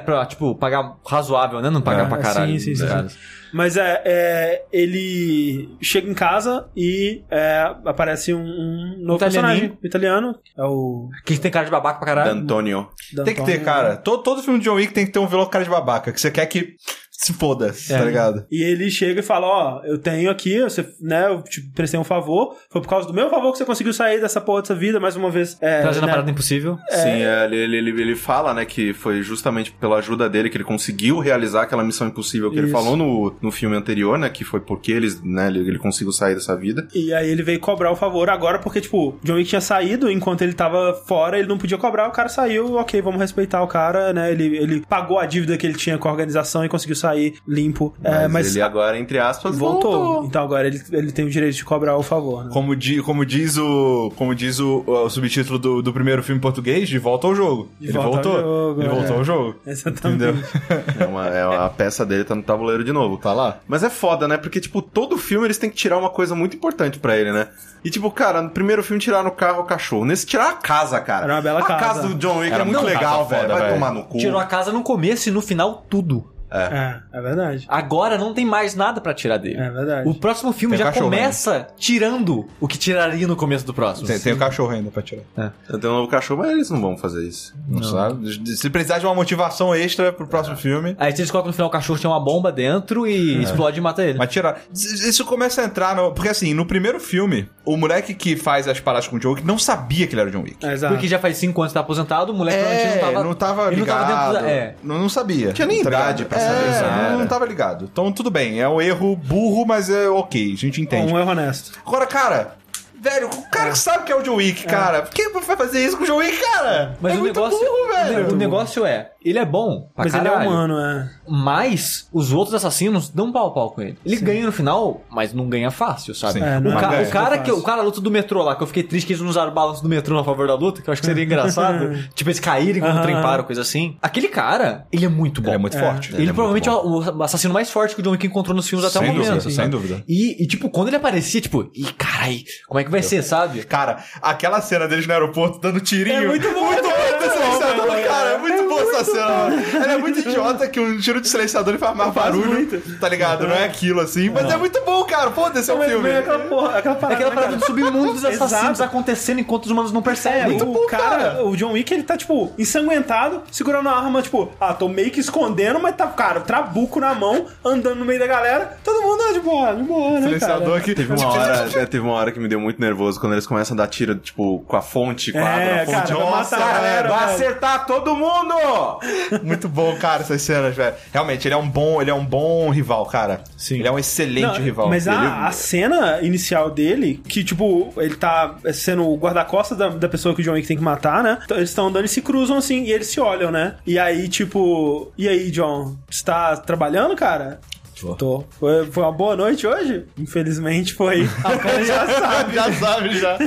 [0.05, 1.69] pra, tipo, pagar razoável, né?
[1.69, 2.51] Não pagar É, pra caralho.
[2.59, 3.07] sim, sim, sim, né?
[3.09, 3.17] sim.
[3.51, 9.69] Mas é, é, ele chega em casa e é, aparece um, um novo Italianinho.
[9.71, 10.35] personagem italiano.
[10.57, 11.09] É o.
[11.25, 12.35] Que tem cara de babaca pra caralho.
[12.35, 12.87] D'Antonio.
[13.25, 13.97] Tem que ter, cara.
[13.97, 16.11] Todo, todo filme de John Wick tem que ter um vilão com cara de babaca,
[16.11, 16.75] que você quer que
[17.19, 18.45] se foda, tá ligado?
[18.49, 22.03] E ele chega e fala: Ó, eu tenho aqui, você, né, eu te prestei um
[22.03, 22.55] favor.
[22.71, 25.17] Foi por causa do meu favor que você conseguiu sair dessa porra dessa vida, mais
[25.17, 25.57] uma vez.
[25.59, 26.77] É, Trazendo né, a parada impossível.
[26.89, 30.55] Sim, é, ele, ele, ele, ele fala, né, que foi justamente pela ajuda dele que
[30.55, 32.75] ele conseguiu realizar aquela missão impossível que ele Isso.
[32.75, 36.35] falou no, no filme anterior, né, que foi porque eles, né, ele, ele conseguiu sair
[36.35, 36.87] dessa vida.
[36.95, 40.41] E aí ele veio cobrar o favor agora, porque, tipo, John Wick tinha saído, enquanto
[40.41, 44.13] ele tava fora, ele não podia cobrar, o cara saiu, ok, vamos respeitar o cara,
[44.13, 44.31] né?
[44.31, 47.08] Ele, ele pagou a dívida que ele tinha com a organização e conseguiu sair
[47.47, 47.93] limpo.
[48.01, 49.91] Mas, É, mas ele agora, entre aspas, voltou.
[49.91, 50.25] voltou.
[50.25, 52.49] Então agora ele, ele tem o direito de cobrar o favor, né?
[52.53, 56.41] Como, di, como diz o como diz o, o subtítulo do, do primeiro filme em
[56.41, 57.69] português, de volta ao jogo.
[57.79, 58.41] De ele volta ao voltou.
[58.41, 58.95] jogo, ele é.
[58.95, 59.55] voltou ao jogo.
[59.65, 60.23] Exatamente.
[60.23, 60.43] Entendeu?
[60.99, 63.17] É uma, é uma- a peça dele tá no tabuleiro de novo.
[63.17, 63.59] Tá lá.
[63.67, 64.37] Mas é foda, né?
[64.37, 67.47] Porque, tipo, todo filme eles têm que tirar uma coisa muito importante pra ele, né?
[67.83, 70.03] E, tipo, cara, no primeiro filme tiraram o carro o cachorro.
[70.05, 71.23] Nesse tiraram a casa, cara.
[71.25, 71.79] Era uma bela a casa.
[71.85, 73.47] casa do John Wick Era é muito legal, velho.
[73.49, 73.73] Vai velho.
[73.73, 74.17] tomar no cu.
[74.17, 76.25] Tirou a casa no começo e no final tudo.
[76.51, 77.65] É, é verdade.
[77.67, 79.59] Agora não tem mais nada pra tirar dele.
[79.59, 80.09] É verdade.
[80.09, 84.07] O próximo filme Tem já cachorro começa tirando o que tiraria no começo do próximo.
[84.07, 85.23] Tem, tem o cachorro ainda pra tirar.
[85.67, 87.53] Eu tenho um novo cachorro, mas eles não vão fazer isso.
[87.67, 88.55] Não, sabe?
[88.55, 90.95] Se precisar de uma motivação extra pro próximo filme.
[90.99, 94.03] Aí eles colocam no final o cachorro tem uma bomba dentro e explode e mata
[94.03, 94.17] ele.
[94.17, 94.59] Mas tirar.
[94.73, 96.11] Isso começa a entrar no.
[96.13, 99.45] Porque assim, no primeiro filme, o moleque que faz as paradas com o John Wick
[99.45, 100.65] não sabia que ele era o John Wick.
[100.65, 100.93] É, exato.
[100.93, 103.23] Porque já faz 5 anos que tá aposentado, o moleque É, não tava.
[103.23, 103.99] não tava ligado.
[103.99, 104.49] não tava dentro da.
[104.51, 104.75] É.
[104.83, 105.53] não, não sabia.
[105.53, 106.69] Tinha nem idade pra saber É,
[107.11, 107.17] isso?
[107.19, 107.85] Não tava ligado.
[107.91, 108.59] Então tudo bem.
[108.61, 110.53] É um erro burro, mas é ok.
[110.53, 111.11] A gente entende.
[111.13, 111.77] Um erro honesto.
[111.85, 112.59] Agora, cara.
[113.01, 115.03] Velho, o cara sabe que é o John Wick, cara.
[115.03, 116.97] Por que vai fazer isso com o John Wick, cara?
[116.99, 118.33] Mas é o muito negócio, burro, velho.
[118.33, 121.09] o negócio é, ele é bom pra Mas ele é caralho, humano, é.
[121.27, 123.97] Mas os outros assassinos dão pau a pau com ele.
[124.05, 126.39] Ele ganha no final, mas não ganha fácil, sabe?
[126.39, 126.45] Sim.
[126.45, 128.55] É, o, é ca- ganha, o cara é que o cara luta do metrô lá,
[128.55, 130.55] que eu fiquei triste que eles não usaram o balanço do metrô a favor da
[130.55, 131.97] luta, que eu acho que seria engraçado.
[132.15, 133.23] tipo, eles caírem quando o trem Aham.
[133.23, 133.97] para, coisa assim.
[134.01, 135.49] Aquele cara, ele é muito bom.
[135.49, 136.13] Ele é muito forte.
[136.13, 138.67] Ele, Ele é provavelmente é o assassino mais forte que o John Wick encontrou nos
[138.67, 139.33] filmes até Sem o momento.
[139.33, 140.03] dúvida, sem dúvida.
[140.07, 143.63] E, e, tipo, quando ele aparecia, tipo, ih, carai, como é que vai ser, sabe?
[143.63, 146.23] Cara, aquela cena deles no aeroporto dando tirinho.
[146.23, 148.29] É muito bom, muito cara, bom esse é bom, cara.
[148.31, 149.55] É muito bom essa mano.
[149.83, 152.47] Ele é muito idiota que um tiro de silenciador ele faz mais barulho.
[152.51, 152.99] muito.
[152.99, 153.47] Tá ligado?
[153.47, 154.29] Não é aquilo assim.
[154.29, 155.31] Mas é muito bom, cara.
[155.31, 156.09] Pô, esse é um filme.
[156.09, 158.83] vem aquela porra, aquela É parada, aquela né, parada do submundo dos assassinos Exato.
[158.83, 160.61] acontecendo enquanto os humanos não É, percebem.
[160.61, 161.45] o bom, cara, cara.
[161.45, 165.19] o John Wick, ele tá, tipo, ensanguentado, segurando a arma, tipo, ah, tô meio que
[165.19, 169.33] escondendo, mas tá, cara, trabuco na mão, andando no meio da galera, todo mundo, ah,
[169.33, 170.77] de boa, de boa, né, Silenciador cara?
[170.77, 170.95] aqui.
[170.95, 173.75] Teve uma, hora, é, teve uma hora que me deu muito nervoso quando eles começam
[173.75, 175.95] a dar tiro, tipo, com a fonte, quadro, É, a fonte.
[175.95, 178.53] cara, vai Nossa, matar galera, vai acertar todo mundo!
[179.43, 180.95] Muito bom, cara, essas cenas, velho.
[181.13, 183.41] Realmente, ele é um bom, ele é um bom rival, cara.
[183.57, 183.79] Sim.
[183.79, 184.89] Ele é um excelente Não, rival.
[184.89, 189.89] Mas Ele- a, a cena inicial dele, que, tipo, ele tá sendo o guarda-costas da,
[189.89, 191.39] da pessoa que o John Wick tem que matar, né?
[191.43, 193.75] Então, eles estão andando e se cruzam assim, e eles se olham, né?
[193.85, 197.59] E aí, tipo, e aí, John, você tá trabalhando, cara?
[198.01, 198.13] Tô.
[198.15, 198.43] Tô.
[198.59, 200.05] Foi, foi uma boa noite hoje?
[200.17, 201.27] Infelizmente foi.
[201.43, 202.53] A cara já sabe.
[202.55, 203.37] já sabe, já.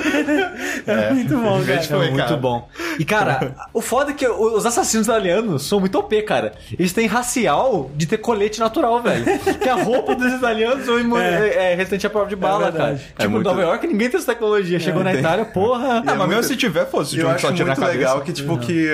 [0.87, 1.83] É, muito bom, cara.
[1.83, 2.37] Foi, É muito cara.
[2.37, 2.69] bom.
[2.99, 6.53] E, cara, o foda é que os assassinos italianos são muito OP, cara.
[6.79, 9.25] Eles têm racial de ter colete natural, velho.
[9.61, 11.49] que a roupa dos italianos são É.
[11.49, 12.73] é, é resistente à prova de bala, cara.
[12.73, 12.99] verdade.
[13.09, 14.79] Tipo, É muito- Nova York ninguém tem essa tecnologia.
[14.81, 15.99] Chegou na Itália, porra.
[15.99, 17.71] Ah, mas mesmo muito- se tiver, pô, se o Eu John acho só tira na
[17.71, 17.99] muito cabeça.
[17.99, 18.89] legal que, tipo, que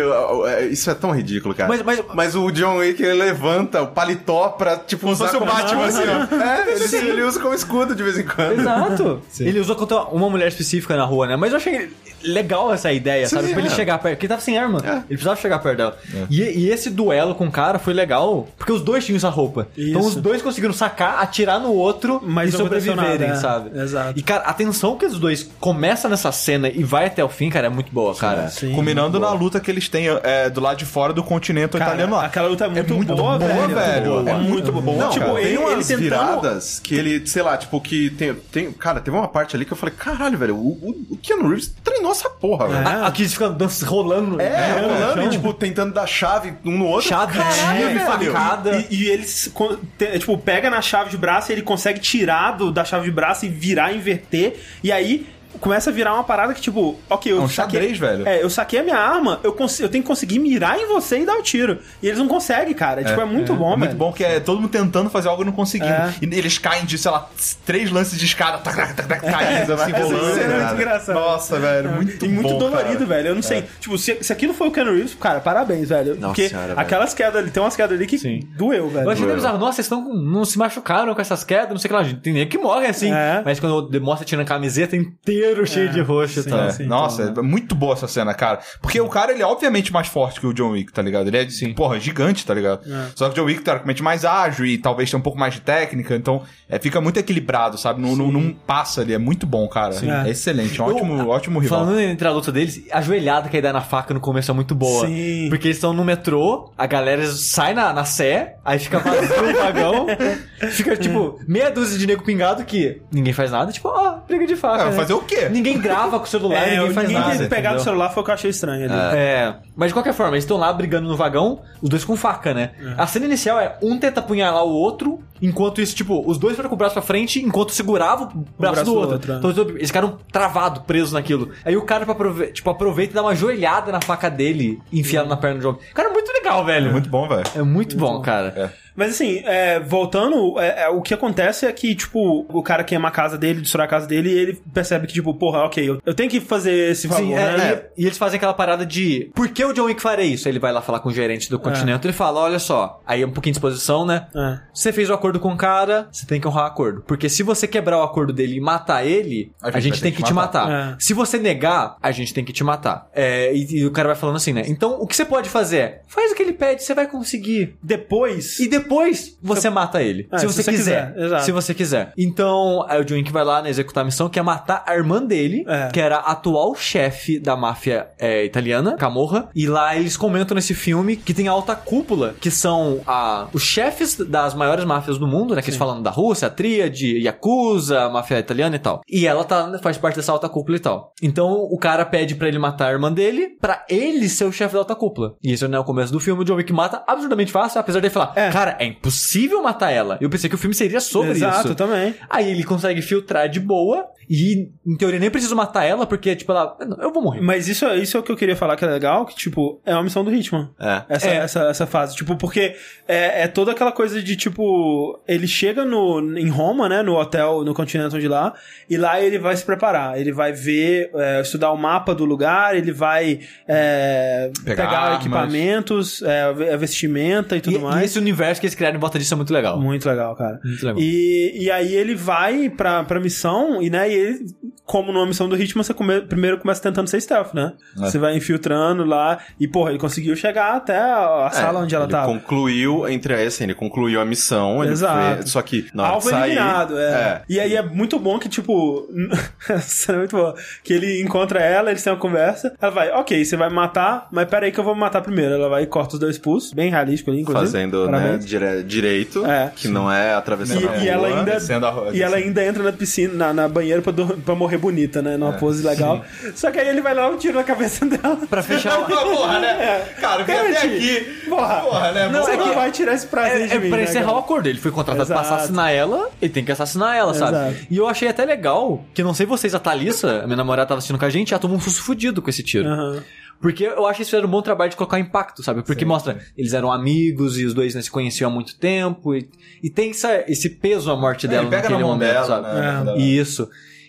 [0.70, 1.68] isso é tão ridículo, cara.
[1.68, 5.47] Mas- mas- o John Wick, ele levanta o paletó pra, tipo, usar fosse o como-
[5.48, 6.42] Batman, assim, ó.
[6.42, 8.60] É, ele, ele usa como escudo de vez em quando.
[8.60, 9.22] Exato.
[9.40, 11.36] Ele usou contra uma mulher específica na rua, né?
[11.36, 11.90] Mas eu achei
[12.22, 13.48] legal essa ideia, sabe?
[13.48, 13.74] Sim, Pra ele é.
[13.74, 14.14] chegar perto.
[14.16, 14.80] Porque ele tava sem arma.
[14.84, 14.90] É.
[14.96, 15.98] Ele precisava chegar perto dela.
[16.30, 19.68] E, e esse duelo com o cara foi legal, porque os dois tinham essa roupa.
[19.76, 20.10] Então Isso.
[20.10, 23.34] os dois conseguiram sacar, atirar no outro Mas e sobreviverem, nada, é.
[23.36, 23.78] sabe?
[23.78, 24.18] Exato.
[24.18, 27.50] E, cara, a tensão que os dois começa nessa cena e vai até o fim,
[27.50, 28.48] cara, é muito boa, cara.
[28.48, 28.72] Sim.
[28.72, 32.14] Culminando na luta que eles têm é, do lado de fora do continente Cara, italiano
[32.16, 32.24] lá.
[32.26, 33.74] aquela luta é muito, muito boa, boa, velho.
[33.74, 34.28] velho.
[34.28, 34.82] É É muito boa.
[34.84, 35.40] boa, Não, tipo, cara.
[35.40, 38.72] ele- tem umas tentando- viradas que ele, sei lá, tipo, que tem, tem.
[38.72, 41.74] Cara, teve uma parte ali que eu falei, caralho, velho, o, o, o Keanu Reeves
[41.82, 42.88] treinou essa porra, velho.
[42.88, 43.06] É.
[43.06, 44.40] Aqui eles ficam dançando, rolando.
[44.40, 47.08] É, né, no rolando e, tipo, tentando dar chave um no outro.
[47.08, 48.00] Chave, velho.
[48.04, 48.86] facada.
[48.90, 49.52] E, e eles,
[49.96, 53.10] te- tipo, pega na chave de braço e ele consegue tirar do, da chave de
[53.12, 54.56] braço e virar, inverter.
[54.82, 55.26] E aí
[55.60, 57.80] começa a virar uma parada que, tipo, ok, eu É um saquei.
[57.80, 58.28] xadrez, velho.
[58.28, 61.26] É, eu saquei a minha arma, eu, eu tenho que conseguir mirar em você e
[61.26, 61.78] dar o tiro.
[62.02, 63.02] E eles não conseguem, cara.
[63.02, 63.96] tipo, é muito bom, Muito velho.
[63.96, 65.92] bom que é todo mundo tentando fazer algo e não conseguindo.
[65.92, 66.12] É.
[66.22, 67.28] E eles caem de, sei lá,
[67.64, 70.34] três lances de escada, tac, tac, tac, tac, caindo, assim, Essa rolando.
[70.34, 70.74] cena é muito cara.
[70.74, 71.18] engraçada.
[71.20, 73.06] Nossa, velho, muito e muito bom, dolorido, cara.
[73.06, 73.28] velho.
[73.28, 73.64] Eu não sei.
[73.80, 76.14] Tipo, se, se aquilo foi o Keanu Reeves, cara, parabéns, velho.
[76.14, 76.80] Nossa Porque senhora, velho.
[76.80, 78.40] aquelas quedas ali, tem umas quedas ali que Sim.
[78.56, 79.06] doeu, velho.
[79.06, 79.36] Eu achei Doeu.
[79.36, 79.58] bizarro.
[79.58, 82.18] Nossa, vocês não se machucaram com essas quedas, não sei o que lá.
[82.22, 83.12] Tem nem que morre assim.
[83.12, 83.42] É.
[83.44, 84.96] Mas quando demonstra tirando a camiseta
[85.38, 86.70] inteiro cheio de roxo e sim, tal.
[86.70, 86.84] sim.
[86.86, 88.60] Nossa, então, é muito boa essa cena, cara.
[88.80, 91.28] Porque o cara, ele é obviamente mais forte que o John Wick, tá ligado?
[91.28, 92.80] Ele é, porra, gigante, tá ligado?
[92.90, 93.06] É.
[93.14, 95.60] Só que o John Wick, teoricamente, mais ágil e talvez tenha um pouco mais de
[95.60, 98.00] técnica, então é, fica muito equilibrado, sabe?
[98.00, 99.94] Não, não, não passa ali, é muito bom, cara.
[99.94, 100.30] É, É.
[100.30, 101.80] excelente, um ótimo, ótimo rival.
[101.80, 104.54] Falando entre a luta deles, a joelhada que ele dá na faca no começo é
[104.54, 105.06] muito boa.
[105.06, 105.46] Sim.
[105.48, 109.54] Porque eles estão no metrô, a galera sai na, na sé, aí fica vazio o
[109.54, 110.06] vagão,
[110.72, 114.56] fica tipo meia dúzia de nego pingado que ninguém faz nada, tipo, ó, briga de
[114.56, 114.84] faca.
[114.84, 114.92] É, né?
[114.92, 115.48] fazer o quê?
[115.48, 117.38] Ninguém grava com o celular, É, ninguém faz ninguém nada.
[117.38, 119.16] ter pegado o celular foi o que eu achei estranho ali.
[119.16, 122.52] É, mas de qualquer forma, eles estão lá brigando no vagão, os dois com faca,
[122.52, 122.70] né?
[122.96, 126.68] A cena inicial é um tenta apunhalar o outro, enquanto isso, tipo, os dois foram
[126.68, 129.12] com o braço pra frente, enquanto segurava o braço, braço do do outro.
[129.14, 129.36] outro, é.
[129.38, 131.50] Então eles ficaram travados, presos naquilo.
[131.64, 132.06] Aí o cara,
[132.52, 135.80] tipo, aproveita e dá uma joelhada na faca dele, enfiado na perna do jogo.
[135.94, 136.92] Cara, é muito legal, velho.
[136.92, 137.44] Muito bom, velho.
[137.54, 138.52] É muito, bom, cara.
[138.56, 138.88] É.
[138.98, 143.06] Mas assim, é, voltando, é, é, o que acontece é que, tipo, o cara queima
[143.06, 146.02] a casa dele, destrói a casa dele, e ele percebe que, tipo, porra, ok, eu,
[146.04, 147.82] eu tenho que fazer esse favor, Sim, é, né?
[147.96, 150.48] e, e eles fazem aquela parada de por que o John Wick faria isso?
[150.48, 153.22] Aí Ele vai lá falar com o gerente do continente, ele fala: olha só, aí
[153.22, 154.26] é um pouquinho de exposição, né?
[154.34, 154.58] É.
[154.74, 157.02] Você fez o acordo com o cara, você tem que honrar o acordo.
[157.06, 160.32] Porque se você quebrar o acordo dele e matar ele, a gente, tem que te
[160.32, 160.70] matar.
[160.70, 160.96] É.
[160.98, 163.08] Se você negar, a gente tem que te matar.
[163.14, 164.62] É, e, e o cara vai falando assim, né?
[164.66, 167.76] Então, o que você pode fazer é, faz o que ele pede, você vai conseguir.
[167.82, 170.28] Depois, E depois você mata ele.
[170.32, 171.12] É, se, se você, você quiser.
[171.12, 171.44] quiser, exato.
[171.44, 172.12] Se você quiser.
[172.16, 174.94] Então, aí o John Wick vai lá né, executar a missão, que é matar a
[174.94, 175.88] irmã dele, É.
[175.92, 179.48] que era a atual chefe da máfia é, italiana, Camorra.
[179.54, 183.62] E lá eles comentam nesse filme que tem a alta cúpula, que são a, os
[183.62, 185.62] chefes das maiores máfias do mundo, né?
[185.62, 189.00] Que eles falam da Rússia, a Tríade, Yakuza, a máfia italiana e tal.
[189.08, 191.12] E ela tá, faz parte dessa alta cúpula e tal.
[191.22, 194.74] Então, o cara pede pra ele matar a irmã dele, pra ele ser o chefe
[194.74, 195.34] da alta cúpula.
[195.42, 198.00] E isso não é o começo do filme, o John Wick mata absurdamente fácil, apesar
[198.00, 198.50] de falar, É.
[198.50, 200.18] cara, é impossível matar ela.
[200.20, 201.74] Eu pensei que o filme seria sobre Exato, isso.
[201.74, 202.14] também.
[202.28, 206.52] Aí ele consegue filtrar de boa e, em teoria, nem preciso matar ela, porque, tipo,
[206.52, 206.76] ela.
[207.00, 207.40] Eu vou morrer.
[207.40, 209.80] Mas isso, é- isso é o que eu queria falar que é legal, que, tipo,
[209.86, 210.70] é uma missão do Hitman.
[210.78, 211.02] É.
[211.08, 211.36] Essa, É.
[211.36, 212.14] essa, essa fase.
[212.14, 212.74] Tipo, porque
[213.06, 217.64] é, é toda aquela coisa de, tipo, ele chega no, em Roma, né, no hotel,
[217.64, 218.54] no Continental de lá,
[218.88, 220.18] e lá ele vai se preparar.
[220.18, 226.22] Ele vai ver, é, estudar o mapa do lugar, ele vai é, Pegar pegar, equipamentos,
[226.22, 226.42] é,
[226.72, 228.02] a vestimenta e tudo E, mais.
[228.02, 229.78] e esse universo que eles criaram em volta disso é muito legal.
[229.80, 230.60] Muito legal, cara.
[230.64, 231.00] Muito legal.
[231.02, 234.46] E, e aí ele vai pra, pra missão, e né, e ele,
[234.84, 237.72] como numa missão do Hitman, você come- primeiro começa tentando ser stealth, né?
[237.96, 238.00] É.
[238.00, 242.04] Você vai infiltrando lá, e porra, ele conseguiu chegar até a, a sala onde ela
[242.04, 242.26] ele tava.
[242.32, 245.36] concluiu, entre assim, ele concluiu a missão, ele Exato.
[245.36, 246.50] fez- só que na hora Alvo de sair...
[246.52, 247.42] eliminado, é.
[247.48, 249.08] E aí é muito bom que, tipo.
[250.08, 250.54] é muito boa.
[250.82, 252.74] Que ele encontra ela, eles têm uma conversa.
[252.80, 255.54] Ela vai, ok, você vai me matar, mas peraí que eu vou me matar primeiro.
[255.54, 257.66] Ela vai e corta os dois pulsos, bem realístico ali, inclusive.
[257.66, 259.72] Fazendo, né, dire- direito, É.
[259.74, 262.36] que não é atravessando a E, e ela rua, ainda, descendo a rua, e ela
[262.36, 262.46] descendo.
[262.58, 264.12] ainda entra na piscina, na, na banheira pra,
[264.44, 265.36] pra morrer bonita, né?
[265.36, 266.24] Numa pose legal.
[266.54, 268.36] Só que aí ele vai lá e um tiro na cabeça dela.
[268.48, 269.04] Pra fechar o.
[269.04, 270.04] Porra, né?
[270.20, 271.42] Cara, vem até aqui.
[271.48, 272.28] Porra, Porra, né?
[272.28, 272.66] não, você Porra.
[272.66, 274.36] não vai tirar esse prazer É, de é mim, pra né, encerrar cara?
[274.36, 274.68] o acordo.
[274.68, 275.54] Ele foi contratado pra Exato.
[275.54, 277.56] assassinar ela, ele tem que assassinar ela, sabe?
[277.56, 277.86] Exato.
[277.90, 280.98] E eu achei até legal que, não sei vocês, a Thalissa, a minha namorada tava
[280.98, 282.88] assistindo com a gente, ela tomou um susto fudido com esse tiro.
[282.88, 283.22] Aham.
[283.60, 285.82] Porque eu acho que eles fizeram um bom trabalho de colocar impacto, sabe?
[285.82, 289.34] Porque mostra, eles eram amigos e os dois né, se conheciam há muito tempo.
[289.34, 289.48] E,
[289.82, 292.46] e tem essa- esse peso a morte É, dela pega naquele na mão momento, dela,
[292.46, 292.68] sabe?
[293.06, 293.14] né?
[293.16, 293.20] É.
[293.20, 293.68] Isso.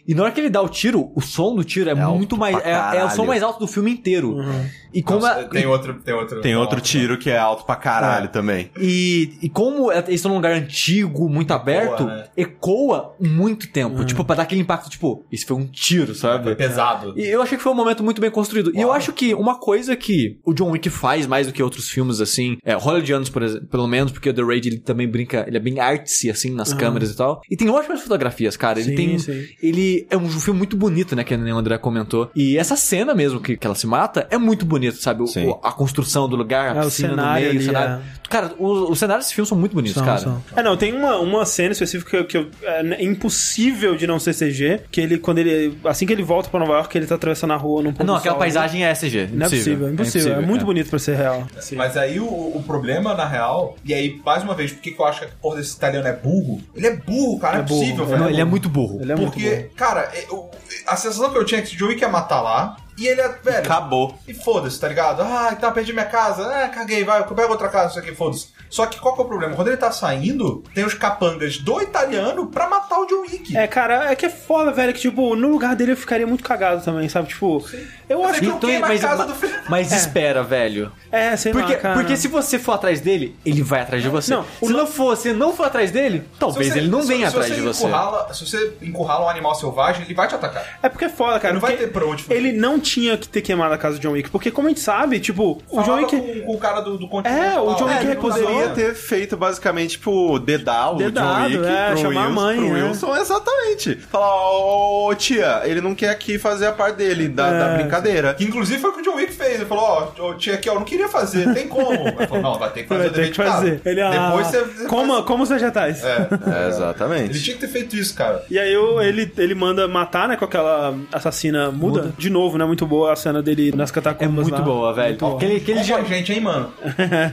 [0.10, 2.38] E na hora que ele dá o tiro, o som do tiro é, muito alto
[2.38, 2.58] mais.
[2.66, 4.32] É, é o som mais alto do filme inteiro.
[4.36, 4.66] Uhum.
[4.92, 5.20] E como.
[5.20, 6.42] Nossa, a- tem outro, tem outro.
[6.42, 8.28] Tem outro tiro que é alto pra caralho É.
[8.28, 8.72] também.
[8.80, 12.26] E, e como eles estão num lugar antigo, muito aberto, né?
[12.36, 14.00] ecoa muito tempo.
[14.00, 14.06] Uhum.
[14.06, 16.46] Tipo, pra dar aquele impacto, tipo, isso foi um tiro, sabe?
[16.46, 17.14] Foi pesado.
[17.16, 18.72] E eu achei que foi um momento muito bem construído.
[18.76, 18.98] E eu Uau.
[18.98, 22.58] acho que uma coisa que o John Wick faz mais do que outros filmes, assim,
[22.66, 25.60] é hollywoodianos, por exemplo, pelo menos, porque o The Raid ele também brinca, ele é
[25.60, 27.42] bem artsy, assim, nas câmeras e tal.
[27.50, 28.80] E tem ótimas fotografias, cara.
[28.80, 29.20] Ele Sim, tem.
[29.20, 29.46] sim.
[29.62, 31.24] Ele, E é um filme muito bonito, né?
[31.24, 32.30] Que o André comentou.
[32.36, 35.24] E essa cena mesmo que, que ela se mata é muito bonito, sabe?
[35.24, 38.04] O- a construção do lugar, a É, o piscina no meio, ali, o cenário.
[38.30, 40.20] Cara, o- os cenários desse filme são muito bonitos, São, cara.
[40.20, 40.44] são.
[40.56, 44.82] É, não, tem uma, uma cena específica que, eu- é impossível de não ser CG,
[44.92, 47.56] que ele, quando ele, assim que ele volta pra Nova York, ele tá atravessando a
[47.56, 49.30] rua num Não, aquela sol, paisagem é SG.
[49.34, 50.34] Não é possível, é impossível.
[50.36, 50.66] É, muito é.
[50.66, 51.48] bonito pra ser real.
[51.76, 55.02] Mas aí o, o problema, na real, e aí, mais uma vez, por que que
[55.02, 56.62] eu acho que a porra desse italiano é burro?
[56.76, 58.20] Ele é burro, cara, É não é burro, possível, é velho.
[58.22, 59.00] Não, ele é muito burro.
[59.02, 59.76] Ele é muito Porque, bom.
[59.76, 60.50] cara, eu-
[60.86, 63.22] a sensação que eu tinha é que o John Wick ia matar lá, e ele
[63.22, 63.60] é, velho...
[63.60, 64.18] Acabou.
[64.28, 65.22] E foda-se, tá ligado?
[65.22, 66.46] Ah, então perdi minha casa.
[66.48, 68.50] Ah, caguei, vai, eu pego outra casa, isso aqui, foda-se.
[68.70, 69.56] Só que qual que é o problema?
[69.56, 73.56] Quando ele tá saindo, tem os capangas do italiano pra matar o John Wick.
[73.58, 76.44] É, cara, é que é foda, velho, que, tipo, no lugar dele eu ficaria muito
[76.44, 77.30] cagado também, sabe?
[77.30, 77.64] Tipo,
[78.08, 78.60] eu Mas acho é que...
[78.60, 79.56] que eu mas, casa ma- do filho.
[79.70, 80.92] mas espera, velho.
[81.12, 81.94] É, sei Porque, lá, cara.
[81.96, 84.34] porque se você for atrás dele, ele vai atrás de você.
[84.34, 87.28] Não, se lan- não for, se não for atrás dele, talvez você- ele não venha
[87.28, 87.84] atrás de você.
[87.86, 90.80] encurrala- se você encurrala um animal selvagem, ele vai te atacar.
[90.84, 91.54] É porque é foda, cara.
[91.54, 92.38] Não vai ter pra onde fugir.
[92.38, 94.82] Ele não tinha que ter queimado a casa do John Wick, porque como a gente
[94.82, 96.16] sabe, tipo, o John Falava Wick...
[96.18, 97.40] com, com o cara do, do continente.
[97.56, 101.50] É, o John Wick é não poderia Poderia ter feito basicamente, tipo, dedar o Dedado,
[101.52, 102.84] John Wick é, pro, chamar a Wilson, mãe, pro né?
[102.84, 103.96] Wilson, exatamente.
[103.96, 107.60] Falar, ô tia, ele não quer aqui fazer a parte dele, da, É.
[107.60, 108.34] da brincadeira.
[108.34, 109.56] Que inclusive foi o que o John Wick fez.
[109.56, 109.84] Ele falou,
[110.18, 111.92] ó, ô, tia aqui, ó, não queria fazer, tem como?
[112.20, 113.52] Ele falou, não, vai ter que fazer Vai o dever de casa.
[113.54, 113.82] fazer.
[113.86, 114.64] Ele, ah, Depois você...
[114.64, 116.04] você Coma, faz- coma os vegetais.
[116.04, 116.28] É,
[116.66, 117.30] É, exatamente.
[117.32, 118.44] ele tinha que ter feito isso, cara.
[118.50, 122.14] E aí eu- ele, ele manda matar, né, com aquela assassina muda.
[122.18, 124.62] De novo, né, muito boa a cena dele nas É catacumbas muito lá.
[124.62, 125.08] boa, velho.
[125.10, 125.36] Muito boa.
[125.36, 126.06] Aquele, aquele Como a dia...
[126.18, 126.72] gente, hein, mano?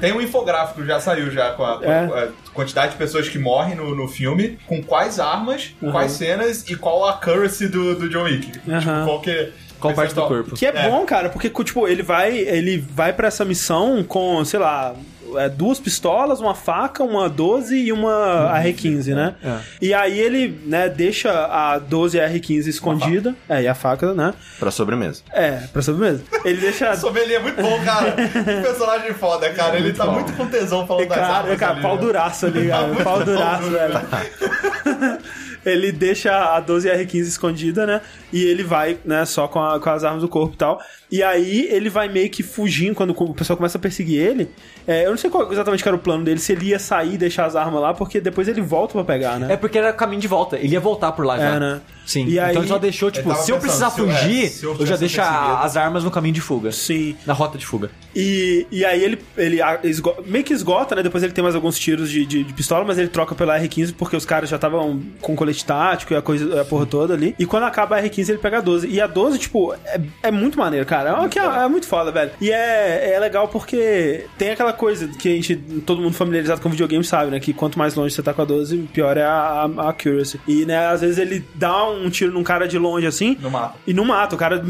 [0.01, 2.05] Tem um infográfico, já saiu já, com a, com É.
[2.25, 5.91] a- quantidade de pessoas que morrem no, no filme, com quais armas, Uhum.
[5.93, 8.51] quais cenas e qual a accuracy do, do John Wick.
[8.53, 9.05] Tipo, Aham.
[9.05, 9.53] qual que...
[9.79, 10.55] Qual parte do corpo?
[10.57, 10.89] Que é, É.
[10.91, 14.95] bom, cara, porque, tipo, ele vai, ele vai pra essa missão com, sei lá,
[15.37, 19.35] é, duas pistolas, uma faca, uma 12 e uma R15, né?
[19.45, 19.59] É.
[19.81, 23.35] E aí ele, né, deixa a 12 e a R15 escondida.
[23.49, 24.35] É, e a faca, né?
[24.59, 25.23] Pra sobremesa.
[25.33, 26.23] É, pra sobremesa.
[26.45, 26.93] Ele deixa.
[26.97, 28.13] O Sommelier é muito bom, cara.
[28.17, 29.77] que personagem foda, cara.
[29.77, 32.01] Ele tá muito com tesão falando das Cara, armas cara ali, pau né?
[32.01, 32.87] duraço ali, cara.
[32.87, 35.19] Muito Pau duraço, duro, velho.
[35.65, 38.01] ele deixa a 12R15 escondida, né?
[38.37, 40.81] E ele vai, né, só com, a- com as armas do corpo e tal.
[41.11, 44.51] E aí ele vai meio que fugindo quando o pessoal começa a perseguir ele.
[44.87, 47.15] É, eu não sei qual exatamente que era o plano dele, se ele ia sair
[47.15, 49.53] e deixar as armas lá, porque depois ele volta pra pegar, né?
[49.53, 50.57] É porque era caminho de volta.
[50.57, 51.55] Ele ia voltar por lá já.
[51.57, 51.81] É, né?
[52.05, 52.27] Sim.
[52.27, 54.65] E aí- Então ele só deixou, tipo, se eu precisar se eu- é, fugir, se
[54.65, 56.71] eu eu, já deixo a- as armas no caminho de fuga.
[56.73, 57.17] Sim.
[57.25, 57.91] Na rota de fuga.
[58.15, 61.03] E, e aí ele, ele a- esgo- meio que esgota, né?
[61.03, 63.95] Depois ele tem mais alguns tiros de, de, de pistola, mas ele troca pela R15
[63.97, 67.35] porque os caras já estavam com colete tático e a coisa, a porra toda ali.
[67.39, 68.89] E quando acaba a R15, ele pega a 12.
[68.89, 71.11] E a 12, tipo, é, é muito maneiro, cara.
[71.11, 72.31] É, uma que é, é muito foda, velho.
[72.41, 76.69] E é, é legal porque tem aquela coisa que a gente, todo mundo familiarizado com
[76.71, 77.41] videogame sabe, né?
[77.41, 80.41] Que quanto mais longe você tá com a 12, pior é a, a, a accuracy.
[80.47, 83.37] E, né, às vezes ele dá um tiro num cara de longe assim.
[83.41, 83.77] Não mata.
[83.87, 84.63] E não mata, o cara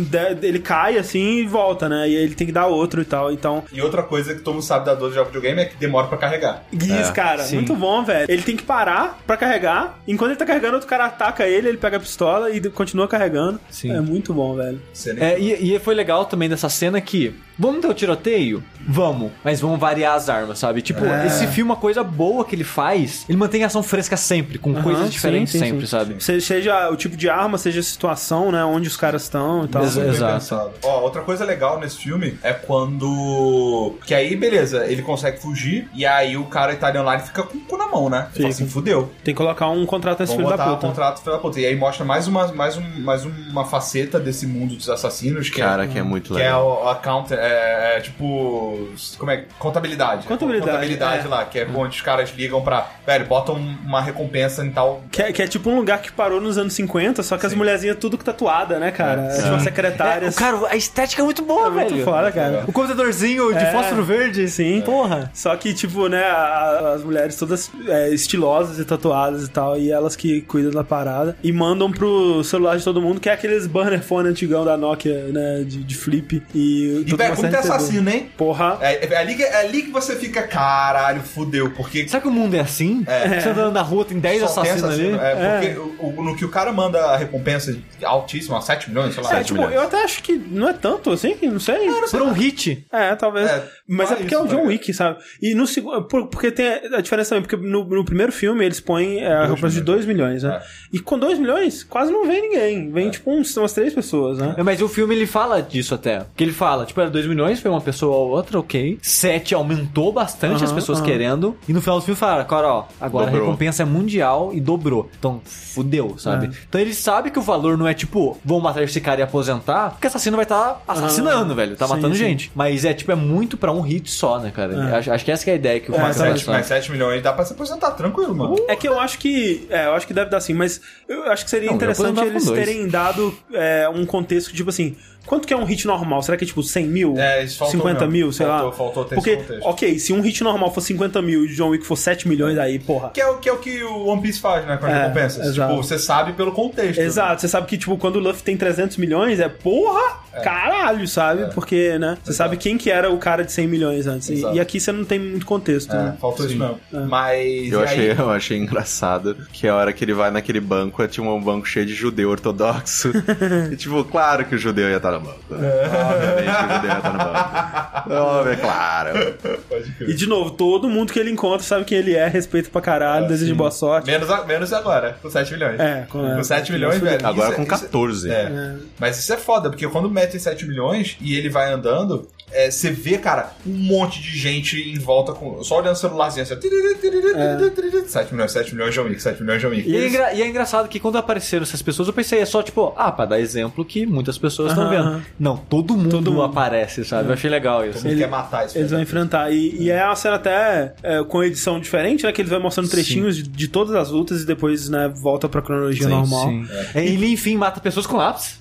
[0.42, 2.08] ele cai assim e volta, né?
[2.08, 3.32] E aí ele tem que dar outro e tal.
[3.32, 6.06] Então, E outra coisa que todo mundo sabe da 12 de videogame é que demora
[6.06, 6.64] pra carregar.
[6.72, 7.56] Guiz, É, cara, sim.
[7.56, 8.26] muito bom, velho.
[8.30, 9.98] Ele tem que parar pra carregar.
[10.06, 13.35] Enquanto ele tá carregando, outro cara ataca ele, ele pega a pistola e continua carregando.
[13.70, 13.90] Sim.
[13.92, 14.80] É muito bom, velho.
[15.18, 17.34] É, e, e foi legal também dessa cena que.
[17.58, 18.62] Vamos ter o tiroteio?
[18.86, 19.32] Vamos.
[19.42, 20.82] Mas vamos variar as armas, sabe?
[20.82, 21.26] Tipo, É.
[21.26, 24.74] esse filme, uma coisa boa que ele faz, ele mantém a ação fresca sempre, com
[24.82, 25.86] coisas diferentes sim, sempre, sim.
[25.86, 26.22] sabe?
[26.22, 28.62] Se- Seja o tipo de arma, seja a situação, né?
[28.62, 29.82] Onde os caras estão e tal.
[29.86, 30.70] Bem Exato.
[30.82, 33.94] Ó, outra coisa legal nesse filme é quando.
[34.06, 37.56] Que aí, beleza, ele consegue fugir e aí o cara italiano lá ele fica com
[37.56, 38.18] o cu na mão, né?
[38.18, 38.38] Ele Fica.
[38.42, 39.10] fala assim, fudeu.
[39.24, 40.86] Tem que colocar um contrato nesse Vamos filho da puta.
[40.86, 41.60] contrato filho da puta.
[41.60, 45.60] E aí mostra mais uma, mais, um, mais uma faceta desse mundo dos assassinos que
[45.60, 45.86] Cara, é.
[45.88, 46.82] que é muito Que é legal.
[46.84, 48.88] o account, é, é tipo.
[49.18, 49.44] Como é?
[49.58, 50.26] Contabilidade.
[50.26, 51.28] Contabilidade, Contabilidade é.
[51.28, 52.86] lá, que é onde os caras ligam pra.
[53.06, 55.02] Velho, botam uma recompensa em tal.
[55.10, 57.54] Que é, que é tipo um lugar que parou nos anos 50, só que as
[57.54, 59.22] mulherzinhas tudo tatuada, né, cara?
[59.32, 60.34] É, tipo, secretárias.
[60.34, 62.04] É, o cara, a estética é muito boa, É muito velho.
[62.04, 62.64] foda, cara.
[62.66, 63.72] O computadorzinho de É.
[63.72, 64.48] fósforo verde.
[64.48, 64.82] Sim.
[64.82, 65.30] Porra.
[65.34, 69.90] Só que, tipo, né, a- as mulheres todas é, estilosas e tatuadas e tal, e
[69.90, 73.66] elas que cuidam da parada, e mandam pro celular de todo mundo, que é aqueles
[73.66, 76.42] burner phone antigão da Nokia, né, de, de flip.
[76.54, 77.56] E, E, tem CRTB.
[77.56, 78.30] assassino, hein?
[78.36, 78.78] Porra.
[78.80, 82.06] É, é, ali, que- é ali que você fica, caralho, fudeu, porque.
[82.08, 83.04] Será que o mundo é assim?
[83.06, 83.40] É.
[83.40, 85.12] Você andando na rua, tem 10 só tem assassinos ali?
[85.14, 85.22] assassino.
[85.22, 89.22] É, porque o- o- no que o cara manda a recompensa altíssima, 7 milhões, sei
[89.22, 89.30] lá.
[89.30, 89.74] É, sete tipo, milhões.
[89.76, 91.88] eu até acho que não é tanto assim, não sei.
[92.10, 92.86] Por um hit.
[92.92, 93.48] É, talvez.
[93.50, 95.18] É, Mas é mais porque é o isso, John tá Wick, sabe?
[95.40, 96.02] E no segundo.
[96.04, 99.42] por- Porque tem a diferença também, porque no, no primeiro filme eles põem é, a
[99.46, 100.60] recompensa de 2 milhões, né?
[100.62, 100.66] É.
[100.92, 102.90] E com 2 milhões, quase não vem ninguém.
[102.90, 104.54] Vem tem, tipo, uns, umas três pessoas, né?
[104.58, 106.26] É, Mas o filme ele fala disso até.
[106.36, 108.98] Que ele fala, tipo, era 2 milhões, foi uma pessoa ou outra, ok.
[109.00, 111.56] 7 aumentou bastante as pessoas querendo.
[111.68, 113.42] E no final do filme fala, cara, ó, agora Dobrou.
[113.42, 115.08] a recompensa é mundial e dobrou.
[115.18, 116.46] Então, fudeu, sabe?
[116.46, 116.50] É.
[116.68, 119.90] Então ele sabe que o valor não é tipo, vou matar esse cara e aposentar,
[119.90, 121.76] porque assassino vai estar assassinando, velho.
[121.76, 122.20] Tá Sim, matando sim.
[122.24, 122.50] gente.
[122.54, 124.96] Mas é tipo, é muito pra um hit só, né, cara?
[124.98, 126.32] Acho, acho que essa que é a ideia que o É, filme Mas tá, vai
[126.32, 126.58] 7, passar.
[126.58, 128.56] mas 7 milhões dá pra se aposentar tranquilo, mano.
[128.68, 129.66] É que eu acho que.
[129.70, 132.50] É, eu acho que deve dar sim, mas eu acho que seria Não, interessante eles
[132.50, 134.96] terem dado é, um contexto, tipo assim,
[135.26, 136.22] quanto que é um hit normal?
[136.22, 137.14] Será que é tipo 100 mil?
[137.18, 138.12] É, isso faltou 50 mesmo.
[138.12, 138.72] mil, sei Faltou- lá.
[138.76, 139.66] faltou ter Porque, esse contexto.
[139.66, 142.56] ok, se um hit normal for 50 mil e o John Wick for 7 milhões,
[142.58, 143.10] aí, porra.
[143.10, 144.76] Que é, o, que é o que o One Piece faz, né?
[144.76, 145.46] Com as É, recompensas.
[145.46, 145.70] exato.
[145.72, 146.98] Tipo, você sabe pelo contexto.
[147.00, 151.52] Exato, você sabe que, tipo, quando o Luffy tem 300 milhões, é porra, caralho, sabe?
[151.54, 152.16] Porque, né?
[152.22, 154.28] Você sabe quem que era o cara de 100 milhões antes.
[154.28, 154.56] E, Exato.
[154.56, 156.16] e aqui você não tem muito contexto, É, né?
[156.20, 156.78] faltou isso mesmo.
[157.08, 157.72] Mas.
[157.72, 161.06] Eu e achei, aí- eu achei engraçado que a hora que ele vai naquele banco,
[161.08, 163.10] tinha um banco cheio de judeu ortodoxo.
[163.72, 165.38] e tipo, claro que o judeu ia estar no banco.
[165.50, 168.22] Obviamente que o judeu ia estar no banco.
[168.22, 169.34] Óbvio, é claro.
[169.68, 170.10] Pode crer.
[170.10, 173.26] E de novo, todo mundo que ele encontra sabe quem ele é, respeita pra caralho,
[173.28, 174.06] deseja boa sorte.
[174.06, 175.80] Menos, a- menos agora, com 7 milhões.
[175.80, 177.26] É, com- com 7 milhões, velho.
[177.26, 178.30] Agora isso com é- isso é- 14.
[178.30, 178.74] É.
[178.98, 182.90] Mas isso é foda, porque quando metem 7 milhões e ele vai andando, é, você
[182.90, 185.62] vê, cara, um monte de gente em volta com.
[185.64, 186.54] Só olhando o celularzinho assim.
[186.54, 188.06] ó.
[188.06, 189.88] 7 milhões, 7 milhões de John 7 milhões de Wick.
[189.88, 192.62] E é, engra- e é engraçado que quando apareceram essas pessoas, eu pensei, é só
[192.62, 195.08] tipo, ah, pra dar exemplo que muitas pessoas estão Aham, vendo.
[195.08, 195.22] aham.
[195.38, 196.42] Não, todo mundo, Todo mundo.
[196.42, 197.28] aparece, sabe?
[197.28, 197.94] Eu achei legal isso.
[197.94, 198.78] Todo mundo Ele- quer matar isso.
[198.78, 199.08] Eles vão velho.
[199.08, 199.50] enfrentar.
[199.52, 202.32] E, e é uma cena até é, com edição diferente, né?
[202.32, 205.60] Que eles vão mostrando trechinhos de, de todas as lutas e depois, né, volta pra
[205.62, 206.48] cronologia normal.
[206.48, 208.60] Sim, É, Ele, enfim, mata pessoas com lápis.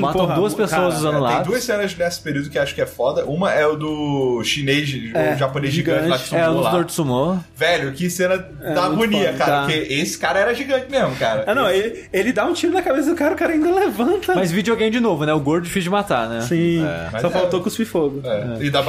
[0.00, 1.36] Matam porra, duas pessoas cara, usando É, lápis.
[1.38, 3.24] tem duas cenas nesse período que acho que é foda.
[3.26, 6.42] Uma é o do chinês, É, o japonês gigante, lá que gigante.
[6.42, 7.40] É, sumou lá.
[7.56, 9.52] Velho, que cena da muito agonia, foda, cara.
[9.52, 9.62] tá.
[9.66, 11.44] Porque esse cara era gigante mesmo, cara.
[11.46, 14.34] Ah, não, ele, ele dá um tiro na cabeça do cara, o cara ainda levanta.
[14.34, 15.32] Mas videogame de novo, né?
[15.34, 16.40] O gordo difícil de matar, né?
[16.42, 17.30] Sim, Mas só é.
[17.30, 18.22] faltou cuspir fogo.
[18.24, 18.64] É.
[18.64, 18.80] E dá,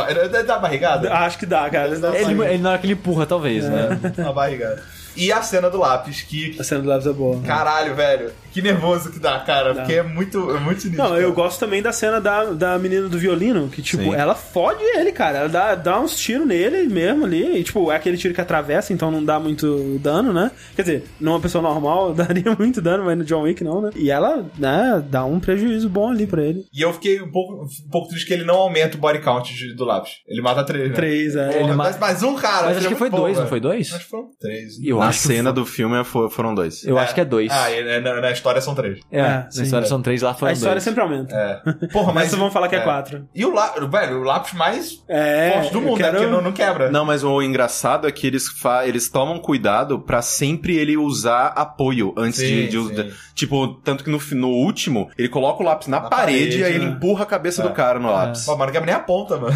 [0.43, 1.13] dá barrigada?
[1.13, 1.93] Acho que dá, cara.
[1.97, 3.99] Dá Ele, ele na hora que ele empurra, talvez, né?
[4.15, 4.81] Dá barrigada.
[5.15, 6.55] E a cena do lápis, que.
[6.59, 7.39] A cena do Labs é boa.
[7.41, 8.31] Caralho, velho.
[8.51, 9.73] Que nervoso que dá, cara.
[9.73, 11.09] Porque é muito, é muito sinistro.
[11.09, 14.13] Não, eu gosto também da cena da, da menina do violino, que, tipo, Sim.
[14.15, 15.39] ela fode ele, cara.
[15.39, 17.57] Ela dá, dá uns tiros nele mesmo ali.
[17.59, 20.51] E, tipo, é aquele tiro que atravessa, então não dá muito dano, né?
[20.75, 23.89] Quer dizer, numa pessoa normal daria muito dano, mas no John Wick não, né?
[23.95, 26.63] E ela, né, dá um prejuízo bom ali pra ele.
[26.71, 29.51] E eu fiquei um pouco, um pouco triste que ele não aumenta o body count
[29.53, 30.11] de- do lápis.
[30.27, 30.95] Ele mata três, né?
[30.95, 31.47] Três, é.
[31.47, 32.67] Porra, Ele mas ma- mais um cara.
[32.67, 33.49] Mas acho que foi bom, dois, não velho.
[33.49, 33.91] foi dois?
[33.93, 34.73] Acho que foram três.
[34.83, 36.83] Eu Na que cena foi- do filme fo- foram dois.
[36.85, 37.51] Eu acho que é dois.
[37.51, 38.99] Ah, e na, na história são três.
[39.11, 39.63] É, É, na sim.
[39.63, 40.83] história são três, lá foram A história dois.
[40.83, 41.35] sempre aumenta.
[41.35, 41.87] É.
[41.87, 42.27] Porra, Mas mas.
[42.29, 43.27] vocês vão falar que é quatro.
[43.33, 46.17] E o lápis, velho, o lápis mais É, forte do eu mundo, quero- né?
[46.19, 46.91] Porque não, não quebra.
[46.91, 51.47] Não, mas o engraçado é que eles, fa eles tomam cuidado pra sempre ele usar
[51.47, 53.13] apoio antes Sim, de, de.
[53.35, 56.63] Tipo, tanto que no, no último, ele coloca o lápis na, Na parede, parede, e
[56.63, 56.91] aí ele né?
[56.91, 58.45] empurra a cabeça do cara no lápis.
[58.45, 59.53] Pô, mas não quebra nem a ponta, mano.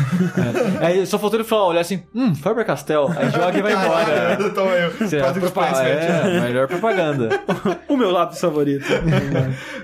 [0.82, 3.08] Aí só faltou ele falar, olhar assim, hum, Faber Castell.
[3.16, 4.06] Aí joga e vai embora.
[4.06, 4.92] Caralho, Então eu.
[4.92, 5.88] Você é, placement.
[5.88, 7.30] é, melhor propaganda.
[7.88, 8.86] O meu lápis favorito.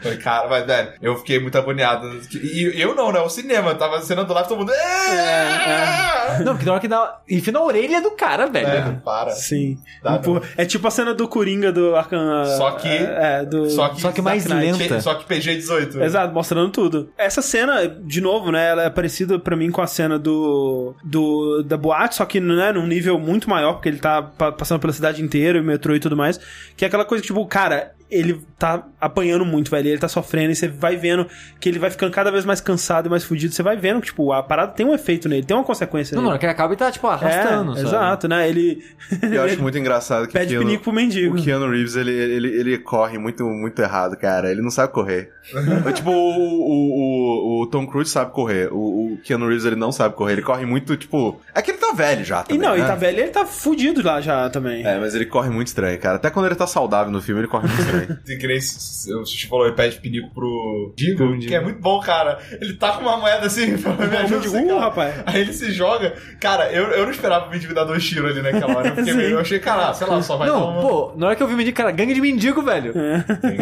[0.01, 2.07] Falei, Cara, mas, velho, eu fiquei muito agoniado.
[2.33, 3.19] E eu não, né?
[3.21, 4.71] O cinema tava cena do lápis, todo mundo.
[4.73, 7.19] É, Não, porque na hora que dá.
[7.29, 8.67] Enfim, na orelha do cara, velho.
[8.67, 9.31] é, para.
[9.31, 9.77] Sim.
[10.01, 12.45] Dá, Empurra- É tipo a cena do Coringa do Arkham.
[12.57, 13.69] Só que- É, do.
[13.69, 15.01] Só que, Só que mais lenta.
[15.01, 16.01] Só que PG-18.
[16.01, 17.09] Exato, mostrando tudo.
[17.17, 21.63] Essa cena, de novo, né, ela é parecida pra mim com a cena do, do
[21.63, 24.93] da boate, só que né, num nível muito maior, porque ele tá pa- passando pela
[24.93, 26.39] cidade inteira, o metrô e tudo mais,
[26.75, 30.51] que é aquela coisa que, tipo, cara, ele tá apanhando muito, velho, ele tá sofrendo,
[30.51, 31.25] e você vai vendo
[31.59, 34.07] que ele vai ficando cada vez mais cansado e mais fudido, você vai vendo que,
[34.07, 36.29] tipo, a parada tem um efeito nele, tem uma consequência Não, nele.
[36.31, 37.71] hora que ele acaba, ele tá, tipo, arrastando.
[37.71, 37.87] é, sabe?
[37.87, 38.83] exato, né, ele...
[39.31, 41.35] Eu acho muito engraçado que Pede Keanu- pinico pro mendigo.
[41.37, 44.51] o Keanu Reeves, ele, ele, ele corre muito, muito errado, cara.
[44.51, 45.31] Ele não sabe correr.
[45.85, 48.71] É tipo, o, o, o, o Tom Cruise sabe correr.
[48.71, 50.33] O, o Keanu Reeves, ele não sabe correr.
[50.33, 51.41] Ele corre muito, tipo...
[51.53, 52.79] É que ele tá velho já E também, não, né?
[52.79, 54.85] ele tá velho, ele tá fudido lá já também.
[54.85, 56.17] É, mas ele corre muito estranho, cara.
[56.17, 58.19] Até quando ele tá saudável no filme, ele corre muito estranho.
[58.23, 61.81] Tem que nem se- o Sushi falou, ele pede pinico pro Digo, que é muito
[61.81, 62.37] bom, cara.
[62.61, 65.15] Ele tá com uma moeda assim, fala, me ajuda, esse uh, rapaz.
[65.25, 66.13] Aí ele se joga.
[66.39, 68.93] Cara, eu, eu não esperava o vídeo dar dois tiros ali naquela hora.
[69.01, 70.81] Meio- eu achei, cara, sei lá, só vai Não, uma...
[70.81, 72.93] pô, na hora que eu vi mendigo, cara, gangue de mendigo, velho.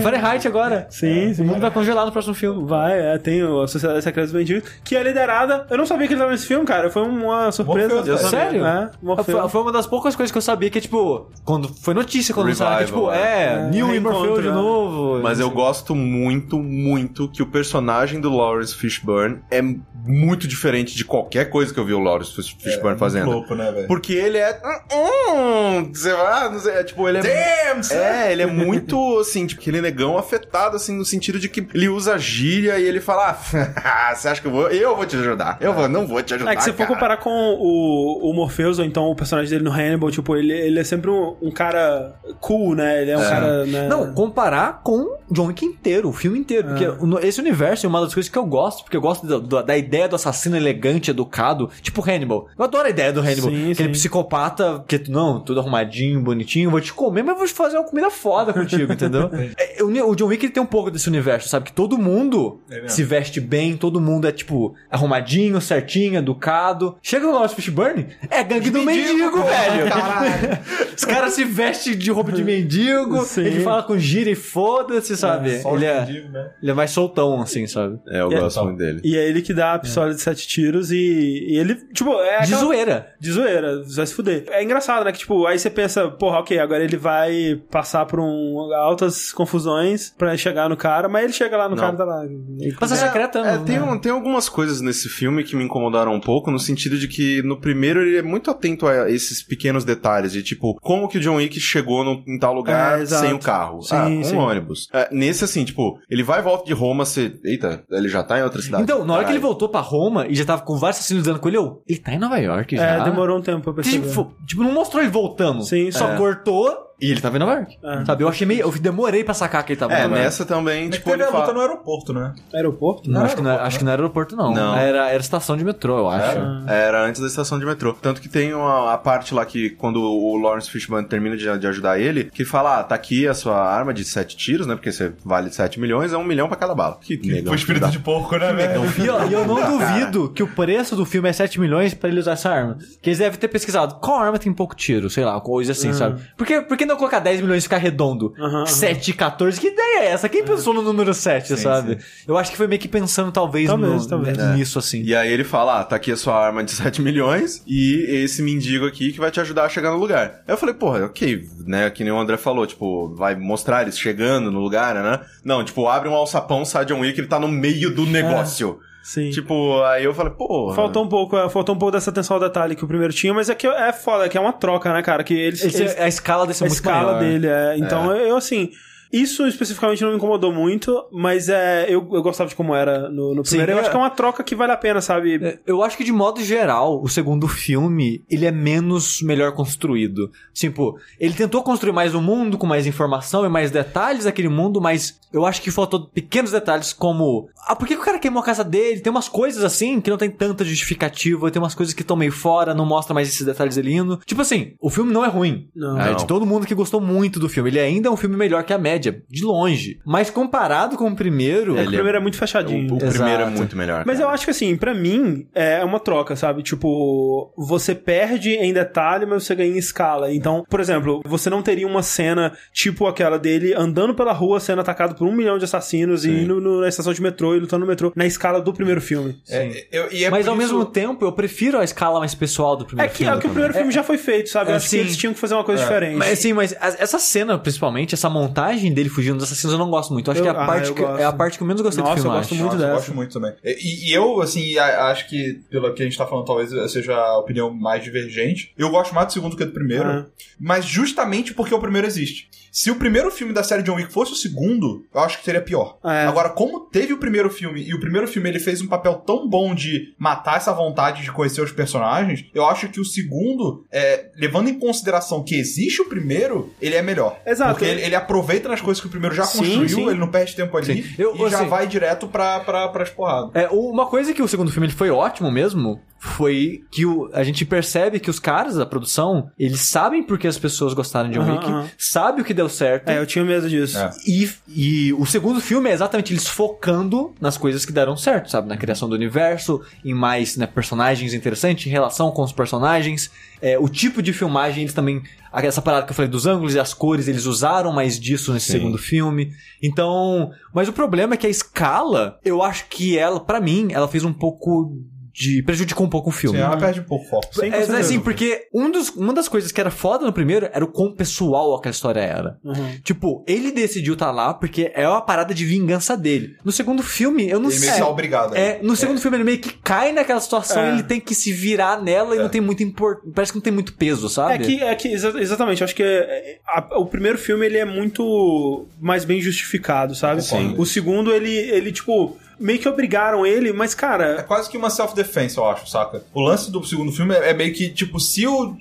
[0.04, 0.88] Fahrenheit agora.
[0.90, 1.44] Sim, sim.
[1.44, 2.66] O mundo vai congelar no próximo filme.
[2.68, 5.66] Vai, é, tem o- a Sociedade Secreta dos Mendigos, que é liderada.
[5.70, 6.90] Eu não sabia que ele tava nesse filme, cara.
[6.90, 8.18] Foi uma surpresa.
[8.18, 8.66] Sério?
[8.66, 9.40] É, Morpheus.
[9.40, 11.30] Foi, foi uma das poucas coisas que eu sabia que, tipo,
[11.62, 13.18] quando foi notícia quando Revival, lançaram, que, tipo, é.
[13.18, 15.22] é, É, Neil e de novo.
[15.22, 21.06] Mas eu gosto muito, muito que o personagem do Lawrence Fishburne é muito diferente de
[21.06, 23.30] qualquer coisa que eu vi o Lawrence Fish- Fishburne fazendo.
[23.30, 23.86] Louco, né?
[23.88, 24.60] Porque ele é.
[24.92, 27.22] Hum, hum, sei lá, não sei, é, tipo, ele é.
[27.22, 27.82] Damn.
[27.92, 31.88] É, ele é muito, assim, tipo, aquele negão afetado, assim, no sentido de que ele
[31.88, 33.38] usa gíria e ele fala,
[33.84, 34.70] ah, você acha que eu vou?
[34.70, 35.58] Eu vou te ajudar.
[35.62, 36.52] Eu vou, não vou te ajudar.
[36.52, 39.64] É que se for cara." comparar com o, o Morpheus, ou então o personagem dele
[39.64, 43.02] no Hannibal, tipo, ele, ele é sempre um, um cara cool, né?
[43.02, 43.88] Ele é um cara, né?
[43.88, 46.68] Não, comparar com John Wick inteiro, o filme inteiro.
[46.70, 49.40] Porque no- esse universo é uma das coisas que eu gosto, porque eu gosto da,
[49.40, 52.48] da- da ideia do assassino elegante, educado, tipo Hannibal.
[52.58, 53.50] Eu adoro a ideia do Hannibal.
[53.50, 53.92] Sim, aquele sim.
[53.92, 58.10] psicopata, que não, tudo arrumadinho, bonitinho, vou te comer, mas vou te fazer uma comida
[58.10, 59.30] foda contigo, entendeu?
[59.58, 61.66] É, o, o John Wick ele tem um pouco desse universo, sabe?
[61.66, 66.96] Que todo mundo É se veste bem, todo mundo é, tipo, arrumadinho, certinho, educado.
[67.02, 69.90] Chega no Lawrence Fishburne, é gangue do mendigo, velho.
[69.90, 70.60] Caralho.
[70.96, 73.42] Os caras se vestem de roupa de mendigo, Sim.
[73.42, 75.60] ele fala com gira e foda-se, sabe?
[75.62, 76.52] Só ele, é, né?
[76.62, 78.00] ele é mais soltão, assim, sabe?
[78.08, 78.66] É, eu É, gosto então.
[78.66, 79.02] muito dele.
[79.04, 82.40] E é ele que dá a pistola de sete tiros e, e ele, tipo, é
[82.40, 83.08] De aquela- zoeira.
[83.20, 84.46] De zoeira, vai se fuder.
[84.50, 85.12] É engraçado, né?
[85.12, 90.14] Que, tipo, aí você pensa, porra, ok, agora ele vai passar por um, altas confusões
[90.18, 91.82] pra chegar no cara, mas ele chega lá no Não.
[91.84, 92.26] cara e tá lá.
[92.60, 93.84] E- Passa secreta, É, não, tem, né?
[93.86, 97.42] um- tem algumas coisas nesse filme que me incomodaram um pouco, no sentido de que
[97.44, 101.22] no primeiro ele é muito atento a esses pequenos detalhes, de tipo, como que o
[101.22, 103.82] John Wick chegou no, em tal lugar É, sem o carro?
[103.82, 104.36] Sim, ah, um sim.
[104.36, 104.88] ônibus.
[105.12, 107.34] É, nesse, assim, tipo, ele vai e volta de Roma, você.
[107.44, 108.84] Eita, ele já tá em outra cidade.
[108.84, 109.42] Então, na hora que ele Caralho.
[109.42, 112.14] voltou pra Roma e já tava com vários assassinos dizendo com ele, eu, ele tá
[112.14, 112.84] em Nova York já.
[112.84, 114.08] É, demorou um tempo pra perceber.
[114.08, 115.64] Tipo, tipo, não mostrou ele voltando.
[115.64, 116.18] Sim, Só é.
[116.18, 117.78] cortou e ele tava em Nova York.
[117.84, 118.06] É.
[118.06, 118.24] Sabe?
[118.24, 118.62] Eu achei meio.
[118.62, 120.24] Eu demorei pra sacar que ele tava em É, Nova York.
[120.26, 121.54] nessa também, Mas tipo, teve ele a luta fala...
[121.54, 122.34] no aeroporto, né?
[122.54, 123.10] Aeroporto?
[123.10, 124.54] Não, Não acho, que não era, era acho que não era aeroporto, não.
[124.54, 124.76] Não.
[124.76, 126.38] Era, era estação de metrô, eu acho.
[126.68, 127.94] Era antes da estação de metrô.
[127.94, 131.68] Tanto que tem uma, a parte lá que, quando o Lawrence Fishburne termina de, de
[131.68, 134.76] ajudar ele, que fala, ah, tá aqui a sua arma de sete tiros, né?
[134.76, 136.98] Porque você vale 7 milhões, é um milhão pra cada bala.
[137.02, 138.82] Que negão, Foi espírito de porco, né, velho?
[139.02, 142.20] E eu, eu não duvido que o preço do filme é 7 milhões pra ele
[142.20, 142.78] usar essa arma.
[143.02, 146.22] Que eles devem ter pesquisado qual arma tem pouco tiro, sei lá, coisa assim, sabe?
[146.38, 148.34] Por que, por que não colocar 10 milhões e ficar redondo?
[148.40, 148.66] Aham, aham.
[148.66, 150.30] 7 e 14, que ideia é essa?
[150.30, 151.98] Quem pensou no número 7, sabe?
[152.28, 154.38] Eu acho que foi meio que pensando talvez, Talvez, no- talvez.
[154.56, 155.02] nisso assim.
[155.04, 158.42] E aí ele fala, ah, tá aqui a sua arma de 7 milhões e esse
[158.42, 160.42] mendigo aqui que vai te ajudar a chegar no lugar.
[160.48, 163.98] Aí eu falei, porra, ok, né, que nem o André falou, tipo, vai mostrar eles
[163.98, 165.20] chegando no lugar, né?
[165.44, 168.80] Não, tipo, abre um alçapão, sai John Wick, ele tá no meio do negócio.
[169.04, 169.30] Sim.
[169.32, 170.74] Tipo, aí eu falei, pô...
[170.76, 173.34] Faltou um pouco, é, faltou um pouco dessa atenção ao detalhe que o primeiro tinha,
[173.34, 175.24] mas é que é foda, que é uma troca, né, cara?
[175.24, 175.64] Que eles.
[175.64, 177.20] Esse- eles- a escala desse é a muito escala maior.
[177.20, 177.78] dele, é.
[177.78, 178.70] Então, eu, assim.
[179.12, 183.36] Isso especificamente não me incomodou muito, mas é, eu, eu gostava de como era no,
[183.36, 183.74] no Sim, primeiro.
[183.74, 183.82] eu é.
[183.82, 185.36] acho que é uma troca que vale a pena, sabe?
[185.44, 190.32] É, Eu acho que de modo geral, o segundo filme, ele é menos melhor construído.
[190.54, 194.80] Tipo, ele tentou construir mais um mundo com mais informação e mais detalhes daquele mundo,
[194.80, 198.42] mas eu acho que faltou pequenos detalhes como, ah, por que, que o cara queimou
[198.42, 199.00] a casa dele?
[199.00, 202.32] Tem umas coisas assim que não tem tanta justificativa, tem umas coisas que estão meio
[202.32, 204.20] fora, não mostra mais esses detalhes dele indo.
[204.26, 205.70] Tipo assim, o filme não é ruim.
[205.76, 206.00] Não.
[206.00, 207.70] É de todo mundo que gostou muito do filme.
[207.70, 210.00] Ele ainda é um filme melhor que a média, de longe.
[210.06, 212.92] Mas comparado com o primeiro, o ele primeiro é, é- muito fechadinho.
[212.94, 214.04] O, o primeiro é muito melhor.
[214.06, 216.62] Mas eu acho que assim, pra mim, é uma troca, sabe?
[216.64, 220.34] Tipo, você perde em detalhe, mas você ganha em escala.
[220.34, 224.82] Então, por exemplo, você não teria uma cena tipo aquela dele andando pela rua sendo
[224.82, 227.82] atacado por um milhão de assassinos e indo no- na estação de metrô e lutando
[227.86, 229.36] no metrô na escala do primeiro filme.
[229.50, 232.76] É, eu- e é mas ao isso- mesmo tempo, eu prefiro a escala mais pessoal
[232.76, 233.32] do É primeiro que, filme.
[233.36, 234.70] é que o primeiro filme já foi feito, sabe?
[234.70, 234.98] Eu É, acho sim.
[234.98, 236.16] que eles tinham que fazer uma coisa diferente.
[236.18, 240.14] Mas assim, mas essa cena, principalmente, essa montagem dele fugindo dos assassinos, eu não gosto
[240.14, 240.28] muito.
[240.28, 241.68] Eu acho Eu- que é a, ah, parte eu que, é a parte que eu
[241.68, 242.36] menos gostei Nossa, do filme.
[242.36, 242.62] eu gosto acho.
[242.62, 243.00] muito Nossa, eu dessa.
[243.00, 243.54] gosto muito também.
[243.64, 247.16] E, e eu, assim, a- acho que, pelo que a gente tá falando, talvez seja
[247.16, 248.72] a opinião mais divergente.
[248.78, 250.26] Eu gosto mais do segundo que do primeiro, Ah.
[250.60, 252.50] mas justamente porque o primeiro existe.
[252.72, 255.62] Se o primeiro filme da série John Wick fosse o segundo, eu acho que seria
[255.62, 255.98] pior.
[256.06, 256.26] É.
[256.26, 259.48] Agora, como teve o primeiro filme, e o primeiro filme ele fez um papel tão
[259.50, 264.30] bom de matar essa vontade de conhecer os personagens, eu acho que o segundo, é,
[264.38, 267.38] levando em consideração que existe o primeiro, ele é melhor.
[267.46, 267.72] Exato.
[267.74, 270.08] Porque ele, ele aproveita nas coisas que o primeiro já Sim, construiu, sim.
[270.10, 271.14] ele não perde tempo ali.
[271.20, 273.52] Eu- e já assim- vai direto pra, pra, pras porradas.
[273.54, 277.44] É, uma coisa que o segundo filme ele foi ótimo mesmo foi que o, a
[277.44, 281.42] gente percebe que os caras da produção, eles sabem porque as pessoas gostaram de John
[281.42, 281.90] Aham, Wick, aham.
[281.98, 283.10] sabem o que deu certo.
[283.10, 283.98] É, eu tinha medo disso.
[283.98, 284.12] É.
[284.28, 288.68] E, e o segundo filme é exatamente eles focando nas coisas que deram certo, sabe?
[288.68, 293.32] Na criação do universo, em mais né, personagens interessantes, em relação com os personagens.
[293.60, 295.24] É, o tipo de filmagem, eles também.
[295.52, 298.68] Essa parada que eu falei dos ângulos e as cores, eles usaram mais disso nesse
[298.68, 298.74] Sim.
[298.74, 299.52] segundo filme.
[299.82, 300.52] Então.
[300.72, 304.24] Mas o problema é que a escala, eu acho que ela, pra mim, ela fez
[304.24, 304.96] um pouco
[305.34, 306.58] de prejudicou um pouco o filme.
[306.58, 307.48] Sim, ela perde um pouco o foco.
[307.64, 310.88] É, assim, porque um dos, uma das coisas que era foda no primeiro era o
[310.88, 312.58] quão pessoal aquela história era.
[312.64, 313.00] Uhum.
[313.04, 316.56] Tipo, ele decidiu estar lá porque é uma parada de vingança dele.
[316.64, 318.02] No segundo filme, eu não Ele meio sei.
[318.02, 318.56] que é obrigado.
[318.56, 320.90] É, no segundo filme ele meio que cai naquela situação É.
[320.90, 323.20] e ele tem que se virar nela e não tem muito import...
[323.34, 324.54] Parece que não tem muito peso, sabe?
[324.54, 327.78] É que, é que exa- exatamente, eu acho que é- a- o primeiro filme ele
[327.78, 330.42] é muito mais bem justificado, sabe?
[330.42, 330.76] Sim.
[330.78, 334.44] O segundo, ele, ele, tipo, meio que obrigaram ele, mas, É cara.
[334.44, 336.24] quase que uma self-defense, eu acho, saca?
[336.34, 338.76] O lance do segundo filme é é meio que, tipo, se o,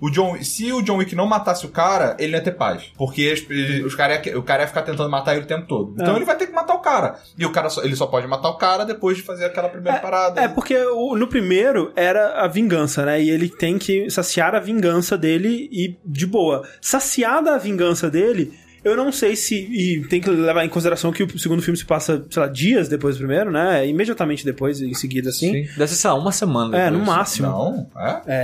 [0.00, 2.84] o John, se o John Wick não matasse o cara, ele não ia ter paz.
[2.96, 3.34] Porque
[3.84, 5.92] os, cara ia, o cara ia ficar tentando matar ele o tempo todo.
[6.00, 6.16] Então É.
[6.16, 7.18] ele vai ter que matar o cara.
[7.38, 9.98] E o cara só, ele só pode matar o cara depois de fazer aquela primeira
[9.98, 10.40] parada.
[10.40, 13.20] É, porque o- no primeiro era a vingança, né?
[13.22, 16.62] E ele tem que saciar a vingança dele e de boa.
[16.80, 18.52] Saciada a vingança dele,
[18.84, 19.54] eu não sei se.
[19.54, 22.88] E tem que levar em consideração que o segundo filme se passa, sei lá, dias
[22.88, 23.86] depois do primeiro, né?
[23.86, 25.52] Imediatamente depois, em seguida, assim.
[25.52, 25.68] Sim.
[25.76, 26.76] Deve ser, sei lá, uma semana.
[26.76, 27.16] É, no depois.
[27.16, 27.48] máximo.
[27.48, 28.20] Não, é?
[28.26, 28.34] É,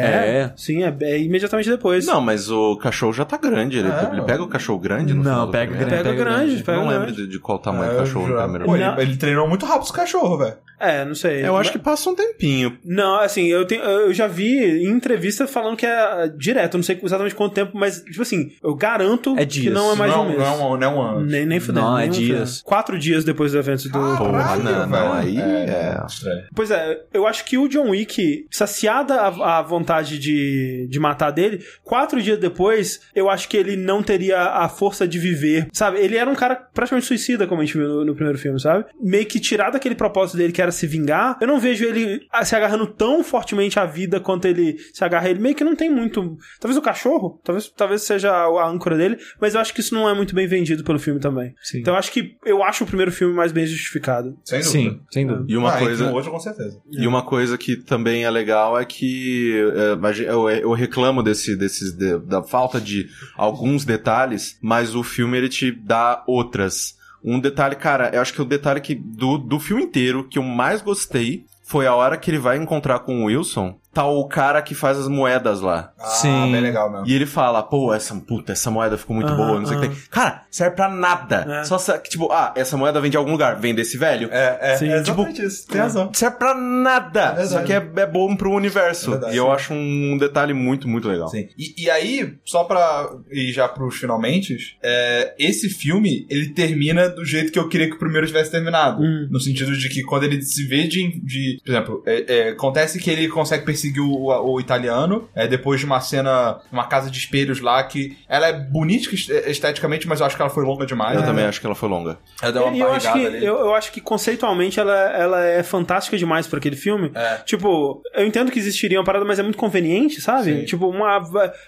[0.41, 0.53] É.
[0.57, 2.07] Sim, é, é imediatamente depois.
[2.07, 3.79] Não, mas o cachorro já tá grande.
[3.79, 5.91] Ele, É, ele pega o cachorro grande no Não, pega grande.
[5.91, 7.23] Pega grande, pega Eu não lembro grande.
[7.27, 8.65] de, de qual tamanho É, o cachorro no eu primeiro.
[8.65, 10.57] Pô, ele, ele treinou muito rápido os cachorros, velho.
[10.81, 11.47] É, não sei.
[11.47, 12.79] Eu acho que passa um tempinho.
[12.83, 16.83] Não, assim, eu, tenho, eu já vi em entrevista falando que é direto, eu não
[16.83, 20.17] sei exatamente quanto tempo, mas, tipo assim, eu garanto É que não é mais de
[20.17, 20.30] não, um mês.
[20.39, 21.27] Não, é um, não é um ano.
[21.27, 21.87] Nem, nem fudendo.
[21.87, 22.59] Não, é dias.
[22.59, 22.65] fudendo.
[22.65, 23.91] Quatro dias depois do evento do.
[23.91, 25.13] Porra, não, não, velho.
[25.13, 26.03] aí é...
[26.07, 26.45] estranho.
[26.55, 31.31] Pois é, eu acho que o John Wick, saciada a, a vontade de, de matar
[31.31, 35.99] dele, quatro dias depois, eu acho que ele não teria a força de viver, sabe?
[35.99, 38.85] Ele era um cara praticamente suicida, como a gente viu no, no primeiro filme, sabe?
[39.01, 42.45] Meio que tirado aquele propósito dele que era se vingar, eu não vejo ele ah,
[42.45, 45.41] se agarrando tão fortemente à vida quanto ele se agarra a ele.
[45.41, 46.37] Meio que não tem muito.
[46.59, 50.09] Talvez o cachorro, talvez, talvez seja a âncora dele, mas eu acho que isso não
[50.09, 51.55] é muito bem vendido pelo filme também.
[51.63, 51.81] Sim.
[51.81, 54.37] Então eu acho que eu acho o primeiro filme mais bem justificado.
[54.45, 54.73] Sem dúvida.
[54.73, 55.47] Sim, sem dúvida.
[55.49, 56.11] E uma ah, coisa...
[56.13, 56.81] outro, com certeza.
[56.91, 61.93] E uma coisa que também é legal é que é, eu, eu reclamo desse, desses,
[61.93, 66.99] de- da falta de alguns detalhes, mas o filme ele te dá outras.
[67.23, 70.43] Um detalhe, cara, eu acho que o detalhe que do, do filme inteiro que eu
[70.43, 74.63] mais gostei foi a hora que ele vai encontrar com o Wilson, tá o cara
[74.63, 75.93] que faz as moedas lá.
[75.99, 76.53] Ah, Sim.
[76.53, 77.07] bem legal mesmo.
[77.07, 79.89] E ele fala, pô, essa puta, essa moeda ficou muito boa, não sei o que
[79.89, 79.97] tem.
[80.11, 81.61] Cara, serve pra nada.
[81.61, 81.65] É.
[81.65, 84.29] Só tipo, ah, essa moeda vem de algum lugar, vem desse velho.
[84.31, 84.89] É, é, Sim.
[84.89, 85.67] é exatamente isso.
[85.67, 86.11] Tem razão.
[86.15, 87.35] serve pra nada.
[87.39, 89.09] É Só que é, é bom pro universo.
[89.09, 89.51] É verdade, e eu sim.
[89.51, 91.29] acho um detalhe muito, muito legal.
[91.29, 91.49] Sim.
[91.59, 97.25] E, e aí, só pra ir já pros finalmente, é, esse filme, ele termina do
[97.25, 99.03] jeito que eu queria que o primeiro tivesse terminado.
[99.03, 99.29] Hum.
[99.31, 101.21] No sentido de que quando ele se vê de...
[101.25, 105.81] de por exemplo, é, é, acontece que ele consegue perseguir o, o italiano, é, depois
[105.81, 110.21] de uma cena, uma casa de espelhos lá, que ela é bonita est- esteticamente, mas
[110.21, 111.15] eu acho que ela foi longa demais.
[111.15, 111.27] Eu né?
[111.27, 112.19] também acho que ela foi longa.
[112.43, 115.63] Ela deu uma E eu acho, que, eu, eu acho que conceitualmente ela, ela é
[115.63, 117.11] fantástica demais pra aquele filme.
[117.15, 117.37] É.
[117.45, 120.61] Tipo, eu entendo que existiria uma parada, mas é muito conveniente, sabe?
[120.61, 120.65] Sim.
[120.65, 121.17] Tipo, uma.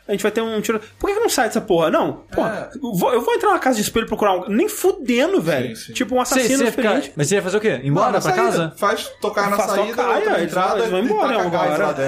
[0.09, 0.81] A gente vai ter um tiro.
[0.99, 1.91] Por que não sai dessa porra?
[1.91, 2.77] Não, porra, É.
[2.77, 4.49] eu vou, eu vou entrar na casa de espelho e procurar um.
[4.49, 5.75] Nem fudendo, velho.
[5.77, 5.93] sim.
[5.93, 7.13] Tipo, um assassino ia ficar- experiente.
[7.17, 7.81] Mas você ia fazer o quê?
[7.83, 8.43] Embora pra saída.
[8.43, 8.73] casa?
[8.77, 11.45] Faz tocar na Faz saída, tocar, outra é, eles vão- entrada eles vão embora taca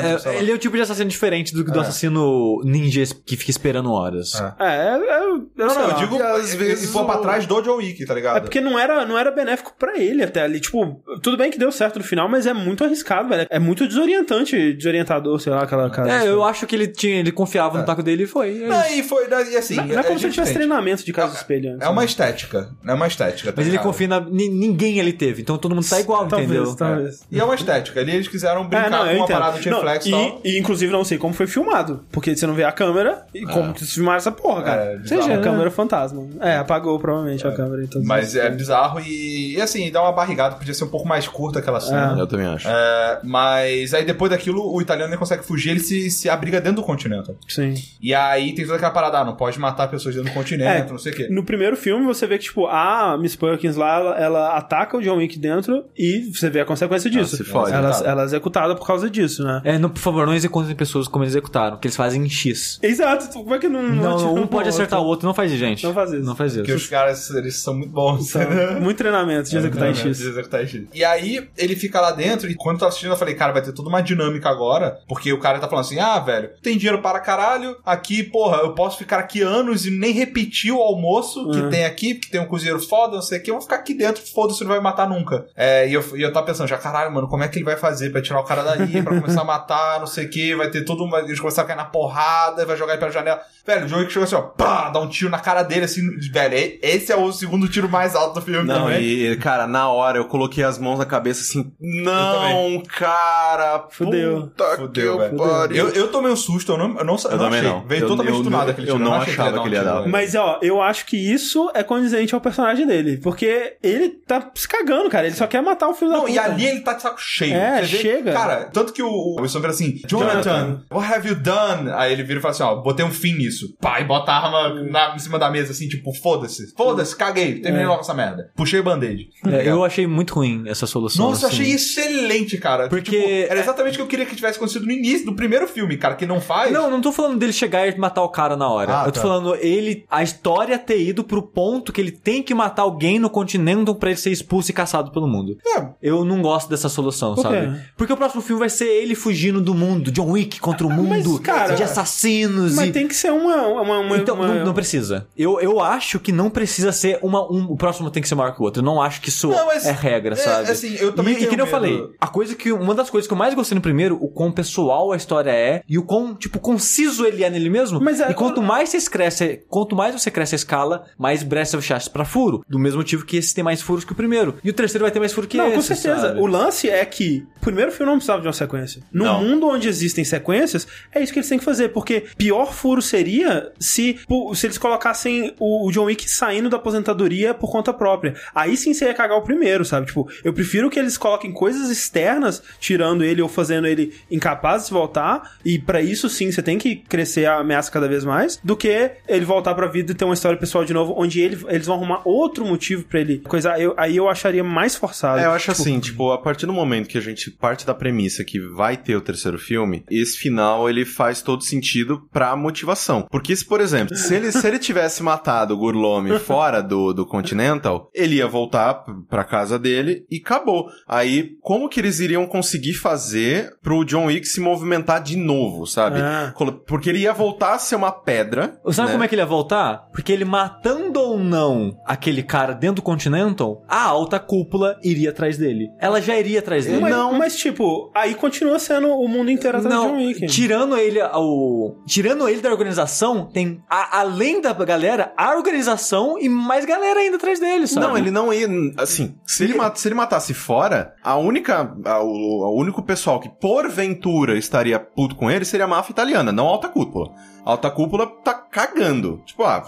[0.02, 0.38] dentro, É, sei lá.
[0.38, 1.82] ele é o tipo de assassino diferente do, do É.
[1.82, 4.34] assassino ninja que fica esperando horas.
[4.34, 4.54] É.
[4.58, 7.18] É, é, é, eu Não, sei não, eu digo, E às vezes e pôr pra
[7.18, 8.36] o- trás do John Wick, tá ligado?
[8.38, 10.60] É porque não era, não era benéfico pra ele até ali.
[10.60, 13.46] Tipo, tudo bem que deu certo no final, mas é muito arriscado, velho.
[13.50, 16.10] É muito desorientante, desorientador, sei lá, aquela casa.
[16.10, 18.62] É, eu acho que ele tinha, ele confiava no taco dele e foi.
[18.62, 19.76] É Não, e foi, e assim...
[19.76, 21.86] Não, não é como se ele tivesse treinamento de casa de espelho antes.
[21.86, 22.06] É uma né?
[22.06, 23.50] estética, é uma estética.
[23.52, 23.86] tá Mas ele ligado?
[23.86, 24.20] confia na.
[24.20, 26.74] ni- Ninguém ele teve, então todo mundo tá igual, Talvez, entendeu?
[26.76, 27.22] talvez.
[27.30, 28.00] E é uma estética.
[28.00, 29.26] Ali eles quiseram brincar É, não, com uma entendo.
[29.38, 30.40] parada de Não, reflexo e tal.
[30.44, 32.04] e, e, inclusive não sei como foi filmado.
[32.10, 34.82] Porque você não vê a câmera e como que se filmaram essa porra, cara.
[34.82, 35.22] É, bizarro.
[35.22, 35.42] Seja, a né?
[35.42, 36.26] câmera fantasma.
[36.40, 37.82] É, apagou provavelmente a câmera.
[37.84, 40.56] Então, Mas é bizarro e, e assim, dá uma barrigada.
[40.56, 42.16] Podia ser um pouco mais curta aquela cena.
[42.18, 42.68] Eu também acho.
[42.68, 46.76] É, mas aí depois daquilo, o italiano nem consegue fugir, ele se, se abriga dentro
[46.76, 47.32] do continente.
[47.48, 47.74] Sim.
[48.00, 50.90] E aí tem toda aquela parada, ah, não pode matar pessoas dentro do continente, É,
[50.90, 51.28] não sei o quê.
[51.30, 55.02] No primeiro filme, você vê que, tipo, a Miss Perkins lá, ela, ela ataca o
[55.02, 57.36] John Wick dentro e você vê a consequência disso.
[57.36, 57.72] se fode.
[57.72, 58.10] Ela, Executada.
[58.10, 59.60] ela é executada por causa disso, né?
[59.64, 62.78] É, não, por favor, não executem pessoas como eles executaram, que eles fazem em X.
[62.82, 63.82] Exato, como é que não.
[63.82, 65.14] Não, atira um pode acertar o outro?
[65.14, 65.84] outro, não faz isso, gente.
[65.84, 66.22] Não faz isso.
[66.24, 66.60] Não faz isso.
[66.62, 68.34] Porque os caras, eles são muito bons.
[68.34, 70.20] Então, muito treinamento de executar em De X.
[70.20, 70.84] executar em X.
[70.92, 73.62] E aí, ele fica lá dentro, e quando eu tô assistindo, eu falei, cara, vai
[73.62, 77.00] ter toda uma dinâmica agora, porque o cara tá falando assim, ah, velho, tem dinheiro
[77.00, 81.60] para caralho, aqui, porra, eu posso ficar aqui anos e nem repetir o almoço que
[81.60, 81.70] Uhum.
[81.70, 83.94] tem aqui, porque tem um cozinheiro foda, não sei o que, eu vou ficar aqui
[83.94, 85.46] dentro, foda-se, não vai me matar nunca.
[85.56, 87.76] É, e, eu, e eu tava pensando, já, caralho, mano, como é que ele vai
[87.76, 90.68] fazer pra tirar o cara daí, pra começar a matar, não sei o que, vai
[90.70, 91.20] ter todo uma.
[91.20, 93.40] Eles começaram a cair na porrada, vai jogar ele pela janela.
[93.66, 96.02] Velho, o John Wick chegou assim, ó, pá, dá um tiro na cara dele, assim,
[96.30, 96.78] velho.
[96.82, 99.02] Esse é o segundo tiro mais alto do filme Não, também.
[99.02, 104.42] e, cara, na hora eu coloquei as mãos na cabeça assim, não, cara, Fudeu.
[104.42, 105.36] puta Fudeu, que velho.
[105.36, 105.76] pariu.
[105.88, 107.70] Eu, eu tomei um susto, eu não, eu não, eu Eu não também achei.
[107.70, 107.86] não.
[107.86, 109.04] Veio Eu- totalmente eu- do nada eu- aquele eu tiro.
[109.04, 110.06] não achei achava que ele ia dar.
[110.08, 113.18] Mas, ó, eu acho que isso é condizente ao personagem dele.
[113.18, 115.26] Porque ele tá se cagando, cara.
[115.26, 116.32] Ele só quer matar o filho da Não, puta.
[116.34, 117.54] e ali ele tá de saco cheio.
[117.54, 118.32] É, Você vê- chega.
[118.32, 119.08] Cara, tanto que o,
[119.38, 120.82] o Vira assim, Jonathan, Jonathan.
[120.92, 121.90] what have you done?
[121.92, 123.74] Aí ele vira e fala assim, ó, botei um fim nisso.
[123.80, 126.74] Pá, e bota a arma na- em cima da mesa, assim, tipo, foda-se.
[126.76, 127.60] Foda-se, caguei.
[127.60, 127.88] Terminei É.
[127.88, 128.50] logo essa merda.
[128.56, 129.28] Puxei o band-aid.
[129.46, 131.28] É, eu achei muito ruim essa solução.
[131.28, 131.62] Nossa, eu assim.
[131.62, 132.88] achei excelente, cara.
[132.88, 135.66] Porque- Tipo, era exatamente o que eu queria que tivesse acontecido no início do primeiro
[135.68, 136.72] filme, cara, que não faz.
[136.72, 139.02] Não, não tô falando dele chegar e matar o cara na hora.
[139.02, 139.22] Ah, eu tô tá.
[139.22, 143.30] falando ele, a história ter ido pro ponto que ele tem que matar alguém no
[143.30, 145.56] Continental pra ele ser expulso e caçado pelo mundo.
[145.76, 145.86] É.
[146.02, 147.54] Eu não gosto dessa solução, Por quê?
[147.66, 147.80] sabe?
[147.96, 149.14] Porque o próximo filme vai ser ele
[149.44, 152.92] fugindo do mundo, John Wick contra o mundo, cara, de assassinos Mas e...
[152.92, 153.66] tem que ser uma.
[153.66, 155.26] uma, uma- Então, uma- não, não precisa.
[155.36, 157.42] Eu, eu acho que não precisa ser uma.
[157.50, 158.80] Um, o próximo tem que ser maior que o outro.
[158.80, 160.70] Eu não acho que isso Não, mas- é regra, é, sabe?
[160.70, 162.72] assim, eu também e, e tenho que nem eu falei, a coisa que.
[162.72, 165.82] Uma das coisas que eu mais gostei no primeiro, o quão pessoal a história é
[165.88, 168.00] e o quão, tipo, conciso ele é nele mesmo.
[168.00, 171.74] Mas é- e quanto mais você cresce, quanto mais você cresce a escala, mais brecha
[171.94, 172.64] acha pra furo.
[172.68, 174.56] Do mesmo motivo que esse tem mais furos que o primeiro.
[174.64, 175.74] E o terceiro vai ter mais furo que Não, esse.
[175.76, 176.20] com certeza.
[176.28, 176.40] sabe?
[176.40, 179.02] O lance é que o primeiro filme não precisava de uma sequência.
[179.12, 179.42] No Não.
[179.42, 181.88] mundo onde existem sequências, é isso que eles têm que fazer.
[181.88, 184.18] Porque pior furo seria se,
[184.54, 188.34] se eles colocassem o, o John Wick saindo da aposentadoria por conta própria.
[188.54, 190.06] Aí sim você ia cagar o primeiro, sabe?
[190.06, 194.92] Tipo, eu prefiro que eles coloquem coisas externas, tirando ele ou fazendo ele incapaz de
[194.92, 195.56] voltar.
[195.64, 198.58] E pra isso sim você tem que crescer a ameaça cada vez mais.
[198.62, 201.58] Do que ele voltar pra vida e ter uma história pessoal de novo, onde ele,
[201.68, 203.78] eles vão arrumar outro motivo pra ele coisa.
[203.78, 205.40] Eu, aí eu acharia mais forçado.
[205.40, 208.44] É, eu acho assim, tipo, a partir do momento que a gente parte da premissa
[208.44, 213.26] que vai ter o terceiro filme, esse final ele faz todo sentido pra motivação.
[213.30, 217.26] Porque se, por exemplo, se ele, se ele tivesse matado o Gurlome fora do, do
[217.26, 220.88] Continental, ele ia voltar pra casa dele e acabou.
[221.08, 226.20] Aí, como que eles iriam conseguir fazer pro John Wick se movimentar de novo, sabe?
[226.20, 226.52] Ah.
[226.54, 228.78] Colo- Porque ele ia voltar a ser uma pedra.
[228.90, 229.12] Sabe né?
[229.14, 230.08] como é que ele ia voltar?
[230.12, 235.56] Porque ele matando ou não aquele cara dentro do Continental, a alta cúpula iria atrás
[235.58, 235.88] dele.
[236.00, 237.00] Ela já iria atrás dele.
[237.00, 240.46] Mas, mas, tipo, aí continua sendo o mundo inteiro atrás de John Não, Wick.
[240.46, 246.48] tirando ele ao, tirando ele da organização, tem a- além da galera, a organização e
[246.48, 248.06] mais galera ainda atrás dele, sabe?
[248.06, 248.68] Não, ele não ia.
[248.96, 251.94] Assim, se ele, se ele matasse fora, a única.
[252.04, 256.52] A, o, o único pessoal que porventura estaria puto com ele seria a máfia italiana,
[256.52, 257.30] não a alta cúpula.
[257.64, 259.40] A alta cúpula tá cagando.
[259.46, 259.82] Tipo, ah,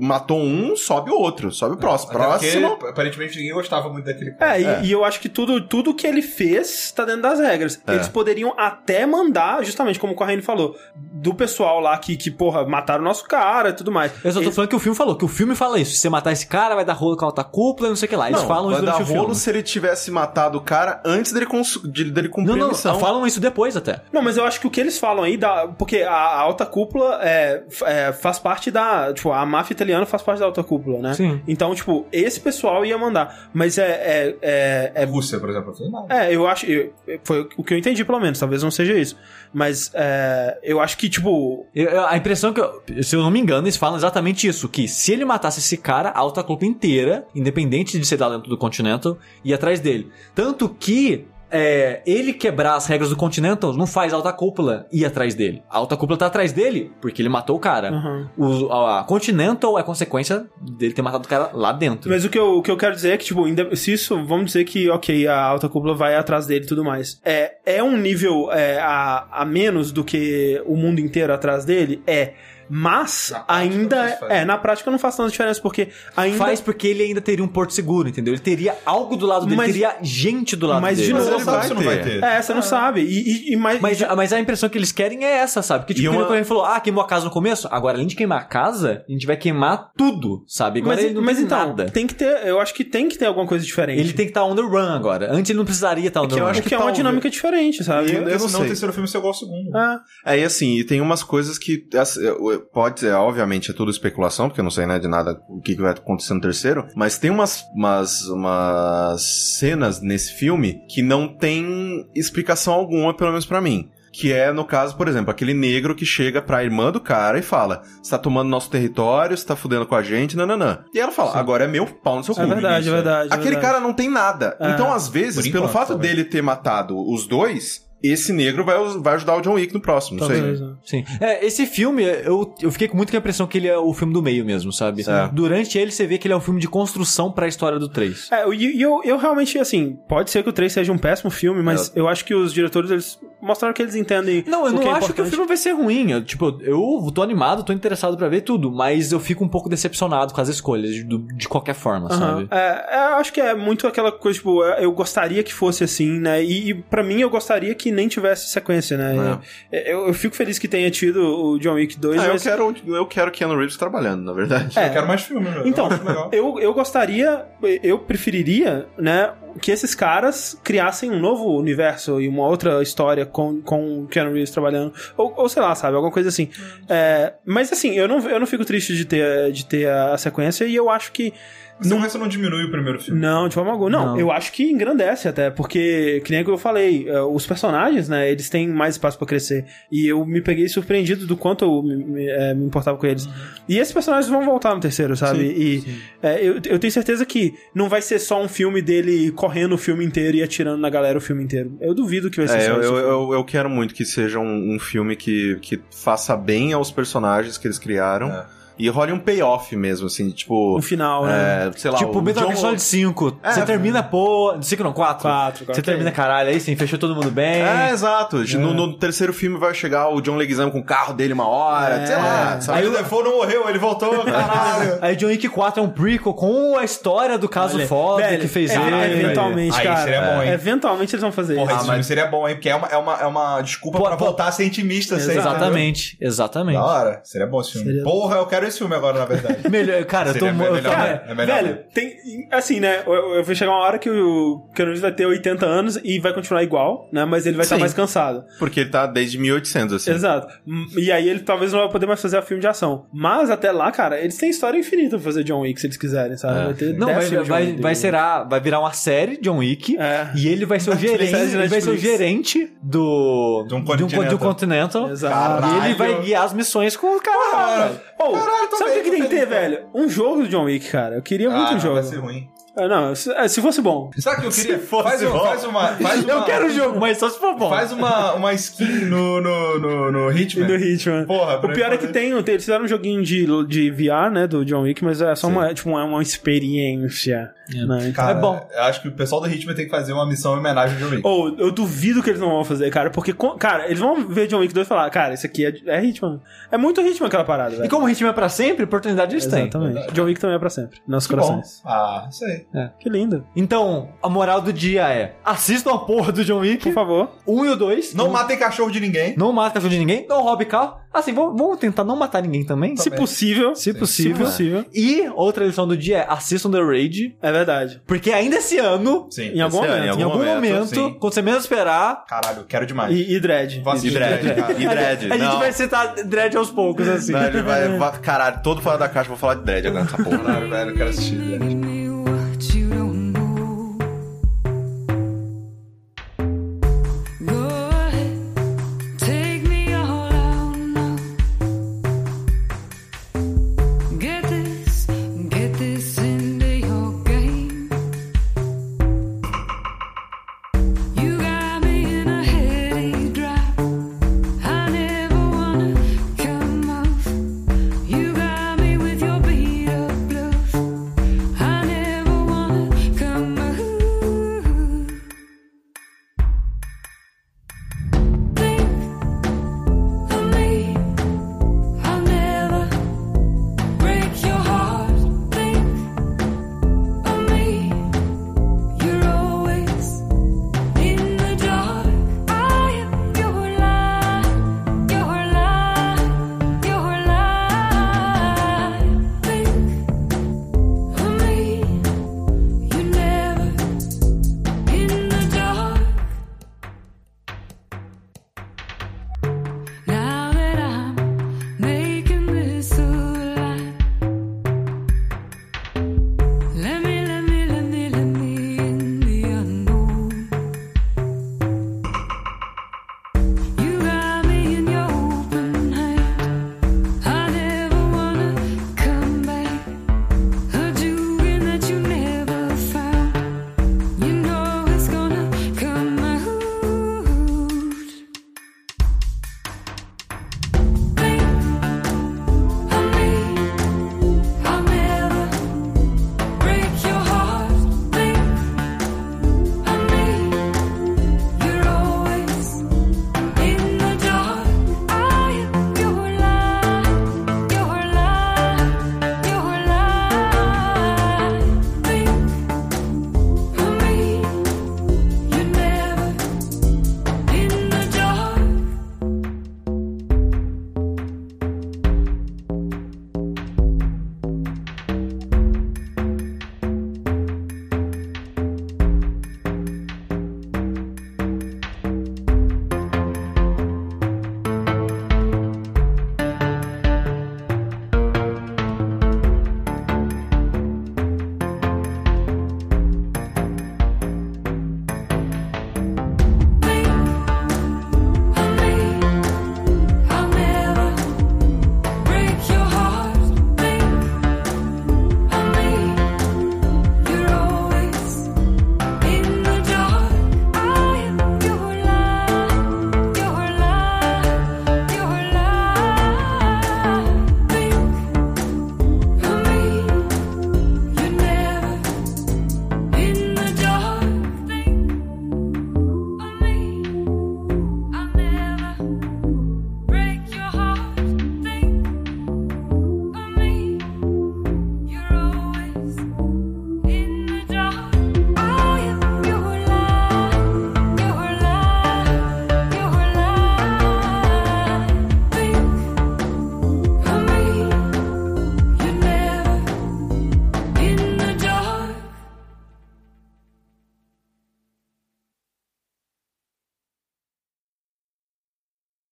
[0.00, 2.12] matou um, sobe o outro, sobe o próximo.
[2.12, 2.88] Até porque, Próximo.
[2.88, 4.58] aparentemente ninguém gostava muito daquele cara.
[4.58, 7.80] É, e, e eu acho que tudo, tudo que ele fez tá dentro das regras.
[7.86, 7.94] É.
[7.94, 12.64] Eles poderiam até mandar, justamente como o Corrêne falou, do pessoal lá que, que, porra,
[12.66, 14.12] mataram o nosso cara e tudo mais.
[14.24, 15.92] Eu só tô Eles- falando que o filme falou, que o filme fala isso.
[15.92, 18.06] Se você matar esse cara, vai dar rolo com a alta cúpula e não sei
[18.06, 18.28] o que lá.
[18.28, 19.34] Eles Não, falam vai isso dar durante o rolo filme.
[19.40, 22.70] se ele tivesse matado o cara antes dele, cons- de- dele cumprir Não, não, a
[22.70, 22.98] missão.
[23.00, 24.02] falam isso depois até.
[24.12, 26.64] Não, mas eu acho que o que eles falam aí, dá, porque a, a alta
[26.66, 29.12] cúpula é, f- é, faz parte da.
[29.12, 31.14] Tipo, a máfia italiana faz parte da alta cúpula, né?
[31.14, 31.40] Sim.
[31.46, 33.48] Então, tipo, esse pessoal ia mandar.
[33.52, 33.82] Mas é.
[33.90, 35.72] é, é, é Rússia, por exemplo.
[36.08, 36.66] É, eu acho.
[36.66, 36.92] eu-
[37.24, 38.38] foi o que eu entendi, pelo menos.
[38.38, 39.16] Talvez não seja isso.
[39.52, 41.66] Mas é, eu acho que, tipo.
[41.74, 44.68] Eu- eu- a impressão que, eu, se eu não me engano, eles falam exatamente isso:
[44.68, 48.48] que se ele matasse esse cara, a alta cúpula inteira, independente de ser da dentro
[48.48, 50.10] do Continental, ia atrás dele.
[50.34, 51.26] Tanto que.
[51.52, 55.62] É, ele quebrar as regras do Continental não faz a alta cúpula ir atrás dele.
[55.68, 57.92] A alta cúpula tá atrás dele porque ele matou o cara.
[57.92, 58.26] Uhum.
[58.38, 62.10] O, a, a Continental é consequência dele ter matado o cara lá dentro.
[62.10, 63.44] Mas o que, eu, o que eu quero dizer é que, tipo,
[63.76, 67.20] se isso, vamos dizer que, ok, a alta cúpula vai atrás dele e tudo mais.
[67.24, 72.02] É, é um nível é, a, a menos do que o mundo inteiro atrás dele?
[72.06, 72.32] É.
[72.68, 74.18] Mas Na ainda.
[74.28, 76.38] É, na prática não faz tanta diferença, porque ainda.
[76.38, 78.32] Faz porque ele ainda teria um porto seguro, entendeu?
[78.34, 81.14] Ele teria algo do lado dele, Mas- teria gente do lado mas de dele.
[81.14, 82.22] Mas novo, ele sabe que você não vai ter.
[82.22, 83.00] É, você não sabe.
[83.02, 85.84] E, e, e mais, Mas, mas a impressão que eles querem é essa, sabe?
[85.86, 87.68] Que tipo, E que nem uma- falou, ah, queimou a casa no começo.
[87.70, 90.80] Agora, além de queimar a casa, a gente vai queimar tudo, sabe?
[90.80, 91.86] Agora mas, ele não mas tem então, nada.
[91.86, 92.46] tem que ter.
[92.46, 94.00] Eu acho que tem que ter alguma coisa diferente.
[94.00, 95.32] Ele tem que estar on the run agora.
[95.32, 97.30] Antes ele não precisaria estar on the que eu acho Porque é uma talvez- dinâmica
[97.30, 98.08] diferente, sabe?
[98.10, 98.60] E- Porque eu não sei.
[98.60, 99.76] o terceiro filme ser igual ao segundo.
[99.76, 103.74] Ah, É, e assim, e tem umas coisas que eu- eu- pode ser, obviamente, é
[103.74, 106.40] tudo especulação, porque eu não sei né, de nada o que, que vai acontecer no
[106.40, 109.22] terceiro, mas tem umas, umas, umas
[109.58, 113.90] cenas nesse filme que não tem explicação alguma, pelo menos pra mim.
[114.14, 117.42] Que é, no caso, por exemplo, aquele negro que chega pra irmã do cara e
[117.42, 120.80] fala: Você tá tomando nosso território, você tá fudendo com a gente, nananã.
[120.92, 122.42] E ela fala: Agora é meu pau no seu cu.
[122.42, 122.94] é verdade, é é.
[122.94, 123.28] verdade.
[123.30, 123.66] é Aquele verdade.
[123.72, 124.54] cara não tem nada.
[124.60, 124.72] É.
[124.72, 126.10] Então, às vezes, Por pelo enquanto, fato também.
[126.10, 130.18] dele ter matado os dois, esse negro vai, vai ajudar o John Wick no próximo,
[130.20, 130.36] não sei.
[130.36, 130.72] Talvez, né?
[130.84, 131.04] Sim.
[131.20, 133.92] É, esse filme, eu, eu fiquei com muito com a impressão que ele é o
[133.92, 135.02] filme do meio mesmo, sabe?
[135.04, 135.32] Certo.
[135.34, 138.28] Durante ele, você vê que ele é um filme de construção pra história do 3.
[138.32, 141.30] É, e e eu, eu realmente, assim, pode ser que o 3 seja um péssimo
[141.30, 144.74] filme, mas eu acho que os diretores, eles mostraram que eles entendem Não, eu o
[144.74, 145.30] não que é acho que o importante.
[145.30, 146.10] filme vai ser ruim.
[146.12, 149.68] Eu, tipo, eu tô animado, tô interessado pra ver tudo, mas eu fico um pouco
[149.68, 152.18] decepcionado com as escolhas, de, de qualquer forma, Aham.
[152.18, 152.48] sabe?
[152.50, 155.84] É, é, eu acho que é muito aquela coisa, tipo, é, eu gostaria que fosse
[155.84, 156.42] assim, né?
[156.42, 159.38] E, e para mim eu gostaria que nem tivesse sequência, né?
[159.70, 162.42] É, Eu, eu fico feliz que tenha tido o John Wick 2, Ah, eu mas.
[162.42, 164.78] quero, eu quero Keanu Reeves trabalhando, na verdade.
[164.78, 164.88] É.
[164.88, 165.66] Eu quero mais filme, velho.
[165.66, 165.88] Então,
[166.30, 167.44] Eu eu, eu gostaria,
[167.82, 173.60] eu preferiria, né, que esses caras criassem um novo universo e uma outra história com,
[173.60, 174.92] com o Keanu Reeves trabalhando.
[175.16, 176.48] Ou, ou sei lá, sabe, alguma coisa assim.
[176.88, 180.64] É, mas assim, eu não, eu não fico triste de ter, de ter a sequência
[180.64, 181.32] e eu acho que.
[181.80, 183.18] A sequência não diminui o primeiro filme.
[183.20, 183.90] Não, de forma alguma.
[183.90, 184.20] Não, Não.
[184.20, 188.30] eu acho que engrandece até, porque, que nem que eu falei, eh, os personagens, né,
[188.30, 189.64] eles têm mais espaço pra crescer.
[189.90, 193.28] E eu me peguei surpreendido do quanto eu me, me, eh, me importava com eles.
[193.68, 195.42] E esses personagens vão voltar no terceiro, sabe?
[195.42, 195.84] e
[196.22, 199.78] eh, eu, eu tenho certeza que não vai ser só um filme dele correndo o
[199.78, 201.76] filme inteiro e atirando na galera o filme inteiro.
[201.80, 202.92] Eu duvido que vai ser É, só eu, isso.
[202.92, 206.92] eu, eu, eu quero muito que seja um, um filme que, que faça bem aos
[206.92, 208.46] personagens que eles criaram É.
[208.78, 210.76] e role um payoff mesmo, assim, tipo.
[210.76, 211.68] No final, né?
[211.68, 213.38] É, sei lá, tipo, o Metal John- Gear Solid 5.
[213.44, 214.56] você termina, pô...
[214.60, 215.22] 5 não, 4.
[215.22, 216.12] Quatro, quatro, Você termina, é.
[216.12, 217.62] caralho, aí sim, fechou todo mundo bem.
[217.62, 218.38] É, exato.
[218.58, 221.94] No, no terceiro filme vai chegar o John Leguizamo com o carro dele uma hora,
[221.96, 222.06] É.
[222.06, 222.60] sei lá.
[222.60, 222.78] Sabe?
[222.78, 224.98] Aí o Defoe não morreu, ele voltou, caralho.
[225.00, 228.40] Aí John Wick 4 é um prequel com a história do caso Olha, foda velho,
[228.40, 229.22] que fez é, ele.
[229.24, 230.02] Eventualmente, Aí cara.
[230.02, 230.48] seria bom, hein?
[230.50, 231.80] Eventualmente eles vão fazer Porra, isso.
[231.80, 232.54] esse filme seria bom, hein?
[232.54, 234.24] Porque é uma, é uma, é uma desculpa Pô, pra pô.
[234.26, 235.16] voltar a ser intimista.
[235.16, 236.76] Exatamente, exatamente.
[236.76, 237.20] Da hora.
[237.24, 238.02] Seria bom esse filme.
[238.02, 239.58] Porra, eu quero esse filme agora, na verdade.
[239.70, 240.46] Melhor, cara, eu tô...
[240.46, 241.22] Eu melhor, tô- né?
[241.28, 242.12] É melhor, velho, tem.
[242.50, 243.02] Assim, né?
[243.06, 246.32] Eu, eu vou chegar uma hora que o Keanu vai ter 80 anos e vai
[246.32, 247.24] continuar igual, né?
[247.24, 247.80] Mas ele vai estar Sim.
[247.80, 248.44] mais cansado.
[248.58, 250.10] Porque ele tá desde 1800, assim.
[250.12, 250.48] Exato.
[250.96, 253.06] E aí ele talvez não vai poder mais fazer a filme de ação.
[253.12, 256.36] Mas até lá, cara, eles têm história infinita pra fazer John Wick, se eles quiserem,
[256.36, 256.60] sabe?
[256.60, 256.64] É.
[256.64, 259.58] Vai ter Não, 10 vai, vai, John Wick vai, a- vai virar uma série, John
[259.58, 260.28] Wick, É.
[260.36, 263.82] e ele vai ser o gerente, ele vai ser o gerente do, De um de
[263.82, 264.28] um, Continental.
[264.28, 265.10] de um Continental.
[265.10, 265.66] Exato.
[265.66, 266.24] E ele vai Caralho.
[266.24, 267.86] guiar as missões com o cara.
[267.88, 268.00] velho.
[268.28, 269.80] Oh, Caralho, tô sabe o que, que tem que ter, velho?
[269.94, 271.16] Um jogo do John Wick, cara.
[271.16, 271.94] Eu queria muito Ah, um não, jogo.
[271.94, 272.48] vai ser ruim.
[272.74, 274.10] Ah, não, se, é, se fosse bom.
[274.16, 274.78] Sabe o que eu queria?
[274.78, 275.40] fosse Faz, um, bom.
[275.40, 275.88] faz uma.
[275.88, 277.68] Faz uma Eu quero o jogo, mas só se for bom.
[277.68, 280.66] Faz uma, uma skin no, no, no, no Hitman.
[280.66, 281.26] Do Hitman.
[281.26, 284.64] Porra, o pior é que tem, eles fizeram um joguinho de, de VR, né, do
[284.64, 287.52] John Wick, mas é só uma, tipo, uma, uma experiência.
[287.74, 287.98] Né?
[288.08, 288.68] Então- Cara, É bom.
[288.72, 291.02] Eu acho que o pessoal do Hitman tem que fazer uma missão em homenagem ao
[291.08, 291.26] John Wick.
[291.26, 294.58] Ou, eu duvido que eles não vão fazer, cara, porque, cara, eles vão ver John
[294.58, 296.40] Wick 2 e falar, cara, isso aqui é, é Hitman.
[296.70, 297.90] É muito Hitman aquela parada, E velho.
[297.90, 299.62] como o ritmo é pra sempre, oportunidade eles têm.
[299.62, 300.12] Exatamente.
[300.12, 301.00] John Wick também é pra sempre.
[301.06, 301.42] Nossos Que bom.
[301.42, 301.82] corações.
[301.84, 302.66] Ah, isso aí.
[302.98, 303.44] Que lindo.
[303.56, 307.30] Então, a moral do dia é: assistam a porra do John Wick, Por favor.
[307.46, 308.14] um e o dois.
[308.14, 309.34] Não matem cachorro de ninguém.
[309.36, 311.01] Não mata cachorro de ninguém, não roube carro.
[311.12, 312.96] Assim, vamos, vamos tentar não matar ninguém também.
[312.96, 313.74] Se possível.
[313.74, 314.36] Se possível.
[314.36, 314.84] Se possível.
[314.94, 318.00] E outra lição do dia é assistam The Raid, É verdade.
[318.06, 319.48] porque ainda esse ano, Sim.
[319.52, 320.18] Em algum Esse ano, momento.
[320.18, 321.16] em algum momento, sim.
[321.20, 323.14] quando você menos esperar, Caralho, quero demais.
[323.16, 323.82] E, e Dread.
[324.02, 324.54] E Dredd.
[324.54, 324.72] cara.
[324.72, 325.24] E Dredd.
[325.32, 325.58] a gente não.
[325.58, 327.32] vai citar Dread aos poucos, assim.
[327.32, 330.04] Não, ele vai, vai- Caralho, todo fora da caixa eu vou falar de Dredd agora
[330.04, 330.38] nessa porra.
[330.38, 331.34] Caralho, velho, eu quero assistir.
[331.36, 332.01] me